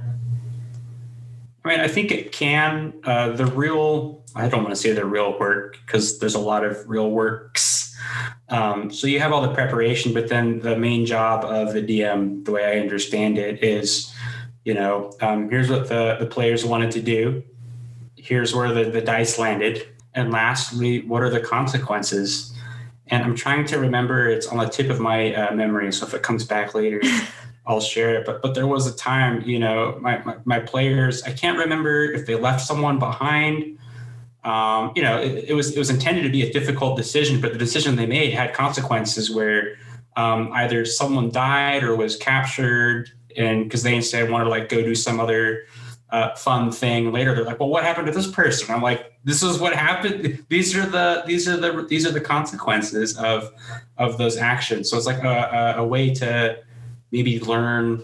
I 1.65 1.67
mean 1.67 1.79
i 1.79 1.87
think 1.87 2.11
it 2.11 2.31
can 2.31 2.93
uh, 3.03 3.29
the 3.29 3.47
real 3.47 4.23
i 4.35 4.47
don't 4.47 4.63
want 4.63 4.75
to 4.75 4.81
say 4.81 4.93
the 4.93 5.05
real 5.05 5.37
work 5.39 5.77
because 5.85 6.19
there's 6.19 6.35
a 6.35 6.39
lot 6.39 6.63
of 6.63 6.87
real 6.87 7.09
works. 7.09 7.79
Um, 8.49 8.91
so 8.91 9.07
you 9.07 9.19
have 9.19 9.31
all 9.31 9.41
the 9.41 9.53
preparation 9.53 10.13
but 10.13 10.27
then 10.27 10.59
the 10.59 10.77
main 10.77 11.05
job 11.05 11.43
of 11.45 11.73
the 11.73 11.81
dm 11.81 12.45
the 12.45 12.51
way 12.51 12.65
i 12.65 12.79
understand 12.79 13.37
it 13.37 13.63
is 13.63 14.13
you 14.63 14.73
know 14.73 15.11
um, 15.21 15.49
here's 15.49 15.69
what 15.69 15.87
the, 15.89 16.17
the 16.19 16.25
players 16.27 16.63
wanted 16.63 16.91
to 16.91 17.01
do. 17.01 17.43
Here's 18.15 18.53
where 18.53 18.71
the, 18.71 18.91
the 18.91 19.01
dice 19.01 19.39
landed 19.39 19.87
and 20.13 20.31
lastly, 20.31 21.01
what 21.01 21.21
are 21.21 21.29
the 21.29 21.39
consequences? 21.39 22.53
And 23.07 23.23
I'm 23.23 23.35
trying 23.35 23.65
to 23.67 23.79
remember. 23.79 24.29
It's 24.29 24.47
on 24.47 24.57
the 24.57 24.67
tip 24.67 24.89
of 24.89 24.99
my 24.99 25.33
uh, 25.33 25.53
memory. 25.53 25.91
So 25.91 26.05
if 26.05 26.13
it 26.13 26.23
comes 26.23 26.43
back 26.43 26.73
later, 26.73 27.01
I'll 27.65 27.81
share 27.81 28.15
it. 28.15 28.25
But 28.25 28.41
but 28.41 28.55
there 28.55 28.67
was 28.67 28.87
a 28.87 28.95
time, 28.95 29.41
you 29.41 29.59
know, 29.59 29.97
my, 30.01 30.23
my, 30.23 30.35
my 30.45 30.59
players. 30.59 31.23
I 31.23 31.31
can't 31.31 31.57
remember 31.57 32.03
if 32.03 32.25
they 32.25 32.35
left 32.35 32.61
someone 32.61 32.99
behind. 32.99 33.77
Um, 34.43 34.91
you 34.95 35.03
know, 35.03 35.21
it, 35.21 35.49
it, 35.49 35.53
was 35.53 35.75
it 35.75 35.77
was 35.77 35.89
intended 35.89 36.23
to 36.23 36.29
be 36.29 36.41
a 36.41 36.51
difficult 36.51 36.97
decision, 36.97 37.39
but 37.39 37.53
the 37.53 37.59
decision 37.59 37.95
they 37.95 38.07
made 38.07 38.33
had 38.33 38.53
consequences 38.53 39.29
where 39.29 39.75
um, 40.15 40.51
either 40.53 40.83
someone 40.83 41.29
died 41.29 41.83
or 41.83 41.95
was 41.95 42.17
captured, 42.17 43.11
and 43.37 43.65
because 43.65 43.83
they 43.83 43.95
instead 43.95 44.29
wanted 44.29 44.45
to 44.45 44.49
like 44.49 44.67
go 44.67 44.81
do 44.81 44.95
some 44.95 45.19
other 45.19 45.65
uh, 46.11 46.35
fun 46.35 46.71
thing 46.71 47.11
later. 47.11 47.33
They're 47.33 47.45
like, 47.45 47.59
well, 47.59 47.69
what 47.69 47.83
happened 47.83 48.07
to 48.07 48.13
this 48.13 48.29
person? 48.29 48.73
I'm 48.73 48.81
like, 48.81 49.13
this 49.23 49.43
is 49.43 49.59
what 49.59 49.73
happened. 49.73 50.45
These 50.49 50.75
are 50.75 50.85
the 50.85 51.23
these 51.25 51.47
are 51.47 51.57
the 51.57 51.85
these 51.87 52.05
are 52.05 52.11
the 52.11 52.21
consequences 52.21 53.17
of 53.17 53.51
of 53.97 54.17
those 54.17 54.37
actions. 54.37 54.89
So 54.89 54.97
it's 54.97 55.05
like 55.05 55.23
a, 55.23 55.75
a, 55.77 55.81
a 55.81 55.85
way 55.85 56.13
to 56.15 56.59
maybe 57.11 57.39
learn. 57.39 58.03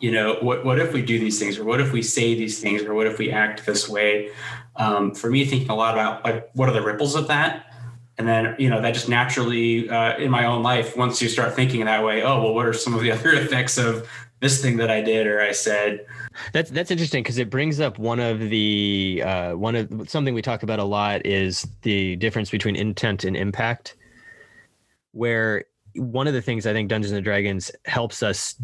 You 0.00 0.12
know, 0.12 0.36
what 0.40 0.64
what 0.64 0.78
if 0.78 0.92
we 0.92 1.02
do 1.02 1.18
these 1.18 1.38
things, 1.38 1.58
or 1.58 1.64
what 1.64 1.80
if 1.80 1.92
we 1.92 2.02
say 2.02 2.34
these 2.34 2.60
things, 2.60 2.82
or 2.82 2.94
what 2.94 3.06
if 3.06 3.18
we 3.18 3.30
act 3.30 3.64
this 3.64 3.88
way? 3.88 4.30
Um, 4.76 5.14
for 5.14 5.30
me, 5.30 5.44
thinking 5.44 5.70
a 5.70 5.74
lot 5.74 5.94
about 5.94 6.24
like 6.24 6.50
what 6.54 6.68
are 6.68 6.72
the 6.72 6.82
ripples 6.82 7.14
of 7.14 7.28
that, 7.28 7.66
and 8.18 8.28
then 8.28 8.54
you 8.58 8.68
know 8.68 8.80
that 8.80 8.94
just 8.94 9.08
naturally 9.08 9.88
uh, 9.88 10.16
in 10.18 10.30
my 10.30 10.44
own 10.46 10.62
life 10.62 10.96
once 10.96 11.20
you 11.20 11.28
start 11.28 11.54
thinking 11.54 11.84
that 11.84 12.04
way 12.04 12.22
oh 12.22 12.42
well 12.42 12.54
what 12.54 12.66
are 12.66 12.72
some 12.72 12.94
of 12.94 13.00
the 13.00 13.10
other 13.16 13.32
effects 13.32 13.78
of 13.78 14.08
this 14.40 14.60
thing 14.60 14.76
that 14.76 14.90
i 14.90 15.00
did 15.00 15.26
or 15.26 15.40
i 15.40 15.52
said 15.52 16.06
that's 16.52 16.70
that's 16.70 16.90
interesting 16.90 17.22
because 17.22 17.38
it 17.38 17.50
brings 17.50 17.80
up 17.80 17.98
one 17.98 18.20
of 18.20 18.38
the 18.38 19.22
uh, 19.24 19.54
one 19.54 19.74
of 19.74 20.08
something 20.08 20.34
we 20.34 20.42
talk 20.42 20.62
about 20.62 20.78
a 20.78 20.84
lot 20.84 21.24
is 21.26 21.66
the 21.82 22.16
difference 22.16 22.50
between 22.50 22.76
intent 22.76 23.24
and 23.24 23.36
impact. 23.36 23.96
Where 25.12 25.64
one 25.94 26.26
of 26.26 26.34
the 26.34 26.42
things 26.42 26.66
I 26.66 26.72
think 26.72 26.88
Dungeons 26.88 27.12
and 27.12 27.24
Dragons 27.24 27.70
helps 27.84 28.22
us 28.22 28.56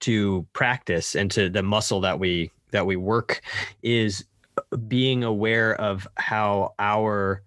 to 0.00 0.46
practice 0.52 1.14
and 1.14 1.30
to 1.32 1.48
the 1.48 1.62
muscle 1.62 2.00
that 2.00 2.18
we 2.18 2.50
that 2.70 2.86
we 2.86 2.96
work 2.96 3.40
is 3.82 4.24
being 4.88 5.24
aware 5.24 5.74
of 5.80 6.06
how 6.16 6.74
our 6.78 7.42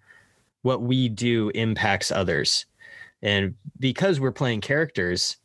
what 0.62 0.82
we 0.82 1.10
do 1.10 1.50
impacts 1.56 2.12
others 2.12 2.66
and 3.22 3.56
because 3.80 4.20
we're 4.20 4.32
playing 4.32 4.62
characters 4.62 5.38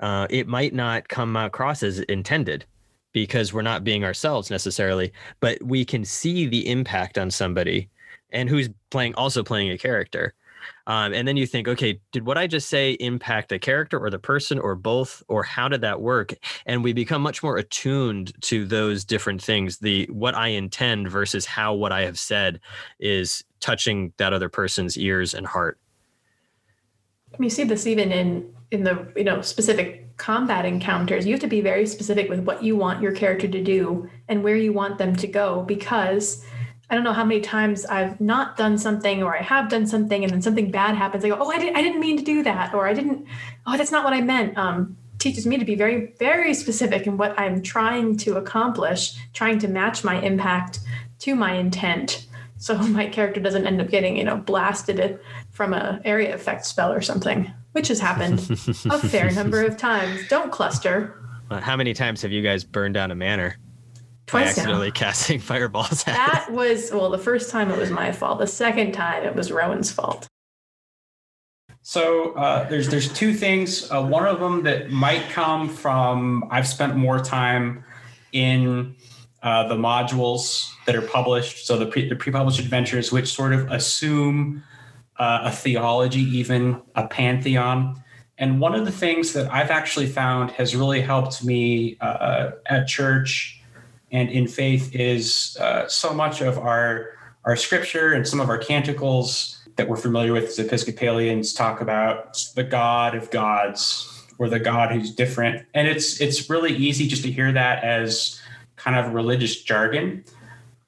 uh, 0.00 0.26
it 0.30 0.48
might 0.48 0.74
not 0.74 1.08
come 1.08 1.36
across 1.36 1.82
as 1.82 2.00
intended 2.00 2.64
because 3.12 3.52
we're 3.52 3.62
not 3.62 3.84
being 3.84 4.04
ourselves 4.04 4.50
necessarily, 4.50 5.12
but 5.40 5.62
we 5.62 5.84
can 5.84 6.04
see 6.04 6.46
the 6.46 6.68
impact 6.68 7.18
on 7.18 7.30
somebody 7.30 7.88
and 8.30 8.48
who's 8.48 8.68
playing 8.90 9.14
also 9.14 9.42
playing 9.42 9.70
a 9.70 9.78
character. 9.78 10.34
Um, 10.86 11.12
and 11.12 11.26
then 11.26 11.36
you 11.36 11.46
think, 11.46 11.68
okay, 11.68 12.00
did 12.12 12.24
what 12.26 12.38
I 12.38 12.46
just 12.46 12.68
say 12.68 12.92
impact 12.92 13.48
the 13.48 13.58
character 13.58 13.98
or 13.98 14.10
the 14.10 14.18
person 14.18 14.58
or 14.58 14.74
both, 14.74 15.22
or 15.28 15.42
how 15.42 15.68
did 15.68 15.80
that 15.82 16.00
work? 16.00 16.34
And 16.66 16.82
we 16.82 16.92
become 16.92 17.22
much 17.22 17.42
more 17.42 17.56
attuned 17.56 18.32
to 18.42 18.64
those 18.64 19.04
different 19.04 19.42
things. 19.42 19.78
The 19.78 20.06
what 20.06 20.34
I 20.34 20.48
intend 20.48 21.10
versus 21.10 21.46
how 21.46 21.74
what 21.74 21.92
I 21.92 22.02
have 22.02 22.18
said 22.18 22.60
is 22.98 23.44
touching 23.60 24.12
that 24.16 24.32
other 24.32 24.48
person's 24.48 24.96
ears 24.96 25.34
and 25.34 25.46
heart. 25.46 25.78
You 27.38 27.50
see 27.50 27.64
this 27.64 27.86
even 27.86 28.12
in 28.12 28.54
in 28.70 28.84
the 28.84 29.12
you 29.16 29.24
know 29.24 29.40
specific 29.42 30.11
combat 30.22 30.64
encounters, 30.64 31.26
you 31.26 31.32
have 31.32 31.40
to 31.40 31.48
be 31.48 31.60
very 31.60 31.84
specific 31.84 32.28
with 32.28 32.38
what 32.44 32.62
you 32.62 32.76
want 32.76 33.02
your 33.02 33.10
character 33.10 33.48
to 33.48 33.60
do 33.60 34.08
and 34.28 34.44
where 34.44 34.54
you 34.56 34.72
want 34.72 34.96
them 34.96 35.16
to 35.16 35.26
go 35.26 35.62
because 35.62 36.44
I 36.88 36.94
don't 36.94 37.02
know 37.02 37.12
how 37.12 37.24
many 37.24 37.40
times 37.40 37.84
I've 37.86 38.20
not 38.20 38.56
done 38.56 38.78
something 38.78 39.24
or 39.24 39.36
I 39.36 39.42
have 39.42 39.68
done 39.68 39.84
something 39.84 40.22
and 40.22 40.32
then 40.32 40.40
something 40.40 40.70
bad 40.70 40.94
happens. 40.94 41.24
I 41.24 41.28
go, 41.30 41.38
oh, 41.40 41.50
I, 41.50 41.58
did, 41.58 41.74
I 41.74 41.82
didn't 41.82 41.98
mean 41.98 42.16
to 42.18 42.22
do 42.22 42.44
that. 42.44 42.72
Or 42.72 42.86
I 42.86 42.94
didn't, 42.94 43.26
oh, 43.66 43.76
that's 43.76 43.90
not 43.90 44.04
what 44.04 44.12
I 44.12 44.20
meant. 44.20 44.56
Um, 44.56 44.96
teaches 45.18 45.44
me 45.44 45.58
to 45.58 45.64
be 45.64 45.74
very, 45.74 46.12
very 46.20 46.54
specific 46.54 47.08
in 47.08 47.16
what 47.16 47.36
I'm 47.36 47.60
trying 47.60 48.16
to 48.18 48.36
accomplish, 48.36 49.18
trying 49.32 49.58
to 49.58 49.68
match 49.68 50.04
my 50.04 50.20
impact 50.20 50.78
to 51.20 51.34
my 51.34 51.54
intent. 51.54 52.28
So 52.58 52.78
my 52.98 53.08
character 53.08 53.40
doesn't 53.40 53.66
end 53.66 53.80
up 53.80 53.88
getting, 53.88 54.16
you 54.16 54.24
know, 54.24 54.36
blasted 54.36 55.18
from 55.50 55.74
a 55.74 56.00
area 56.04 56.32
effect 56.32 56.64
spell 56.64 56.92
or 56.92 57.00
something, 57.00 57.52
which 57.72 57.88
has 57.88 58.00
happened 58.00 58.38
a 58.86 58.98
fair 58.98 59.30
number 59.32 59.62
of 59.62 59.76
times. 59.76 60.26
Don't 60.28 60.52
cluster. 60.52 61.18
How 61.50 61.76
many 61.76 61.92
times 61.92 62.22
have 62.22 62.32
you 62.32 62.42
guys 62.42 62.64
burned 62.64 62.94
down 62.94 63.10
a 63.10 63.14
manor? 63.14 63.56
Twice 64.26 64.50
accidentally 64.50 64.88
now. 64.88 64.92
casting 64.94 65.40
fireballs 65.40 66.04
at 66.06 66.14
That 66.14 66.48
was 66.50 66.90
well, 66.92 67.10
the 67.10 67.18
first 67.18 67.50
time 67.50 67.70
it 67.70 67.78
was 67.78 67.90
my 67.90 68.12
fault. 68.12 68.38
The 68.38 68.46
second 68.46 68.92
time 68.92 69.24
it 69.24 69.34
was 69.34 69.50
Rowan's 69.50 69.90
fault. 69.90 70.28
So 71.82 72.32
uh, 72.34 72.68
there's 72.68 72.88
there's 72.88 73.12
two 73.12 73.34
things. 73.34 73.90
Uh, 73.90 74.02
one 74.02 74.24
of 74.24 74.38
them 74.38 74.62
that 74.62 74.90
might 74.90 75.28
come 75.30 75.68
from 75.68 76.46
I've 76.50 76.68
spent 76.68 76.96
more 76.96 77.18
time 77.18 77.84
in 78.32 78.94
uh, 79.42 79.66
the 79.66 79.74
modules 79.74 80.70
that 80.86 80.94
are 80.94 81.02
published. 81.02 81.66
So 81.66 81.76
the 81.76 81.86
pre, 81.86 82.08
the 82.08 82.14
pre-published 82.14 82.60
adventures, 82.60 83.10
which 83.10 83.34
sort 83.34 83.52
of 83.52 83.70
assume 83.70 84.62
uh, 85.22 85.42
a 85.44 85.52
theology, 85.52 86.22
even 86.36 86.82
a 86.96 87.06
pantheon. 87.06 88.02
And 88.38 88.58
one 88.58 88.74
of 88.74 88.84
the 88.84 88.90
things 88.90 89.34
that 89.34 89.48
I've 89.52 89.70
actually 89.70 90.06
found 90.06 90.50
has 90.52 90.74
really 90.74 91.00
helped 91.00 91.44
me 91.44 91.96
uh, 92.00 92.50
at 92.66 92.88
church 92.88 93.62
and 94.10 94.28
in 94.28 94.48
faith 94.48 94.92
is 94.96 95.56
uh, 95.60 95.86
so 95.86 96.12
much 96.12 96.40
of 96.40 96.58
our 96.58 97.10
our 97.44 97.54
scripture 97.56 98.12
and 98.12 98.26
some 98.26 98.40
of 98.40 98.48
our 98.48 98.58
canticles 98.58 99.60
that 99.76 99.88
we're 99.88 99.96
familiar 99.96 100.32
with 100.32 100.44
as 100.44 100.58
Episcopalians 100.58 101.52
talk 101.52 101.80
about 101.80 102.44
the 102.56 102.64
God 102.64 103.14
of 103.14 103.30
gods 103.30 104.08
or 104.38 104.48
the 104.48 104.58
God 104.58 104.90
who's 104.90 105.14
different. 105.14 105.64
And 105.72 105.86
it's 105.86 106.20
it's 106.20 106.50
really 106.50 106.74
easy 106.74 107.06
just 107.06 107.22
to 107.22 107.30
hear 107.30 107.52
that 107.52 107.84
as 107.84 108.40
kind 108.74 108.96
of 108.96 109.14
religious 109.14 109.62
jargon. 109.62 110.24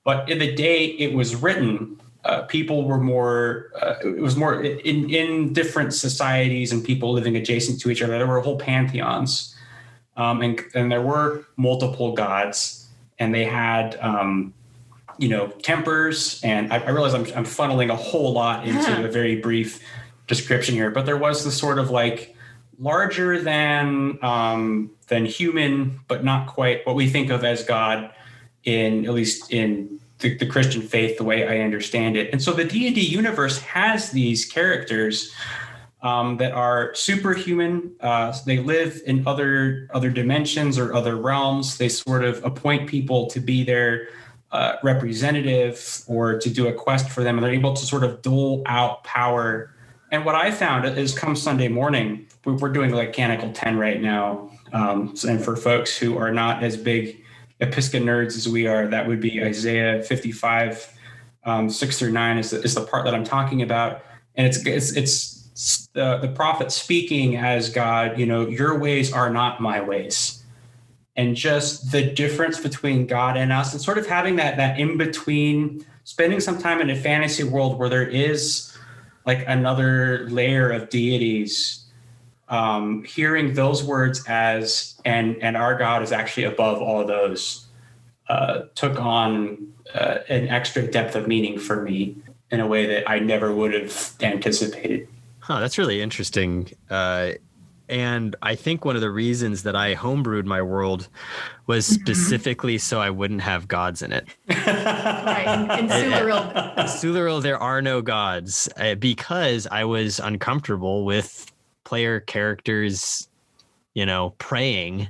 But 0.03 0.29
in 0.29 0.41
the 0.41 0.53
day 0.57 0.87
it 0.87 1.15
was 1.15 1.37
written, 1.37 2.01
uh, 2.25 2.43
people 2.43 2.85
were 2.85 2.99
more 2.99 3.71
uh, 3.83 3.95
it 4.03 4.21
was 4.21 4.37
more 4.37 4.63
in 4.63 5.11
in 5.11 5.53
different 5.53 5.93
societies 5.93 6.73
and 6.73 6.83
people 6.85 7.13
living 7.13 7.37
adjacent 7.37 7.81
to 7.81 7.91
each 7.91 8.03
other 8.03 8.17
there 8.19 8.27
were 8.27 8.41
whole 8.41 8.59
pantheons 8.59 9.55
um, 10.17 10.41
and 10.43 10.61
and 10.75 10.91
there 10.91 11.03
were 11.03 11.45
multiple 11.57 12.13
gods 12.13 12.89
and 13.19 13.35
they 13.35 13.45
had 13.45 13.97
um, 14.01 14.53
you 15.19 15.29
know 15.29 15.49
tempers 15.63 16.41
and 16.43 16.73
I, 16.73 16.79
I 16.79 16.91
realize 16.91 17.15
I'm, 17.15 17.27
I'm 17.37 17.45
funneling 17.45 17.91
a 17.91 17.97
whole 17.97 18.33
lot 18.33 18.67
into 18.69 18.91
Yeah. 18.91 19.01
a 19.01 19.11
very 19.11 19.37
brief 19.37 19.83
description 20.27 20.75
here 20.75 20.91
but 20.91 21.05
there 21.07 21.19
was 21.19 21.45
this 21.45 21.57
sort 21.59 21.79
of 21.79 21.91
like 21.91 22.35
larger 22.79 23.41
than 23.41 24.19
um, 24.23 24.91
than 25.09 25.27
human 25.27 26.01
but 26.09 26.25
not 26.25 26.47
quite 26.49 26.87
what 26.87 26.97
we 26.97 27.09
think 27.09 27.31
of 27.31 27.45
as 27.45 27.63
god 27.65 28.11
in 28.65 29.05
at 29.05 29.13
least 29.13 29.53
in 29.53 30.01
the, 30.21 30.37
the 30.39 30.47
christian 30.47 30.83
faith 30.83 31.19
the 31.19 31.25
way 31.25 31.47
i 31.47 31.63
understand 31.63 32.17
it 32.17 32.31
and 32.33 32.43
so 32.43 32.53
the 32.53 32.65
d&d 32.65 33.01
universe 33.01 33.59
has 33.61 34.11
these 34.11 34.45
characters 34.45 35.33
um, 36.03 36.37
that 36.37 36.53
are 36.53 36.95
superhuman. 36.95 37.97
Uh, 37.99 38.37
they 38.45 38.59
live 38.59 39.01
in 39.07 39.27
other 39.27 39.89
other 39.95 40.11
dimensions 40.11 40.79
or 40.79 40.95
other 40.95 41.17
realms. 41.17 41.79
They 41.79 41.89
sort 41.89 42.23
of 42.25 42.45
appoint 42.45 42.89
people 42.89 43.27
to 43.31 43.41
be 43.41 43.65
their 43.65 44.09
uh, 44.53 44.77
representative 44.85 46.03
or 46.07 46.39
to 46.39 46.51
do 46.51 46.69
a 46.69 46.73
quest 46.75 47.09
for 47.09 47.25
them, 47.25 47.39
and 47.39 47.45
they're 47.45 47.55
able 47.55 47.73
to 47.73 47.87
sort 47.87 48.05
of 48.05 48.21
dole 48.21 48.63
out 48.67 49.03
power. 49.03 49.75
And 50.13 50.27
what 50.27 50.35
I 50.35 50.51
found 50.51 50.85
is, 50.85 51.17
come 51.19 51.35
Sunday 51.35 51.69
morning, 51.69 52.27
we- 52.45 52.53
we're 52.53 52.69
doing 52.73 52.93
like 52.93 53.15
Canticle 53.15 53.53
Ten 53.53 53.79
right 53.79 54.01
now, 54.01 54.51
um, 54.75 55.15
and 55.27 55.43
for 55.43 55.57
folks 55.57 55.97
who 55.97 56.19
are 56.19 56.31
not 56.31 56.63
as 56.63 56.77
big 56.77 57.24
Episca 57.61 58.01
nerds 58.01 58.37
as 58.37 58.49
we 58.49 58.67
are, 58.67 58.87
that 58.89 59.07
would 59.07 59.21
be 59.21 59.43
Isaiah 59.43 60.03
fifty-five, 60.03 60.93
um, 61.45 61.71
six 61.71 61.99
through 61.99 62.13
nine 62.13 62.39
is 62.39 62.51
the, 62.51 62.61
is 62.63 62.75
the 62.75 62.85
part 62.85 63.05
that 63.05 63.15
I'm 63.15 63.25
talking 63.25 63.63
about, 63.63 64.03
and 64.35 64.47
it's 64.47 64.65
it's 64.67 64.97
it's 64.97 65.87
the 65.93 66.19
the 66.19 66.29
prophet 66.29 66.73
speaking 66.73 67.37
as 67.37 67.71
God. 67.71 68.19
You 68.19 68.27
know, 68.27 68.49
your 68.49 68.79
ways 68.79 69.13
are 69.13 69.31
not 69.31 69.61
my 69.61 69.81
ways 69.81 70.43
and 71.17 71.37
just 71.37 71.93
the 71.93 72.11
difference 72.11 72.59
between 72.59 73.07
God 73.07 73.37
and 73.37 73.53
us, 73.53 73.73
and 73.73 73.81
sort 73.81 73.99
of 73.99 74.07
having 74.07 74.37
that 74.37 74.57
that 74.57 74.81
in 74.81 74.99
between, 74.99 75.87
spending 76.03 76.41
some 76.41 76.59
time 76.59 76.81
in 76.81 76.91
a 76.91 76.97
fantasy 76.97 77.45
world 77.45 77.79
where 77.79 77.89
there 77.89 78.07
is 78.07 78.77
like 79.25 79.45
another 79.47 80.29
layer 80.29 80.71
of 80.71 80.91
deities, 80.91 81.84
um, 82.49 83.05
hearing 83.05 83.55
those 83.55 83.83
words 83.83 84.25
as 84.29 85.01
and 85.05 85.37
and 85.43 85.57
our 85.57 85.77
God 85.77 86.03
is 86.03 86.13
actually 86.13 86.45
above 86.45 86.81
all 86.83 87.01
of 87.01 87.07
those, 87.07 87.67
uh, 88.29 88.63
took 88.75 89.01
on 89.01 89.73
uh, 89.95 90.19
an 90.29 90.49
extra 90.49 90.87
depth 90.87 91.15
of 91.15 91.27
meaning 91.27 91.59
for 91.59 91.83
me 91.83 92.17
in 92.51 92.61
a 92.61 92.67
way 92.67 92.87
that 92.87 93.09
I 93.09 93.19
never 93.19 93.53
would 93.55 93.75
have 93.75 94.13
anticipated. 94.21 95.09
Huh, 95.41 95.61
that's 95.61 95.79
really 95.79 96.01
interesting. 96.01 96.71
Uh, 96.89 97.33
and 97.89 98.35
I 98.41 98.55
think 98.55 98.85
one 98.85 98.97
of 98.97 99.03
the 99.03 99.11
reasons 99.11 99.63
that 99.65 99.77
I 99.77 99.95
homebrewed 99.95 100.47
my 100.47 100.63
world 100.63 101.09
was 101.67 101.85
specifically 101.87 102.79
so 102.79 103.01
I 103.01 103.11
wouldn't 103.11 103.43
have 103.43 103.69
gods 103.69 104.01
in 104.01 104.13
it. 104.13 104.27
Right. 104.49 105.45
And, 105.47 105.71
and 105.71 105.91
Sularil, 105.91 106.75
Sularil, 106.87 107.43
there 107.43 107.59
are 107.59 107.83
no 107.83 108.01
gods 108.01 108.71
uh, 108.79 108.95
because 108.95 109.67
I 109.71 109.85
was 109.85 110.19
uncomfortable 110.19 111.05
with 111.05 111.53
player 111.85 112.21
characters, 112.21 113.29
you 113.95 114.07
know, 114.07 114.35
praying 114.39 115.09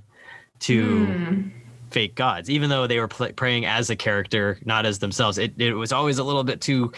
to 0.61 1.07
Hmm. 1.07 1.49
fake 1.91 2.15
gods, 2.15 2.51
even 2.51 2.71
though 2.71 2.87
they 2.87 2.99
were 2.99 3.09
praying 3.09 3.67
as 3.67 3.89
a 3.91 3.97
character, 3.97 4.59
not 4.65 4.85
as 4.87 4.99
themselves. 4.99 5.39
It, 5.39 5.55
it 5.61 5.75
was 5.75 5.93
always 5.93 6.19
a 6.19 6.25
little 6.25 6.43
bit 6.45 6.61
too, 6.61 6.93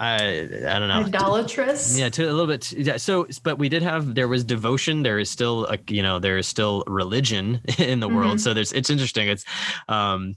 uh, 0.00 0.04
I 0.04 0.78
don't 0.78 0.88
know. 0.88 1.04
idolatrous. 1.06 1.96
Yeah, 1.98 2.08
to 2.08 2.24
a 2.24 2.32
little 2.32 2.46
bit. 2.48 2.72
Yeah, 2.72 2.96
so, 2.96 3.26
but 3.44 3.58
we 3.58 3.68
did 3.68 3.82
have 3.82 4.14
there 4.16 4.26
was 4.28 4.42
devotion. 4.42 5.02
There 5.04 5.18
is 5.20 5.30
still 5.30 5.64
a 5.66 5.78
you 5.88 6.02
know 6.02 6.18
there 6.18 6.38
is 6.38 6.46
still 6.48 6.82
religion 6.88 7.60
in 7.78 8.00
the 8.00 8.08
world. 8.08 8.38
Mhm. 8.38 8.40
So 8.40 8.52
there's 8.52 8.72
it's 8.72 8.90
interesting. 8.90 9.28
It's, 9.28 9.44
um, 9.88 10.34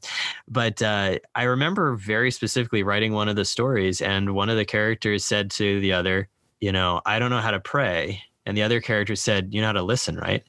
but 0.48 0.82
uh, 0.84 1.18
I 1.34 1.44
remember 1.44 1.96
very 1.96 2.30
specifically 2.32 2.84
writing 2.84 3.12
one 3.14 3.28
of 3.28 3.36
the 3.36 3.46
stories, 3.46 4.02
and 4.02 4.36
one 4.36 4.50
of 4.50 4.56
the 4.58 4.66
characters 4.66 5.26
said 5.26 5.50
to 5.52 5.80
the 5.82 5.94
other, 5.94 6.30
you 6.62 6.72
know, 6.72 7.02
I 7.06 7.18
don't 7.18 7.32
know 7.32 7.42
how 7.42 7.52
to 7.52 7.60
pray, 7.60 8.22
and 8.46 8.56
the 8.58 8.64
other 8.64 8.82
character 8.82 9.16
said, 9.16 9.54
you 9.54 9.62
know 9.62 9.68
how 9.68 9.74
to 9.74 9.84
listen, 9.84 10.18
right? 10.18 10.44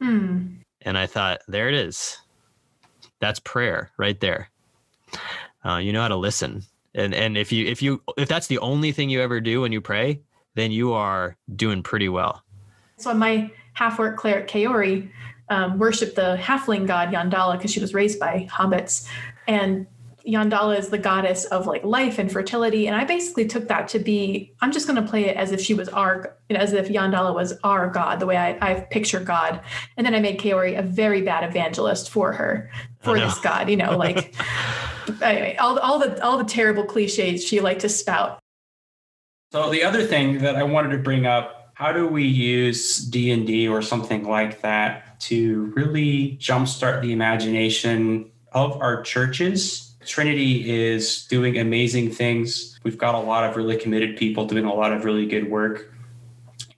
Hmm. 0.00 0.56
And 0.82 0.98
I 0.98 1.06
thought, 1.06 1.40
there 1.48 1.68
it 1.68 1.74
is. 1.74 2.18
That's 3.20 3.40
prayer 3.40 3.90
right 3.96 4.18
there. 4.20 4.50
Uh, 5.64 5.76
you 5.76 5.92
know 5.92 6.02
how 6.02 6.08
to 6.08 6.16
listen. 6.16 6.62
And 6.94 7.14
and 7.14 7.36
if 7.36 7.50
you 7.50 7.66
if 7.66 7.82
you 7.82 8.02
if 8.16 8.28
that's 8.28 8.46
the 8.46 8.58
only 8.58 8.92
thing 8.92 9.10
you 9.10 9.20
ever 9.20 9.40
do 9.40 9.62
when 9.62 9.72
you 9.72 9.80
pray, 9.80 10.20
then 10.54 10.70
you 10.70 10.92
are 10.92 11.36
doing 11.56 11.82
pretty 11.82 12.08
well. 12.08 12.42
So 12.98 13.12
my 13.14 13.50
half-orc 13.72 14.16
cleric 14.16 14.46
Kaori 14.46 15.10
um, 15.48 15.78
worshipped 15.78 16.16
the 16.16 16.38
halfling 16.40 16.86
god 16.86 17.10
Yondalla 17.10 17.56
because 17.56 17.72
she 17.72 17.80
was 17.80 17.94
raised 17.94 18.20
by 18.20 18.48
hobbits, 18.50 19.08
and 19.48 19.86
Yondalla 20.26 20.78
is 20.78 20.88
the 20.88 20.98
goddess 20.98 21.44
of 21.46 21.66
like 21.66 21.84
life 21.84 22.18
and 22.18 22.32
fertility. 22.32 22.86
And 22.86 22.96
I 22.96 23.04
basically 23.04 23.46
took 23.46 23.68
that 23.68 23.88
to 23.88 23.98
be 23.98 24.54
I'm 24.60 24.72
just 24.72 24.86
going 24.86 25.02
to 25.02 25.08
play 25.08 25.26
it 25.26 25.36
as 25.36 25.52
if 25.52 25.60
she 25.60 25.74
was 25.74 25.88
our 25.90 26.36
as 26.50 26.72
if 26.72 26.88
Yondalla 26.88 27.34
was 27.34 27.54
our 27.62 27.90
god, 27.90 28.20
the 28.20 28.26
way 28.26 28.36
I, 28.36 28.56
I 28.60 28.80
picture 28.80 29.20
God. 29.20 29.60
And 29.96 30.06
then 30.06 30.14
I 30.14 30.20
made 30.20 30.40
Kaori 30.40 30.78
a 30.78 30.82
very 30.82 31.22
bad 31.22 31.48
evangelist 31.48 32.10
for 32.10 32.32
her 32.32 32.70
for 33.00 33.18
this 33.18 33.38
god. 33.40 33.68
You 33.68 33.76
know, 33.76 33.98
like 33.98 34.34
anyway, 35.22 35.56
all 35.56 35.78
all 35.78 35.98
the 35.98 36.22
all 36.24 36.38
the 36.38 36.44
terrible 36.44 36.84
cliches 36.84 37.44
she 37.44 37.60
liked 37.60 37.82
to 37.82 37.88
spout. 37.88 38.38
So 39.52 39.70
the 39.70 39.84
other 39.84 40.04
thing 40.04 40.38
that 40.38 40.56
I 40.56 40.62
wanted 40.62 40.90
to 40.90 40.98
bring 40.98 41.26
up, 41.26 41.70
how 41.74 41.92
do 41.92 42.08
we 42.08 42.24
use 42.24 42.98
D&D 42.98 43.68
or 43.68 43.82
something 43.82 44.24
like 44.24 44.62
that 44.62 45.20
to 45.20 45.72
really 45.76 46.36
jumpstart 46.40 47.02
the 47.02 47.12
imagination 47.12 48.32
of 48.50 48.80
our 48.80 49.02
churches? 49.02 49.93
Trinity 50.06 50.70
is 50.70 51.26
doing 51.26 51.58
amazing 51.58 52.10
things. 52.10 52.78
We've 52.82 52.98
got 52.98 53.14
a 53.14 53.18
lot 53.18 53.48
of 53.48 53.56
really 53.56 53.76
committed 53.76 54.16
people 54.16 54.46
doing 54.46 54.64
a 54.64 54.74
lot 54.74 54.92
of 54.92 55.04
really 55.04 55.26
good 55.26 55.50
work. 55.50 55.92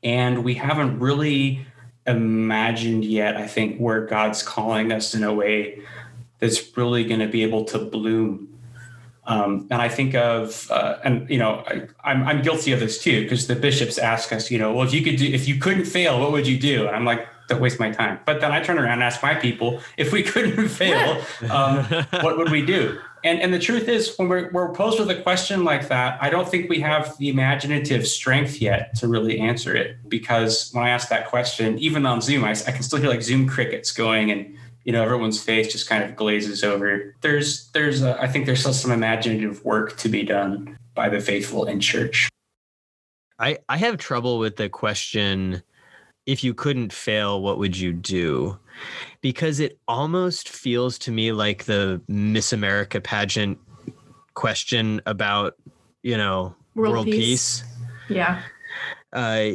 And 0.03 0.45
we 0.45 0.55
haven't 0.55 0.99
really 0.99 1.67
imagined 2.07 3.05
yet, 3.05 3.37
I 3.37 3.47
think, 3.47 3.79
where 3.79 4.07
God's 4.07 4.43
calling 4.43 4.93
us 4.93 5.15
in 5.15 5.25
a 5.25 5.35
way 5.35 5.81
that's 6.39 6.77
really 6.77 7.05
going 7.05 7.21
to 7.21 7.29
be 7.29 7.43
able 7.43 7.65
to 7.65 7.79
bloom 7.79 8.57
um, 9.27 9.67
and 9.71 9.83
I 9.83 9.89
think 9.89 10.15
of, 10.15 10.71
uh, 10.71 10.99
and 11.03 11.29
you 11.29 11.39
know, 11.39 11.65
I, 11.67 11.89
I'm 12.05 12.23
I'm 12.25 12.43
guilty 12.43 12.73
of 12.73 12.79
this 12.79 13.03
too 13.03 13.23
because 13.23 13.49
the 13.49 13.57
bishops 13.57 13.99
ask 13.99 14.33
us, 14.33 14.51
you 14.51 14.59
know, 14.59 14.73
well, 14.73 14.87
if 14.87 14.95
you 14.95 15.03
could 15.03 15.17
do, 15.17 15.27
if 15.27 15.49
you 15.49 15.57
couldn't 15.57 15.85
fail, 15.85 16.21
what 16.21 16.31
would 16.31 16.47
you 16.47 16.59
do? 16.59 16.87
And 16.87 16.95
I'm 16.95 17.05
like, 17.05 17.27
don't 17.49 17.61
waste 17.61 17.79
my 17.79 17.91
time. 17.91 18.19
But 18.25 18.41
then 18.41 18.53
I 18.53 18.63
turn 18.63 18.79
around 18.79 18.95
and 18.95 19.03
ask 19.03 19.23
my 19.23 19.35
people 19.35 19.81
if 19.97 20.13
we 20.13 20.23
couldn't 20.33 20.69
fail, 20.69 21.23
um, 21.51 21.85
what 22.21 22.37
would 22.37 22.51
we 22.51 22.65
do? 22.65 22.99
And 23.25 23.41
and 23.41 23.53
the 23.53 23.59
truth 23.59 23.89
is, 23.89 24.17
when 24.17 24.29
we're, 24.29 24.51
we're 24.53 24.73
posed 24.73 25.01
with 25.01 25.11
a 25.11 25.21
question 25.23 25.65
like 25.65 25.89
that, 25.89 26.19
I 26.23 26.31
don't 26.31 26.49
think 26.49 26.71
we 26.71 26.81
have 26.81 27.17
the 27.19 27.29
imaginative 27.29 28.07
strength 28.07 28.61
yet 28.61 28.95
to 28.97 29.09
really 29.09 29.41
answer 29.41 29.75
it. 29.75 30.09
Because 30.09 30.71
when 30.73 30.85
I 30.85 30.91
ask 30.91 31.09
that 31.09 31.27
question, 31.29 31.79
even 31.79 32.07
on 32.07 32.21
Zoom, 32.21 32.45
I, 32.45 32.51
I 32.51 32.73
can 32.73 32.83
still 32.83 33.01
hear 33.01 33.09
like 33.09 33.23
Zoom 33.23 33.49
crickets 33.49 33.91
going 33.91 34.31
and 34.31 34.57
you 34.85 34.93
know 34.93 35.03
everyone's 35.03 35.43
face 35.43 35.73
just 35.73 35.89
kind 35.89 36.05
of 36.05 36.15
glazes 36.15 36.63
over 36.63 37.13
there's 37.21 37.69
there's 37.73 38.03
a, 38.03 38.23
I 38.23 38.29
think 38.29 38.47
there's 38.47 38.61
still 38.61 38.73
some 38.73 38.93
imaginative 38.93 39.65
work 39.65 39.97
to 39.97 40.09
be 40.09 40.23
done 40.23 40.79
by 40.95 41.09
the 41.09 41.21
faithful 41.21 41.65
in 41.65 41.81
church 41.81 42.29
I, 43.39 43.59
I 43.69 43.77
have 43.77 43.99
trouble 43.99 44.39
with 44.39 44.57
the 44.57 44.69
question 44.69 45.63
if 46.27 46.43
you 46.43 46.53
couldn't 46.53 46.93
fail, 46.93 47.41
what 47.41 47.59
would 47.59 47.77
you 47.77 47.93
do? 47.93 48.59
Because 49.21 49.61
it 49.61 49.79
almost 49.89 50.49
feels 50.49 50.99
to 50.99 51.13
me 51.13 51.33
like 51.33 51.65
the 51.65 52.01
Miss 52.09 52.53
America 52.53 53.01
pageant 53.01 53.59
question 54.35 55.01
about, 55.07 55.55
you 56.03 56.17
know, 56.17 56.55
World 56.75 56.93
world, 56.93 57.07
peace. 57.07 57.63
peace. 57.63 57.65
Yeah. 58.09 58.43
Uh, 59.13 59.53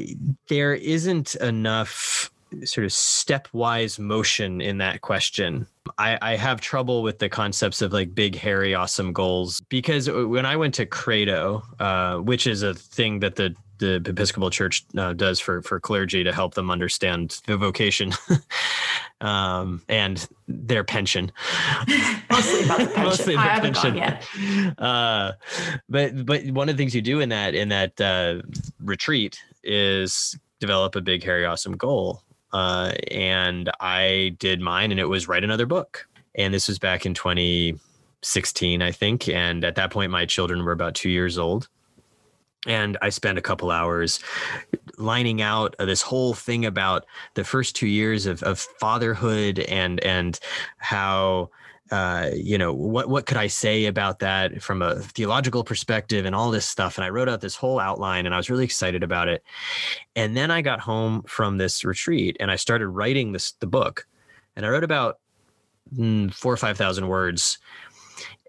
there 0.47 0.74
isn't 0.74 1.36
enough 1.36 2.32
sort 2.63 2.84
of 2.84 2.91
stepwise 2.91 3.99
motion 3.99 4.59
in 4.59 4.80
that 4.80 5.01
question. 5.01 5.67
I, 5.97 6.17
I 6.22 6.36
have 6.36 6.61
trouble 6.61 7.03
with 7.03 7.19
the 7.19 7.30
concepts 7.30 7.82
of 7.82 7.93
like 7.93 8.15
big, 8.15 8.36
hairy, 8.36 8.74
awesome 8.74 9.13
goals 9.13 9.61
because 9.69 10.09
when 10.09 10.45
I 10.45 10.55
went 10.55 10.74
to 10.76 10.86
Credo, 10.86 11.63
uh, 11.80 12.17
which 12.17 12.47
is 12.47 12.63
a 12.63 12.74
thing 12.74 13.19
that 13.19 13.36
the 13.36 13.55
the 13.82 14.09
Episcopal 14.09 14.49
Church 14.49 14.86
uh, 14.97 15.13
does 15.13 15.39
for 15.39 15.61
for 15.63 15.79
clergy 15.79 16.23
to 16.23 16.32
help 16.32 16.53
them 16.53 16.69
understand 16.69 17.41
the 17.47 17.57
vocation 17.57 18.13
um, 19.21 19.82
and 19.89 20.27
their 20.47 20.84
pension. 20.84 21.32
Mostly 22.32 22.63
about 22.63 22.79
the 22.79 22.86
pension. 22.86 23.03
Mostly 23.03 23.36
the 23.36 23.41
haven't 23.41 23.73
gone 23.73 23.93
pension. 23.93 23.97
yet. 23.97 24.77
Uh, 24.77 25.34
but 25.89 26.25
but 26.25 26.45
one 26.51 26.69
of 26.69 26.77
the 26.77 26.82
things 26.82 26.95
you 26.95 27.01
do 27.01 27.19
in 27.19 27.29
that 27.29 27.55
in 27.55 27.69
that 27.69 27.99
uh, 27.99 28.41
retreat 28.79 29.41
is 29.63 30.38
develop 30.59 30.95
a 30.95 31.01
big, 31.01 31.23
hairy, 31.23 31.45
awesome 31.45 31.75
goal. 31.75 32.21
Uh, 32.53 32.93
and 33.09 33.71
I 33.79 34.36
did 34.39 34.61
mine, 34.61 34.91
and 34.91 34.99
it 34.99 35.05
was 35.05 35.27
write 35.27 35.43
another 35.43 35.65
book. 35.65 36.07
And 36.36 36.53
this 36.53 36.67
was 36.67 36.79
back 36.79 37.05
in 37.05 37.13
2016, 37.13 38.82
I 38.82 38.91
think. 38.91 39.27
And 39.27 39.63
at 39.63 39.75
that 39.75 39.91
point, 39.91 40.11
my 40.11 40.25
children 40.25 40.63
were 40.63 40.71
about 40.71 40.95
two 40.95 41.09
years 41.09 41.38
old 41.38 41.67
and 42.68 42.97
I 43.01 43.09
spent 43.09 43.38
a 43.38 43.41
couple 43.41 43.72
hours 43.72 44.20
lining 44.97 45.41
out 45.41 45.76
uh, 45.80 45.86
this 45.86 46.01
whole 46.01 46.34
thing 46.34 46.66
about 46.66 47.05
the 47.34 47.43
first 47.43 47.76
two 47.76 47.88
years 47.88 48.26
of, 48.26 48.43
of 48.43 48.59
fatherhood 48.59 49.59
and 49.59 49.99
and 50.01 50.39
how 50.78 51.49
uh, 51.91 52.30
you 52.34 52.57
know 52.57 52.72
what 52.72 53.09
what 53.09 53.26
could 53.26 53.38
I 53.38 53.47
say 53.47 53.86
about 53.86 54.20
that 54.20 54.62
from 54.62 54.82
a 54.82 54.95
theological 54.99 55.64
perspective 55.64 56.26
and 56.26 56.36
all 56.36 56.51
this 56.51 56.66
stuff. 56.66 56.97
And 56.97 57.03
I 57.03 57.09
wrote 57.09 57.28
out 57.28 57.41
this 57.41 57.55
whole 57.55 57.80
outline 57.80 58.26
and 58.26 58.34
I 58.34 58.38
was 58.38 58.49
really 58.49 58.64
excited 58.64 59.03
about 59.03 59.28
it. 59.28 59.43
And 60.16 60.38
then 60.38 60.51
I 60.51 60.62
got 60.62 60.80
home 60.80 61.24
from 61.24 61.57
this 61.57 61.84
retreat 61.84 62.38
and 62.39 62.49
I 62.49 62.55
started 62.55 62.88
writing 62.88 63.34
this 63.34 63.53
the 63.53 63.68
book. 63.68 64.07
And 64.55 64.66
I 64.66 64.70
wrote 64.70 64.84
about 64.84 65.20
mm, 65.93 66.34
four 66.34 66.53
or 66.53 66.57
five 66.57 66.78
thousand 66.78 67.07
words. 67.07 67.57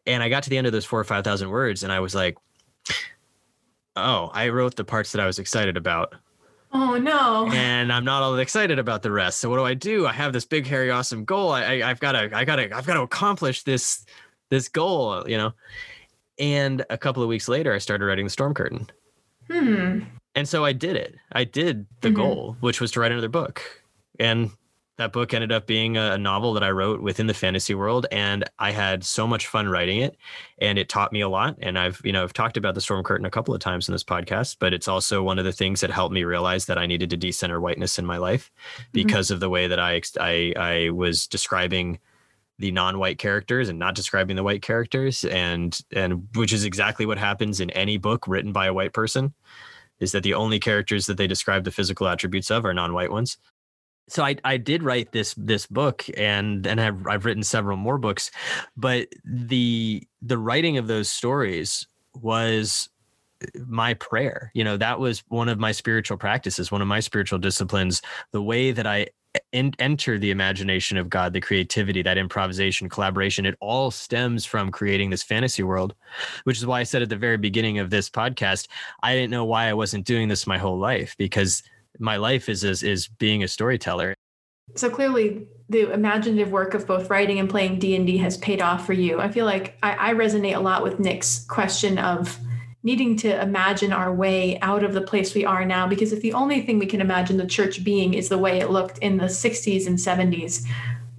And 0.07 0.23
I 0.23 0.29
got 0.29 0.43
to 0.45 0.51
the 0.51 0.59
end 0.59 0.67
of 0.67 0.73
those 0.73 0.85
four 0.85 1.01
or 1.01 1.05
five 1.05 1.25
thousand 1.25 1.49
words 1.49 1.83
and 1.83 1.93
I 1.93 1.99
was 1.99 2.15
like 2.15 2.37
oh, 3.97 4.31
I 4.33 4.49
wrote 4.49 4.77
the 4.77 4.85
parts 4.85 5.13
that 5.13 5.21
I 5.21 5.27
was 5.27 5.39
excited 5.39 5.77
about. 5.77 6.15
Oh 6.73 6.97
no. 6.97 7.51
And 7.53 7.93
I'm 7.93 8.05
not 8.05 8.23
all 8.23 8.37
excited 8.39 8.79
about 8.79 9.03
the 9.03 9.11
rest. 9.11 9.41
So 9.41 9.51
what 9.51 9.57
do 9.57 9.65
I 9.65 9.75
do? 9.75 10.07
I 10.07 10.13
have 10.13 10.33
this 10.33 10.47
big, 10.47 10.67
hairy, 10.67 10.91
awesome 10.91 11.25
goal. 11.25 11.51
I, 11.53 11.63
I 11.81 11.91
I've 11.91 12.01
got 12.01 12.13
to, 12.13 12.31
I 12.35 12.45
got 12.45 12.57
to, 12.57 12.75
I've 12.75 12.87
got 12.87 12.95
to 12.95 13.03
accomplish 13.03 13.63
this, 13.65 14.07
this 14.49 14.69
goal, 14.69 15.29
you 15.29 15.37
know? 15.37 15.53
And 16.39 16.85
a 16.89 16.97
couple 16.97 17.23
of 17.23 17.29
weeks 17.29 17.47
later, 17.47 17.75
I 17.75 17.79
started 17.79 18.07
writing 18.07 18.25
the 18.25 18.31
storm 18.31 18.55
curtain. 18.55 18.89
Hmm. 19.51 20.01
And 20.35 20.49
so 20.49 20.65
I 20.65 20.73
did 20.73 20.97
it. 20.97 21.15
I 21.33 21.45
did 21.45 21.87
the 22.01 22.09
Mhm. 22.09 22.15
goal, 22.17 22.57
which 22.61 22.81
was 22.81 22.91
to 22.93 23.01
write 23.01 23.13
another 23.13 23.29
book. 23.29 23.61
And 24.19 24.51
that 24.99 25.13
book 25.13 25.33
ended 25.33 25.51
up 25.53 25.67
being 25.67 25.97
a, 25.97 26.19
novel 26.19 26.53
that 26.53 26.63
I 26.63 26.71
wrote 26.71 27.01
within 27.01 27.27
the 27.27 27.35
fantasy 27.35 27.75
world. 27.75 28.07
And 28.13 28.45
I 28.59 28.71
had 28.73 29.03
so 29.05 29.27
much 29.27 29.47
fun 29.47 29.69
writing 29.69 30.01
it. 30.01 30.17
And 30.59 30.79
it 30.79 30.89
taught 30.89 31.13
me 31.13 31.23
a 31.23 31.29
lot. 31.29 31.57
And 31.61 31.79
I've, 31.79 32.01
you 32.05 32.13
know, 32.13 32.23
I've 32.23 32.35
talked 32.35 32.57
about 32.57 32.75
the 32.75 32.81
storm 32.81 33.03
curtain 33.03 33.27
a 33.27 33.31
couple 33.31 33.55
of 33.55 33.61
times 33.61 33.89
in 33.89 33.93
this 33.93 34.05
podcast, 34.05 34.57
but 34.61 34.75
it's 34.75 34.89
also 34.89 35.23
one 35.23 35.39
of 35.39 35.45
the 35.45 35.53
things 35.53 35.81
that 35.81 35.91
helped 35.91 36.15
me 36.15 36.25
realize 36.25 36.67
that 36.67 36.79
I 36.79 36.87
needed 36.87 37.11
to 37.11 37.17
decenter 37.17 37.61
whiteness 37.61 37.99
in 37.99 38.05
my 38.05 38.19
life 38.19 38.53
mm-hmm. 38.77 38.91
because 38.93 39.31
of 39.31 39.41
the 39.41 39.51
way 39.51 39.67
that 39.67 39.81
I, 39.81 40.03
I, 40.21 40.53
I 40.57 40.91
was 40.91 41.27
describing 41.27 41.99
the 42.59 42.71
non-white 42.71 43.19
characters 43.19 43.69
and 43.69 43.79
not 43.79 43.95
describing 43.95 44.37
the 44.37 44.43
white 44.43 44.63
characters 44.63 45.25
and 45.25 45.81
and 45.91 46.29
which 46.37 46.53
is 46.53 46.65
exactly 46.65 47.07
what 47.07 47.19
happens 47.19 47.59
in 47.59 47.71
any 47.71 47.97
book 47.97 48.29
written 48.29 48.53
by 48.53 48.67
a 48.67 48.75
white 48.75 48.93
person 48.93 49.33
is 49.99 50.13
that 50.13 50.23
the 50.23 50.35
only 50.35 50.61
characters 50.61 51.07
that 51.07 51.17
they 51.17 51.27
describe 51.27 51.65
the 51.65 51.71
physical 51.71 52.09
attributes 52.09 52.51
of 52.51 52.65
are 52.65 52.75
non-white 52.75 53.11
ones. 53.11 53.39
So 54.13 54.23
I 54.23 54.37
I 54.45 54.59
did 54.59 54.83
write 54.83 55.13
this 55.13 55.35
this 55.39 55.67
book 55.67 56.05
and 56.19 56.67
and 56.67 56.79
I've 56.79 57.07
I've 57.07 57.25
written 57.25 57.43
several 57.43 57.79
more 57.79 57.97
books, 57.97 58.31
but 58.77 59.09
the 59.25 60.07
the 60.21 60.37
writing 60.37 60.77
of 60.77 60.87
those 60.87 61.09
stories 61.09 61.87
was 62.21 62.91
uh, 63.43 63.47
my 63.67 63.95
prayer. 63.95 64.51
You 64.53 64.65
know, 64.65 64.77
that 64.77 65.01
was 65.01 65.25
one 65.29 65.49
of 65.49 65.59
my 65.59 65.73
spiritual 65.73 66.19
practices, 66.19 66.71
one 66.71 66.83
of 66.83 66.89
my 66.89 67.01
spiritual 67.01 67.39
disciplines, 67.39 68.03
the 68.33 68.43
way 68.43 68.71
that 68.71 68.87
I 68.87 69.07
en- 69.55 69.73
enter 69.79 70.19
the 70.19 70.31
imagination 70.31 70.99
of 70.99 71.09
God, 71.09 71.33
the 71.33 71.41
creativity, 71.41 72.03
that 72.03 72.19
improvisation, 72.19 72.91
collaboration, 72.91 73.47
it 73.47 73.57
all 73.61 73.91
stems 73.91 74.45
from 74.45 74.71
creating 74.71 75.09
this 75.09 75.23
fantasy 75.23 75.63
world, 75.63 75.95
which 76.45 76.59
is 76.59 76.67
why 76.67 76.81
I 76.81 76.85
said 76.85 77.01
at 77.01 77.09
the 77.09 77.17
very 77.17 77.39
beginning 77.39 77.79
of 77.79 77.89
this 77.89 78.11
podcast, 78.11 78.69
I 79.03 79.15
didn't 79.15 79.31
know 79.31 79.47
why 79.47 79.69
I 79.69 79.73
wasn't 79.73 80.05
doing 80.05 80.29
this 80.29 80.47
my 80.47 80.59
whole 80.59 80.79
life 80.79 81.15
because 81.17 81.63
my 81.99 82.17
life 82.17 82.49
is 82.49 82.65
is, 82.65 82.83
is 82.83 83.09
being 83.09 83.43
a 83.43 83.49
storyteller. 83.49 84.15
So 84.75 84.89
clearly, 84.89 85.47
the 85.69 85.93
imaginative 85.93 86.51
work 86.51 86.75
of 86.75 86.87
both 86.87 87.11
writing 87.11 87.39
and 87.39 87.49
playing 87.49 87.79
D 87.79 87.95
and 87.95 88.07
D 88.07 88.19
has 88.19 88.37
paid 88.39 88.63
off 88.63 88.87
for 88.87 88.93
you. 88.93 89.21
I 89.21 89.31
feel 89.31 89.45
like 89.45 89.77
I, 89.83 90.11
I 90.11 90.15
resonate 90.15 90.57
a 90.57 90.61
lot 90.61 90.83
with 90.83 90.99
Nick's 90.99 91.45
question 91.45 91.99
of 91.99 92.39
needing 92.83 93.17
to 93.17 93.41
imagine 93.41 93.93
our 93.93 94.13
way 94.13 94.59
out 94.61 94.83
of 94.83 94.93
the 94.93 95.01
place 95.01 95.35
we 95.35 95.45
are 95.45 95.65
now. 95.65 95.87
Because 95.87 96.13
if 96.13 96.21
the 96.21 96.33
only 96.33 96.63
thing 96.63 96.79
we 96.79 96.87
can 96.87 97.01
imagine 97.01 97.37
the 97.37 97.47
church 97.47 97.85
being 97.85 98.15
is 98.15 98.29
the 98.29 98.39
way 98.39 98.59
it 98.61 98.71
looked 98.71 98.99
in 98.99 99.19
the 99.19 99.27
'60s 99.27 99.87
and 99.87 99.99
'70s, 99.99 100.67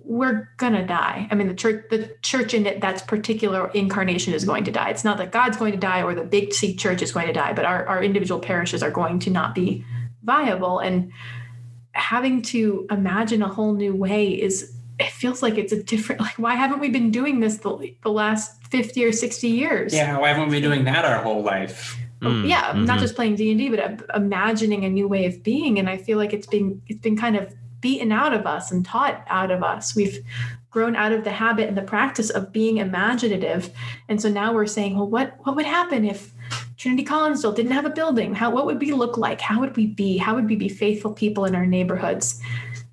we're 0.03 0.49
gonna 0.57 0.85
die. 0.85 1.27
I 1.29 1.35
mean, 1.35 1.47
the 1.47 1.53
church, 1.53 1.85
the 1.89 2.15
church 2.21 2.53
in 2.53 2.65
it, 2.65 2.81
that's 2.81 3.01
particular 3.01 3.69
incarnation 3.71 4.33
is 4.33 4.45
going 4.45 4.63
to 4.63 4.71
die. 4.71 4.89
It's 4.89 5.03
not 5.03 5.17
that 5.17 5.31
God's 5.31 5.57
going 5.57 5.73
to 5.73 5.77
die 5.77 6.01
or 6.01 6.15
the 6.15 6.23
big 6.23 6.53
C 6.53 6.75
church 6.75 7.01
is 7.01 7.11
going 7.11 7.27
to 7.27 7.33
die, 7.33 7.53
but 7.53 7.65
our, 7.65 7.85
our 7.87 8.03
individual 8.03 8.39
parishes 8.39 8.81
are 8.81 8.91
going 8.91 9.19
to 9.19 9.29
not 9.29 9.53
be 9.53 9.85
viable. 10.23 10.79
And 10.79 11.11
having 11.93 12.41
to 12.41 12.87
imagine 12.89 13.41
a 13.41 13.47
whole 13.47 13.73
new 13.73 13.95
way 13.95 14.29
is 14.29 14.73
it 14.99 15.11
feels 15.11 15.41
like 15.41 15.57
it's 15.57 15.71
a 15.73 15.81
different 15.83 16.21
like 16.21 16.37
why 16.37 16.55
haven't 16.55 16.79
we 16.79 16.89
been 16.89 17.11
doing 17.11 17.39
this 17.39 17.57
the, 17.57 17.95
the 18.03 18.09
last 18.09 18.63
50 18.67 19.05
or 19.05 19.11
60 19.11 19.47
years 19.47 19.93
Yeah, 19.93 20.17
why 20.17 20.29
haven't 20.29 20.49
we 20.49 20.59
been 20.59 20.69
doing 20.69 20.85
that 20.85 21.05
our 21.05 21.21
whole 21.21 21.43
life? 21.43 21.99
Mm, 22.21 22.47
yeah 22.47 22.71
not 22.73 22.97
mhm. 22.97 23.01
just 23.01 23.15
playing 23.15 23.35
d&d 23.35 23.69
but 23.69 23.79
uh, 23.79 23.97
imagining 24.15 24.85
a 24.85 24.89
new 24.89 25.09
way 25.09 25.25
of 25.25 25.43
being 25.43 25.77
and 25.77 25.89
i 25.89 25.97
feel 25.97 26.17
like 26.17 26.31
it's 26.31 26.47
been 26.47 26.81
it's 26.87 27.01
been 27.01 27.17
kind 27.17 27.35
of 27.35 27.53
beaten 27.81 28.13
out 28.13 28.33
of 28.33 28.47
us 28.47 28.71
and 28.71 28.85
taught 28.85 29.25
out 29.27 29.51
of 29.51 29.61
us 29.61 29.93
we've 29.93 30.19
grown 30.71 30.95
out 30.95 31.11
of 31.11 31.25
the 31.25 31.31
habit 31.31 31.67
and 31.67 31.77
the 31.77 31.81
practice 31.81 32.29
of 32.29 32.53
being 32.53 32.77
imaginative 32.77 33.71
and 34.07 34.21
so 34.21 34.29
now 34.29 34.53
we're 34.53 34.65
saying 34.65 34.95
well 34.95 35.09
what 35.09 35.35
what 35.43 35.57
would 35.57 35.65
happen 35.65 36.05
if 36.05 36.32
trinity 36.77 37.05
collinsville 37.05 37.55
didn't 37.55 37.71
have 37.71 37.85
a 37.85 37.89
building. 37.89 38.33
How 38.33 38.51
what 38.51 38.65
would 38.65 38.79
we 38.79 38.91
look 38.93 39.17
like? 39.17 39.41
How 39.41 39.59
would 39.59 39.75
we 39.75 39.87
be? 39.87 40.17
How 40.17 40.35
would 40.35 40.47
we 40.47 40.55
be 40.55 40.69
faithful 40.69 41.13
people 41.13 41.45
in 41.45 41.55
our 41.55 41.65
neighborhoods? 41.65 42.41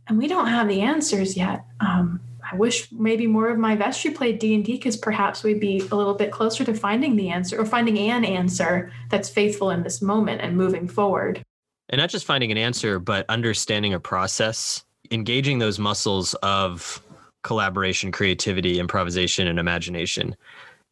And 0.09 0.19
we 0.19 0.29
don't 0.29 0.49
have 0.49 0.69
the 0.69 0.81
answers 0.81 1.37
yet. 1.37 1.65
Um, 1.81 2.21
I 2.53 2.57
wish 2.57 2.91
maybe 2.91 3.27
more 3.27 3.49
of 3.49 3.59
my 3.59 3.77
vestry 3.77 4.11
played 4.11 4.39
D 4.39 4.55
and 4.55 4.65
D 4.65 4.73
because 4.73 4.97
perhaps 4.97 5.43
we'd 5.45 5.61
be 5.61 5.81
a 5.91 5.95
little 5.95 6.15
bit 6.15 6.33
closer 6.33 6.65
to 6.65 6.75
finding 6.75 7.15
the 7.17 7.29
answer 7.31 7.61
or 7.61 7.65
finding 7.65 7.99
an 7.99 8.25
answer 8.25 8.91
that's 9.09 9.29
faithful 9.29 9.71
in 9.71 9.83
this 9.83 10.03
moment 10.03 10.41
and 10.41 10.57
moving 10.57 10.89
forward. 10.89 11.43
and 11.91 11.99
not 11.99 12.11
just 12.11 12.25
finding 12.25 12.51
an 12.51 12.59
answer 12.59 12.99
but 12.99 13.27
understanding 13.29 13.95
a 13.95 14.01
process 14.01 14.85
engaging 15.11 15.59
those 15.59 15.79
muscles 15.79 16.35
of 16.43 17.03
collaboration 17.43 18.13
creativity 18.13 18.79
improvisation 18.79 19.47
and 19.47 19.59
imagination 19.59 20.37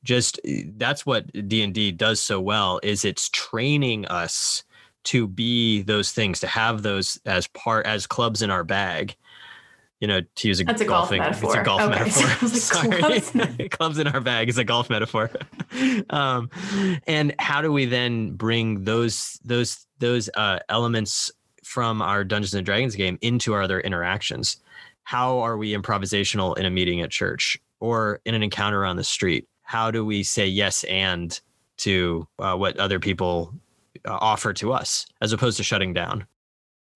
just 0.05 0.41
that's 0.77 1.05
what 1.05 1.27
d&d 1.49 1.93
does 1.93 2.21
so 2.21 2.41
well 2.41 2.81
is 2.83 3.05
it's 3.05 3.29
training 3.31 4.07
us 4.07 4.65
to 5.05 5.27
be 5.27 5.83
those 5.83 6.13
things 6.13 6.41
to 6.41 6.47
have 6.47 6.83
those 6.83 7.21
as 7.27 7.47
part 7.49 7.87
as 7.87 8.07
clubs 8.07 8.43
in 8.43 8.51
our 8.51 8.65
bag 8.65 9.17
you 10.01 10.07
know 10.07 10.21
to 10.37 10.49
use 10.49 10.61
a 10.61 10.65
That's 10.65 10.81
a 10.81 10.85
golf 10.85 11.11
golfing 11.11 11.23
it's 11.23 11.55
a 11.55 11.63
golf 11.63 11.81
Okay, 11.81 11.91
metaphor 11.99 12.49
Sorry. 12.49 13.21
clubs? 13.21 13.69
clubs 13.71 13.99
in 13.99 14.07
our 14.07 14.21
bag 14.21 14.49
is 14.49 14.59
a 14.59 14.65
golf 14.65 14.89
metaphor 14.89 15.31
um 16.11 16.49
and 17.07 17.35
how 17.39 17.61
do 17.61 17.73
we 17.73 17.85
then 17.85 18.33
bring 18.33 18.85
those 18.85 19.41
those 19.45 19.87
those 19.99 20.31
uh 20.35 20.59
elements 20.69 21.33
from 21.69 22.01
our 22.01 22.25
Dungeons 22.25 22.55
and 22.55 22.65
Dragons 22.65 22.97
game 22.97 23.19
into 23.21 23.53
our 23.53 23.61
other 23.61 23.79
interactions. 23.79 24.57
How 25.05 25.39
are 25.41 25.59
we 25.59 25.75
improvisational 25.75 26.57
in 26.57 26.65
a 26.65 26.71
meeting 26.71 27.03
at 27.03 27.11
church 27.11 27.59
or 27.79 28.21
in 28.25 28.35
an 28.35 28.43
encounter 28.43 28.87
on 28.87 28.97
the 28.97 29.05
street? 29.05 29.47
How 29.69 29.91
do 29.91 30.03
we 30.03 30.23
say 30.23 30.47
yes 30.47 30.83
and 30.85 31.39
to 31.79 32.27
uh, 32.39 32.55
what 32.55 32.79
other 32.79 32.99
people 32.99 33.53
uh, 34.07 34.17
offer 34.19 34.55
to 34.55 34.73
us 34.73 35.05
as 35.21 35.35
opposed 35.35 35.59
to 35.59 35.63
shutting 35.63 35.93
down? 35.93 36.27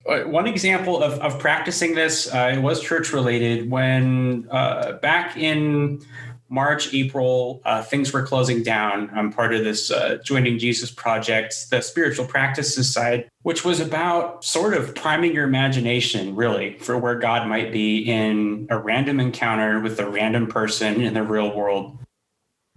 One 0.06 0.46
example 0.46 1.02
of, 1.02 1.20
of 1.20 1.38
practicing 1.38 1.94
this, 1.94 2.32
uh, 2.32 2.54
it 2.56 2.62
was 2.62 2.80
church 2.80 3.12
related 3.12 3.70
when 3.70 4.48
uh, 4.50 4.92
back 5.02 5.36
in 5.36 6.00
March, 6.48 6.94
April, 6.94 7.60
uh, 7.66 7.82
things 7.82 8.10
were 8.10 8.22
closing 8.22 8.62
down. 8.62 9.10
I'm 9.14 9.30
part 9.30 9.52
of 9.52 9.64
this 9.64 9.90
uh, 9.90 10.16
Joining 10.24 10.58
Jesus 10.58 10.90
project, 10.90 11.68
the 11.68 11.82
spiritual 11.82 12.24
practices 12.24 12.90
side, 12.90 13.28
which 13.42 13.66
was 13.66 13.80
about 13.80 14.46
sort 14.46 14.72
of 14.72 14.94
priming 14.94 15.34
your 15.34 15.44
imagination, 15.44 16.34
really, 16.34 16.78
for 16.78 16.96
where 16.96 17.16
God 17.16 17.46
might 17.46 17.70
be 17.70 17.98
in 17.98 18.66
a 18.70 18.78
random 18.78 19.20
encounter 19.20 19.78
with 19.80 20.00
a 20.00 20.08
random 20.08 20.46
person 20.46 21.02
in 21.02 21.12
the 21.12 21.22
real 21.22 21.54
world. 21.54 21.98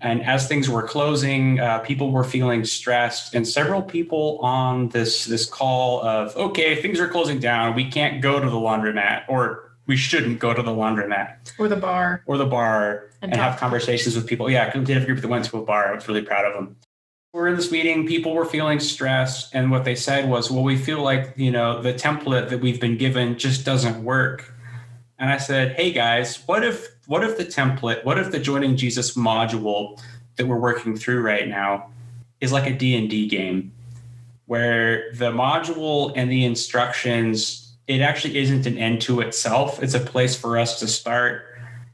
And 0.02 0.26
as 0.26 0.48
things 0.48 0.70
were 0.70 0.84
closing, 0.84 1.60
uh, 1.60 1.80
people 1.80 2.12
were 2.12 2.26
feeling 2.26 2.66
stressed, 2.66 3.34
and 3.34 3.48
several 3.48 3.82
people 3.82 4.39
on 4.41 4.89
this 4.89 5.26
this 5.26 5.46
call 5.46 6.04
of, 6.04 6.36
okay, 6.36 6.82
things 6.82 7.00
are 7.00 7.08
closing 7.08 7.39
down, 7.39 7.76
we 7.76 7.89
can't 7.89 8.22
go 8.22 8.39
to 8.39 8.50
the 8.50 8.58
laundromat, 8.58 9.24
or 9.30 9.72
we 9.88 9.96
shouldn't 9.96 10.39
go 10.39 10.54
to 10.54 10.62
the 10.62 10.72
laundromat 10.72 11.38
or 11.60 11.68
the 11.68 11.76
bar 11.76 12.24
or 12.26 12.38
the 12.38 12.46
bar 12.46 13.10
and, 13.22 13.32
and 13.32 13.41
have 13.41 13.60
conversations 13.60 14.16
with 14.16 14.28
people. 14.28 14.50
Yeah, 14.50 14.72
I 14.74 14.78
did 14.78 14.89
have 14.89 15.04
a 15.04 15.06
group 15.06 15.22
that 15.22 15.28
went 15.28 15.46
to 15.46 15.58
a 15.58 15.64
bar. 15.64 15.91
I 15.91 15.96
was 15.96 16.08
really 16.08 16.24
proud 16.24 16.46
of 16.46 16.54
them. 16.54 16.76
We're 17.34 17.48
in 17.48 17.56
this 17.56 17.72
meeting. 17.72 18.08
People 18.08 18.34
were 18.34 18.46
feeling 18.46 18.80
stressed, 18.80 19.54
and 19.54 19.70
what 19.70 19.84
they 19.84 19.96
said 19.96 20.30
was, 20.30 20.50
"Well, 20.50 20.64
we 20.64 20.78
feel 20.78 21.02
like 21.02 21.34
you 21.36 21.52
know 21.52 21.82
the 21.82 21.93
template 21.93 22.50
that 22.50 22.62
we've 22.62 22.80
been 22.80 22.98
given 22.98 23.38
just 23.38 23.66
doesn't 23.66 24.04
work." 24.04 24.54
And 25.20 25.30
I 25.30 25.38
said, 25.38 25.76
"Hey 25.76 25.91
guys, 25.91 26.43
what 26.46 26.64
if 26.64 26.95
what 27.08 27.24
if 27.24 27.38
the 27.38 27.45
template, 27.45 28.03
what 28.03 28.18
if 28.18 28.32
the 28.32 28.39
joining 28.39 28.76
Jesus 28.76 29.16
module 29.16 30.01
that 30.36 30.47
we're 30.47 30.60
working 30.60 30.95
through 30.95 31.22
right 31.22 31.47
now 31.47 31.89
is 32.41 32.51
like 32.51 32.68
a 32.68 32.74
D&D 32.74 33.28
game 33.28 33.72
where 34.45 35.12
the 35.14 35.32
module 35.32 36.14
and 36.16 36.30
the 36.30 36.45
instructions 36.45 37.66
it 37.88 38.01
actually 38.01 38.38
isn't 38.38 38.66
an 38.66 38.78
end 38.78 39.01
to 39.01 39.22
itself. 39.22 39.82
It's 39.82 39.93
a 39.93 39.99
place 39.99 40.36
for 40.36 40.58
us 40.58 40.80
to 40.80 40.88
start. 40.88 41.45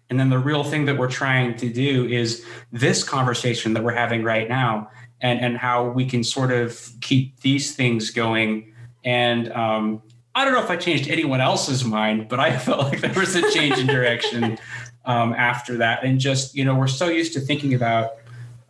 And 0.10 0.20
then 0.20 0.30
the 0.30 0.40
real 0.40 0.64
thing 0.64 0.86
that 0.86 0.98
we're 0.98 1.10
trying 1.10 1.56
to 1.58 1.70
do 1.70 2.08
is 2.08 2.46
this 2.72 3.04
conversation 3.04 3.74
that 3.74 3.84
we're 3.84 3.94
having 3.94 4.24
right 4.24 4.48
now 4.48 4.90
and, 5.22 5.40
and 5.40 5.58
how 5.58 5.90
we 5.90 6.06
can 6.06 6.24
sort 6.24 6.52
of 6.52 6.90
keep 7.02 7.40
these 7.42 7.76
things 7.76 8.10
going. 8.10 8.74
And 9.04 9.52
um, 9.52 10.02
I 10.34 10.46
don't 10.46 10.54
know 10.54 10.64
if 10.64 10.70
I 10.70 10.78
changed 10.78 11.10
anyone 11.10 11.42
else's 11.42 11.84
mind, 11.84 12.30
but 12.30 12.40
I 12.40 12.58
felt 12.66 12.80
like 12.80 13.02
there 13.02 13.14
was 13.14 13.36
a 13.36 13.52
change 13.52 13.78
in 13.78 13.88
direction 13.88 14.58
um, 15.06 15.34
after 15.34 15.78
that. 15.78 16.04
And 16.04 16.20
just, 16.20 16.56
you 16.56 16.66
know, 16.66 16.76
we're 16.76 16.88
so 16.88 17.08
used 17.08 17.34
to 17.34 17.40
thinking 17.40 17.74
about 17.74 18.14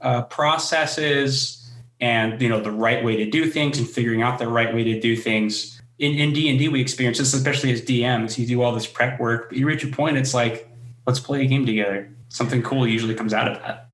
uh, 0.02 0.24
processes 0.24 1.72
and, 2.00 2.42
you 2.42 2.50
know, 2.50 2.62
the 2.62 2.72
right 2.72 3.04
way 3.04 3.16
to 3.18 3.30
do 3.30 3.50
things 3.50 3.78
and 3.78 3.88
figuring 3.88 4.22
out 4.22 4.40
the 4.40 4.48
right 4.48 4.74
way 4.74 4.84
to 4.84 5.00
do 5.00 5.16
things 5.16 5.82
in, 6.02 6.18
in 6.18 6.34
D&D 6.34 6.68
we 6.68 6.82
experience 6.82 7.20
this, 7.20 7.34
especially 7.34 7.72
as 7.72 7.82
DMs, 7.82 8.38
you 8.38 8.48
do 8.48 8.62
all 8.64 8.74
this 8.74 8.88
prep 8.88 9.20
work, 9.20 9.50
but 9.50 9.58
you 9.58 9.68
reach 9.68 9.84
a 9.84 9.88
point, 9.88 10.18
it's 10.18 10.34
like, 10.34 10.68
let's 11.06 11.20
play 11.20 11.44
a 11.44 11.46
game 11.46 11.66
together. 11.66 12.12
Something 12.30 12.64
cool 12.64 12.88
usually 12.88 13.14
comes 13.14 13.36
out 13.36 13.48
of 13.48 13.62
that. 13.62 13.91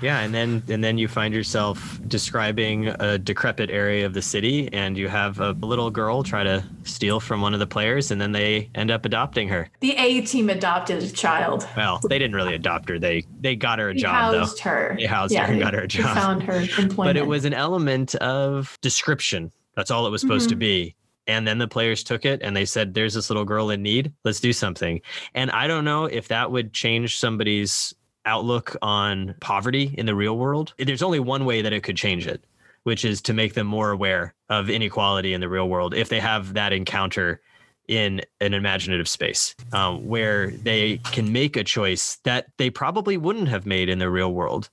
Yeah, 0.00 0.20
and 0.20 0.34
then 0.34 0.62
and 0.68 0.82
then 0.82 0.96
you 0.96 1.08
find 1.08 1.34
yourself 1.34 2.00
describing 2.08 2.88
a 2.88 3.18
decrepit 3.18 3.70
area 3.70 4.06
of 4.06 4.14
the 4.14 4.22
city, 4.22 4.72
and 4.72 4.96
you 4.96 5.08
have 5.08 5.40
a 5.40 5.52
little 5.52 5.90
girl 5.90 6.22
try 6.22 6.42
to 6.42 6.64
steal 6.84 7.20
from 7.20 7.42
one 7.42 7.52
of 7.52 7.60
the 7.60 7.66
players, 7.66 8.10
and 8.10 8.20
then 8.20 8.32
they 8.32 8.70
end 8.74 8.90
up 8.90 9.04
adopting 9.04 9.48
her. 9.48 9.68
The 9.80 9.94
A 9.96 10.22
team 10.22 10.48
adopted 10.48 11.02
a 11.02 11.10
child. 11.10 11.68
Well, 11.76 12.00
they 12.08 12.18
didn't 12.18 12.34
really 12.34 12.54
adopt 12.54 12.88
her. 12.88 12.98
They 12.98 13.24
they 13.40 13.56
got 13.56 13.78
her 13.78 13.90
a 13.90 13.94
they 13.94 14.00
job 14.00 14.14
housed 14.14 14.64
though. 14.64 14.70
her. 14.70 14.96
They 14.98 15.06
housed 15.06 15.32
yeah, 15.32 15.46
her 15.46 15.52
and 15.52 15.60
got 15.60 15.74
her 15.74 15.82
a 15.82 15.88
job. 15.88 16.14
They 16.14 16.20
found 16.20 16.42
her 16.44 16.60
employment. 16.60 16.94
But 17.14 17.16
it 17.16 17.26
was 17.26 17.44
an 17.44 17.54
element 17.54 18.14
of 18.16 18.78
description 18.80 19.52
that's 19.76 19.90
all 19.90 20.06
it 20.06 20.10
was 20.10 20.20
supposed 20.20 20.44
mm-hmm. 20.44 20.50
to 20.50 20.56
be. 20.56 20.94
And 21.26 21.46
then 21.46 21.58
the 21.58 21.68
players 21.68 22.04
took 22.04 22.24
it 22.24 22.42
and 22.42 22.56
they 22.56 22.64
said, 22.64 22.94
There's 22.94 23.14
this 23.14 23.30
little 23.30 23.44
girl 23.44 23.70
in 23.70 23.82
need. 23.82 24.12
Let's 24.24 24.40
do 24.40 24.52
something. 24.52 25.00
And 25.34 25.50
I 25.50 25.66
don't 25.66 25.84
know 25.84 26.04
if 26.04 26.28
that 26.28 26.50
would 26.50 26.72
change 26.72 27.18
somebody's 27.18 27.94
outlook 28.26 28.76
on 28.82 29.34
poverty 29.40 29.94
in 29.96 30.06
the 30.06 30.14
real 30.14 30.36
world. 30.36 30.74
There's 30.78 31.02
only 31.02 31.20
one 31.20 31.44
way 31.44 31.62
that 31.62 31.72
it 31.72 31.82
could 31.82 31.96
change 31.96 32.26
it, 32.26 32.44
which 32.84 33.04
is 33.04 33.20
to 33.22 33.32
make 33.32 33.54
them 33.54 33.66
more 33.66 33.90
aware 33.90 34.34
of 34.48 34.70
inequality 34.70 35.32
in 35.32 35.40
the 35.40 35.48
real 35.48 35.68
world 35.68 35.94
if 35.94 36.08
they 36.08 36.20
have 36.20 36.54
that 36.54 36.72
encounter 36.72 37.40
in 37.88 38.22
an 38.40 38.54
imaginative 38.54 39.08
space 39.08 39.54
um, 39.72 40.06
where 40.06 40.50
they 40.50 40.98
can 41.12 41.32
make 41.32 41.56
a 41.56 41.64
choice 41.64 42.16
that 42.24 42.46
they 42.56 42.70
probably 42.70 43.16
wouldn't 43.16 43.48
have 43.48 43.66
made 43.66 43.88
in 43.88 43.98
the 43.98 44.08
real 44.08 44.32
world, 44.32 44.70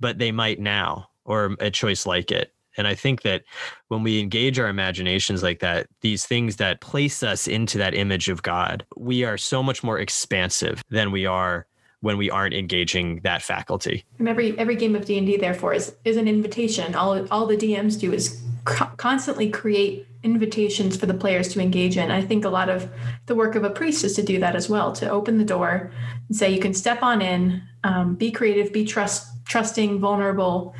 but 0.00 0.18
they 0.18 0.32
might 0.32 0.60
now, 0.60 1.08
or 1.24 1.56
a 1.60 1.70
choice 1.70 2.04
like 2.04 2.30
it. 2.30 2.52
And 2.76 2.86
I 2.86 2.94
think 2.94 3.22
that 3.22 3.44
when 3.88 4.02
we 4.02 4.20
engage 4.20 4.58
our 4.58 4.68
imaginations 4.68 5.42
like 5.42 5.60
that, 5.60 5.88
these 6.00 6.24
things 6.24 6.56
that 6.56 6.80
place 6.80 7.22
us 7.22 7.46
into 7.46 7.78
that 7.78 7.94
image 7.94 8.28
of 8.28 8.42
God, 8.42 8.84
we 8.96 9.24
are 9.24 9.36
so 9.36 9.62
much 9.62 9.82
more 9.82 9.98
expansive 9.98 10.82
than 10.90 11.12
we 11.12 11.26
are 11.26 11.66
when 12.02 12.18
we 12.18 12.28
aren't 12.30 12.52
engaging 12.52 13.20
that 13.22 13.42
faculty. 13.42 14.04
And 14.18 14.28
every 14.28 14.58
every 14.58 14.76
game 14.76 14.94
of 14.94 15.06
D 15.06 15.16
and 15.16 15.26
D, 15.26 15.36
therefore, 15.36 15.72
is 15.72 15.94
is 16.04 16.16
an 16.16 16.28
invitation. 16.28 16.94
All 16.94 17.26
all 17.30 17.46
the 17.46 17.56
DMs 17.56 17.98
do 17.98 18.12
is 18.12 18.42
co- 18.64 18.90
constantly 18.96 19.48
create 19.48 20.06
invitations 20.22 20.96
for 20.96 21.06
the 21.06 21.14
players 21.14 21.48
to 21.48 21.60
engage 21.60 21.96
in. 21.96 22.10
I 22.10 22.22
think 22.22 22.44
a 22.44 22.48
lot 22.48 22.68
of 22.68 22.88
the 23.26 23.34
work 23.34 23.54
of 23.54 23.64
a 23.64 23.70
priest 23.70 24.04
is 24.04 24.14
to 24.14 24.22
do 24.22 24.38
that 24.40 24.54
as 24.54 24.68
well, 24.68 24.92
to 24.92 25.08
open 25.08 25.38
the 25.38 25.44
door 25.44 25.90
and 26.28 26.36
say 26.36 26.52
you 26.52 26.60
can 26.60 26.74
step 26.74 27.02
on 27.02 27.22
in, 27.22 27.62
um, 27.82 28.14
be 28.14 28.30
creative, 28.30 28.72
be 28.72 28.84
trust 28.84 29.28
trusting, 29.44 29.98
vulnerable, 29.98 30.74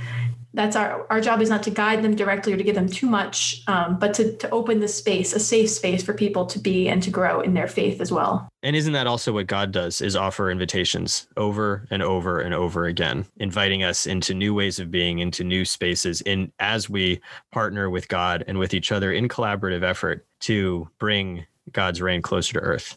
that's 0.55 0.77
our 0.77 1.07
our 1.11 1.21
job 1.21 1.41
is 1.41 1.49
not 1.49 1.63
to 1.63 1.71
guide 1.71 2.03
them 2.03 2.15
directly 2.15 2.53
or 2.53 2.57
to 2.57 2.65
give 2.65 2.75
them 2.75 2.89
too 2.89 3.07
much 3.07 3.63
um, 3.67 3.99
but 3.99 4.15
to, 4.15 4.37
to 4.37 4.51
open 4.51 4.81
the 4.81 4.89
space 4.89 5.33
a 5.33 5.41
safe 5.41 5.71
space 5.71 6.03
for 6.03 6.13
people 6.13 6.47
to 6.47 6.59
be 6.59 6.89
and 6.89 7.03
to 7.03 7.11
grow 7.11 7.41
in 7.41 7.55
their 7.55 7.69
faith 7.69 8.01
as 8.01 8.13
well. 8.13 8.49
And 8.63 8.77
isn't 8.77 8.93
that 8.93 9.07
also 9.07 9.33
what 9.33 9.47
god 9.47 9.73
does 9.73 10.01
is 10.01 10.17
offer 10.17 10.51
invitations 10.51 11.27
over 11.37 11.87
and 11.91 12.03
over 12.03 12.41
and 12.41 12.55
over 12.55 12.87
again 12.87 13.25
inviting 13.39 13.83
us 13.83 14.07
into 14.07 14.35
new 14.35 14.55
ways 14.55 14.79
of 14.79 14.91
being 14.91 15.19
into 15.19 15.45
new 15.45 15.65
spaces 15.65 16.21
in 16.23 16.53
as 16.59 16.89
we 16.89 17.21
partner 17.51 17.91
with 17.91 18.09
god 18.09 18.45
and 18.47 18.59
with 18.59 18.75
each 18.75 18.93
other 18.93 19.13
in 19.13 19.29
collaborative 19.29 19.83
effort 19.83 20.27
to 20.41 20.89
bring 20.99 21.47
god's 21.73 22.03
reign 22.03 22.23
closer 22.23 22.55
to 22.55 22.61
earth 22.61 22.97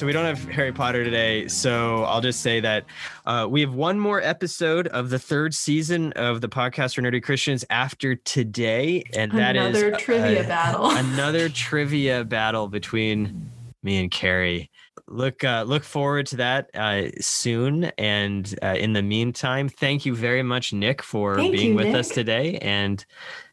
so 0.00 0.06
we 0.06 0.14
don't 0.14 0.24
have 0.24 0.42
Harry 0.48 0.72
Potter 0.72 1.04
today. 1.04 1.46
So 1.46 2.04
I'll 2.04 2.22
just 2.22 2.40
say 2.40 2.58
that 2.60 2.86
uh, 3.26 3.46
we 3.50 3.60
have 3.60 3.74
one 3.74 3.98
more 3.98 4.22
episode 4.22 4.86
of 4.88 5.10
the 5.10 5.18
third 5.18 5.52
season 5.52 6.14
of 6.14 6.40
the 6.40 6.48
podcast 6.48 6.94
for 6.94 7.02
Nerdy 7.02 7.22
Christians 7.22 7.66
after 7.68 8.14
today, 8.14 9.04
and 9.14 9.30
that 9.32 9.56
another 9.56 9.68
is 9.68 9.82
another 9.82 9.96
trivia 9.98 10.40
uh, 10.42 10.48
battle. 10.48 10.90
another 10.92 11.50
trivia 11.50 12.24
battle 12.24 12.66
between 12.66 13.50
me 13.82 14.00
and 14.00 14.10
Carrie. 14.10 14.70
Look, 15.06 15.44
uh, 15.44 15.64
look 15.66 15.84
forward 15.84 16.24
to 16.28 16.36
that 16.36 16.70
uh, 16.74 17.10
soon. 17.20 17.84
And 17.98 18.58
uh, 18.62 18.76
in 18.78 18.94
the 18.94 19.02
meantime, 19.02 19.68
thank 19.68 20.06
you 20.06 20.14
very 20.14 20.42
much, 20.42 20.72
Nick, 20.72 21.02
for 21.02 21.36
thank 21.36 21.52
being 21.52 21.70
you, 21.72 21.76
with 21.76 21.88
Nick. 21.88 21.96
us 21.96 22.08
today 22.08 22.56
and 22.62 23.04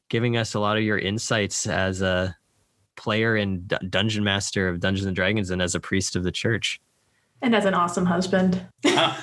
giving 0.08 0.38
us 0.38 0.54
a 0.54 0.62
lot 0.62 0.78
of 0.78 0.84
your 0.84 0.98
insights 0.98 1.68
as 1.68 2.02
a 2.02 2.37
player 2.98 3.36
and 3.36 3.68
D- 3.68 3.78
dungeon 3.90 4.24
master 4.24 4.68
of 4.68 4.80
Dungeons 4.80 5.06
and 5.06 5.16
Dragons 5.16 5.50
and 5.50 5.62
as 5.62 5.76
a 5.76 5.80
priest 5.80 6.16
of 6.16 6.24
the 6.24 6.32
church. 6.32 6.82
And 7.42 7.56
as 7.56 7.66
an 7.66 7.74
awesome 7.74 8.06
husband. 8.06 8.66
uh, 8.86 9.14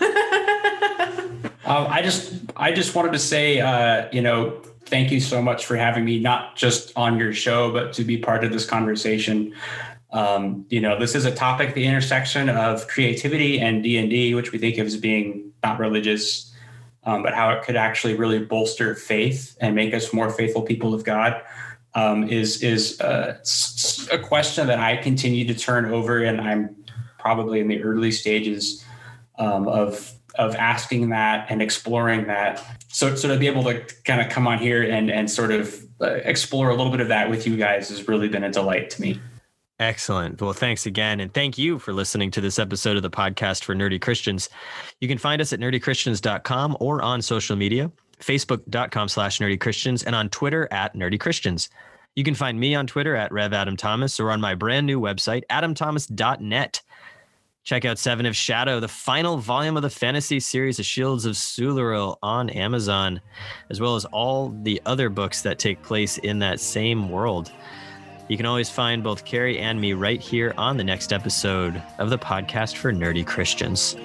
I 1.66 2.00
just 2.02 2.32
I 2.56 2.72
just 2.72 2.94
wanted 2.94 3.12
to 3.12 3.18
say 3.18 3.60
uh, 3.60 4.08
you 4.12 4.22
know 4.22 4.62
thank 4.86 5.10
you 5.10 5.20
so 5.20 5.42
much 5.42 5.66
for 5.66 5.76
having 5.76 6.04
me 6.04 6.18
not 6.20 6.56
just 6.56 6.92
on 6.96 7.18
your 7.18 7.32
show 7.32 7.72
but 7.72 7.92
to 7.94 8.04
be 8.04 8.16
part 8.16 8.44
of 8.44 8.52
this 8.52 8.64
conversation. 8.64 9.52
Um, 10.12 10.64
you 10.70 10.80
know 10.80 10.98
this 10.98 11.14
is 11.14 11.24
a 11.24 11.34
topic 11.34 11.74
the 11.74 11.84
intersection 11.84 12.48
of 12.48 12.86
creativity 12.86 13.60
and 13.60 13.82
D 13.82 13.98
and 13.98 14.08
D, 14.08 14.34
which 14.34 14.52
we 14.52 14.58
think 14.58 14.78
of 14.78 14.86
as 14.86 14.96
being 14.96 15.52
not 15.64 15.80
religious, 15.80 16.54
um, 17.02 17.22
but 17.24 17.34
how 17.34 17.50
it 17.50 17.64
could 17.64 17.76
actually 17.76 18.14
really 18.14 18.38
bolster 18.38 18.94
faith 18.94 19.56
and 19.60 19.74
make 19.74 19.92
us 19.92 20.12
more 20.12 20.30
faithful 20.30 20.62
people 20.62 20.94
of 20.94 21.02
God 21.02 21.42
um, 21.94 22.28
is 22.28 22.62
is 22.62 23.00
uh, 23.00 23.38
a 24.10 24.18
question 24.18 24.66
that 24.66 24.78
I 24.78 24.96
continue 24.96 25.46
to 25.46 25.54
turn 25.54 25.86
over, 25.86 26.22
and 26.22 26.40
I'm 26.40 26.76
probably 27.18 27.60
in 27.60 27.68
the 27.68 27.82
early 27.82 28.10
stages 28.10 28.84
um, 29.38 29.68
of 29.68 30.12
of 30.36 30.54
asking 30.56 31.10
that 31.10 31.46
and 31.48 31.62
exploring 31.62 32.26
that. 32.26 32.62
So, 32.88 33.14
so 33.14 33.28
to 33.28 33.38
be 33.38 33.46
able 33.46 33.62
to 33.64 33.80
kind 34.04 34.20
of 34.20 34.28
come 34.28 34.46
on 34.46 34.58
here 34.58 34.82
and 34.82 35.10
and 35.10 35.30
sort 35.30 35.52
of 35.52 35.80
uh, 36.00 36.14
explore 36.24 36.70
a 36.70 36.74
little 36.74 36.90
bit 36.90 37.00
of 37.00 37.08
that 37.08 37.30
with 37.30 37.46
you 37.46 37.56
guys 37.56 37.88
has 37.88 38.08
really 38.08 38.28
been 38.28 38.44
a 38.44 38.50
delight 38.50 38.90
to 38.90 39.00
me. 39.00 39.20
Excellent. 39.80 40.40
Well, 40.40 40.52
thanks 40.52 40.86
again. 40.86 41.18
And 41.18 41.34
thank 41.34 41.58
you 41.58 41.80
for 41.80 41.92
listening 41.92 42.30
to 42.32 42.40
this 42.40 42.60
episode 42.60 42.96
of 42.96 43.02
the 43.02 43.10
podcast 43.10 43.64
for 43.64 43.74
Nerdy 43.74 44.00
Christians. 44.00 44.48
You 45.00 45.08
can 45.08 45.18
find 45.18 45.42
us 45.42 45.52
at 45.52 45.58
nerdychristians.com 45.58 46.76
or 46.78 47.02
on 47.02 47.20
social 47.22 47.56
media, 47.56 47.90
facebook.com 48.24 49.08
slash 49.08 49.38
nerdy 49.38 49.58
Christians, 49.60 50.02
and 50.02 50.14
on 50.14 50.28
Twitter 50.30 50.68
at 50.72 50.94
nerdy 50.94 51.18
Christians. 51.18 51.68
You 52.14 52.24
can 52.24 52.34
find 52.34 52.58
me 52.58 52.74
on 52.74 52.86
Twitter 52.86 53.16
at 53.16 53.32
Rev 53.32 53.52
Adam 53.52 53.76
Thomas 53.76 54.20
or 54.20 54.30
on 54.30 54.40
my 54.40 54.54
brand 54.54 54.86
new 54.86 55.00
website, 55.00 55.42
adamthomas.net. 55.50 56.80
Check 57.64 57.84
out 57.86 57.98
Seven 57.98 58.26
of 58.26 58.36
Shadow, 58.36 58.78
the 58.78 58.88
final 58.88 59.38
volume 59.38 59.76
of 59.76 59.82
the 59.82 59.90
fantasy 59.90 60.38
series 60.38 60.78
of 60.78 60.84
Shields 60.84 61.24
of 61.24 61.34
Suluril 61.34 62.18
on 62.22 62.50
Amazon, 62.50 63.20
as 63.70 63.80
well 63.80 63.96
as 63.96 64.04
all 64.04 64.50
the 64.62 64.80
other 64.84 65.08
books 65.08 65.40
that 65.42 65.58
take 65.58 65.82
place 65.82 66.18
in 66.18 66.38
that 66.40 66.60
same 66.60 67.08
world. 67.08 67.50
You 68.28 68.36
can 68.36 68.46
always 68.46 68.70
find 68.70 69.02
both 69.02 69.24
Carrie 69.24 69.58
and 69.58 69.80
me 69.80 69.94
right 69.94 70.20
here 70.20 70.54
on 70.56 70.76
the 70.76 70.84
next 70.84 71.12
episode 71.12 71.82
of 71.98 72.10
the 72.10 72.18
podcast 72.18 72.76
for 72.76 72.92
nerdy 72.92 73.26
Christians. 73.26 73.96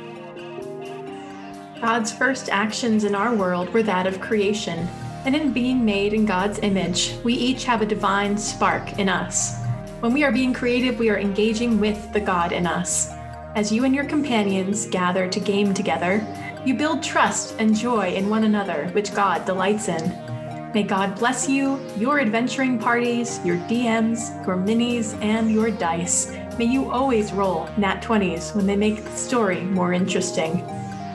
God's 1.81 2.11
first 2.11 2.49
actions 2.49 3.05
in 3.05 3.15
our 3.15 3.33
world 3.33 3.69
were 3.69 3.83
that 3.83 4.05
of 4.05 4.19
creation, 4.19 4.85
and 5.25 5.33
in 5.33 5.53
being 5.53 5.85
made 5.85 6.13
in 6.13 6.25
God's 6.25 6.59
image, 6.59 7.15
we 7.23 7.33
each 7.33 7.63
have 7.63 7.81
a 7.81 7.85
divine 7.85 8.37
spark 8.37 8.99
in 8.99 9.07
us. 9.07 9.63
When 10.01 10.11
we 10.11 10.25
are 10.25 10.31
being 10.31 10.53
creative, 10.53 10.99
we 10.99 11.09
are 11.09 11.17
engaging 11.17 11.79
with 11.79 12.11
the 12.11 12.19
God 12.19 12.51
in 12.51 12.67
us. 12.67 13.11
As 13.55 13.71
you 13.71 13.85
and 13.85 13.95
your 13.95 14.03
companions 14.03 14.87
gather 14.87 15.29
to 15.29 15.39
game 15.39 15.73
together, 15.73 16.25
you 16.65 16.73
build 16.73 17.01
trust 17.01 17.55
and 17.59 17.73
joy 17.73 18.13
in 18.13 18.29
one 18.29 18.43
another, 18.43 18.89
which 18.89 19.13
God 19.13 19.45
delights 19.45 19.87
in. 19.87 20.71
May 20.73 20.83
God 20.83 21.17
bless 21.17 21.47
you, 21.47 21.79
your 21.97 22.19
adventuring 22.19 22.77
parties, 22.77 23.39
your 23.45 23.57
DMs, 23.69 24.45
your 24.45 24.57
minis, 24.57 25.19
and 25.23 25.49
your 25.49 25.71
dice. 25.71 26.35
May 26.57 26.65
you 26.65 26.91
always 26.91 27.31
roll 27.31 27.69
nat 27.77 28.01
20s 28.01 28.53
when 28.53 28.67
they 28.67 28.75
make 28.75 29.01
the 29.01 29.15
story 29.15 29.61
more 29.61 29.93
interesting. 29.93 30.61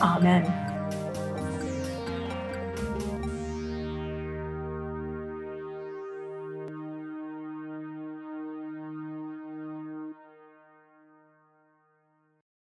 Amen. 0.00 0.63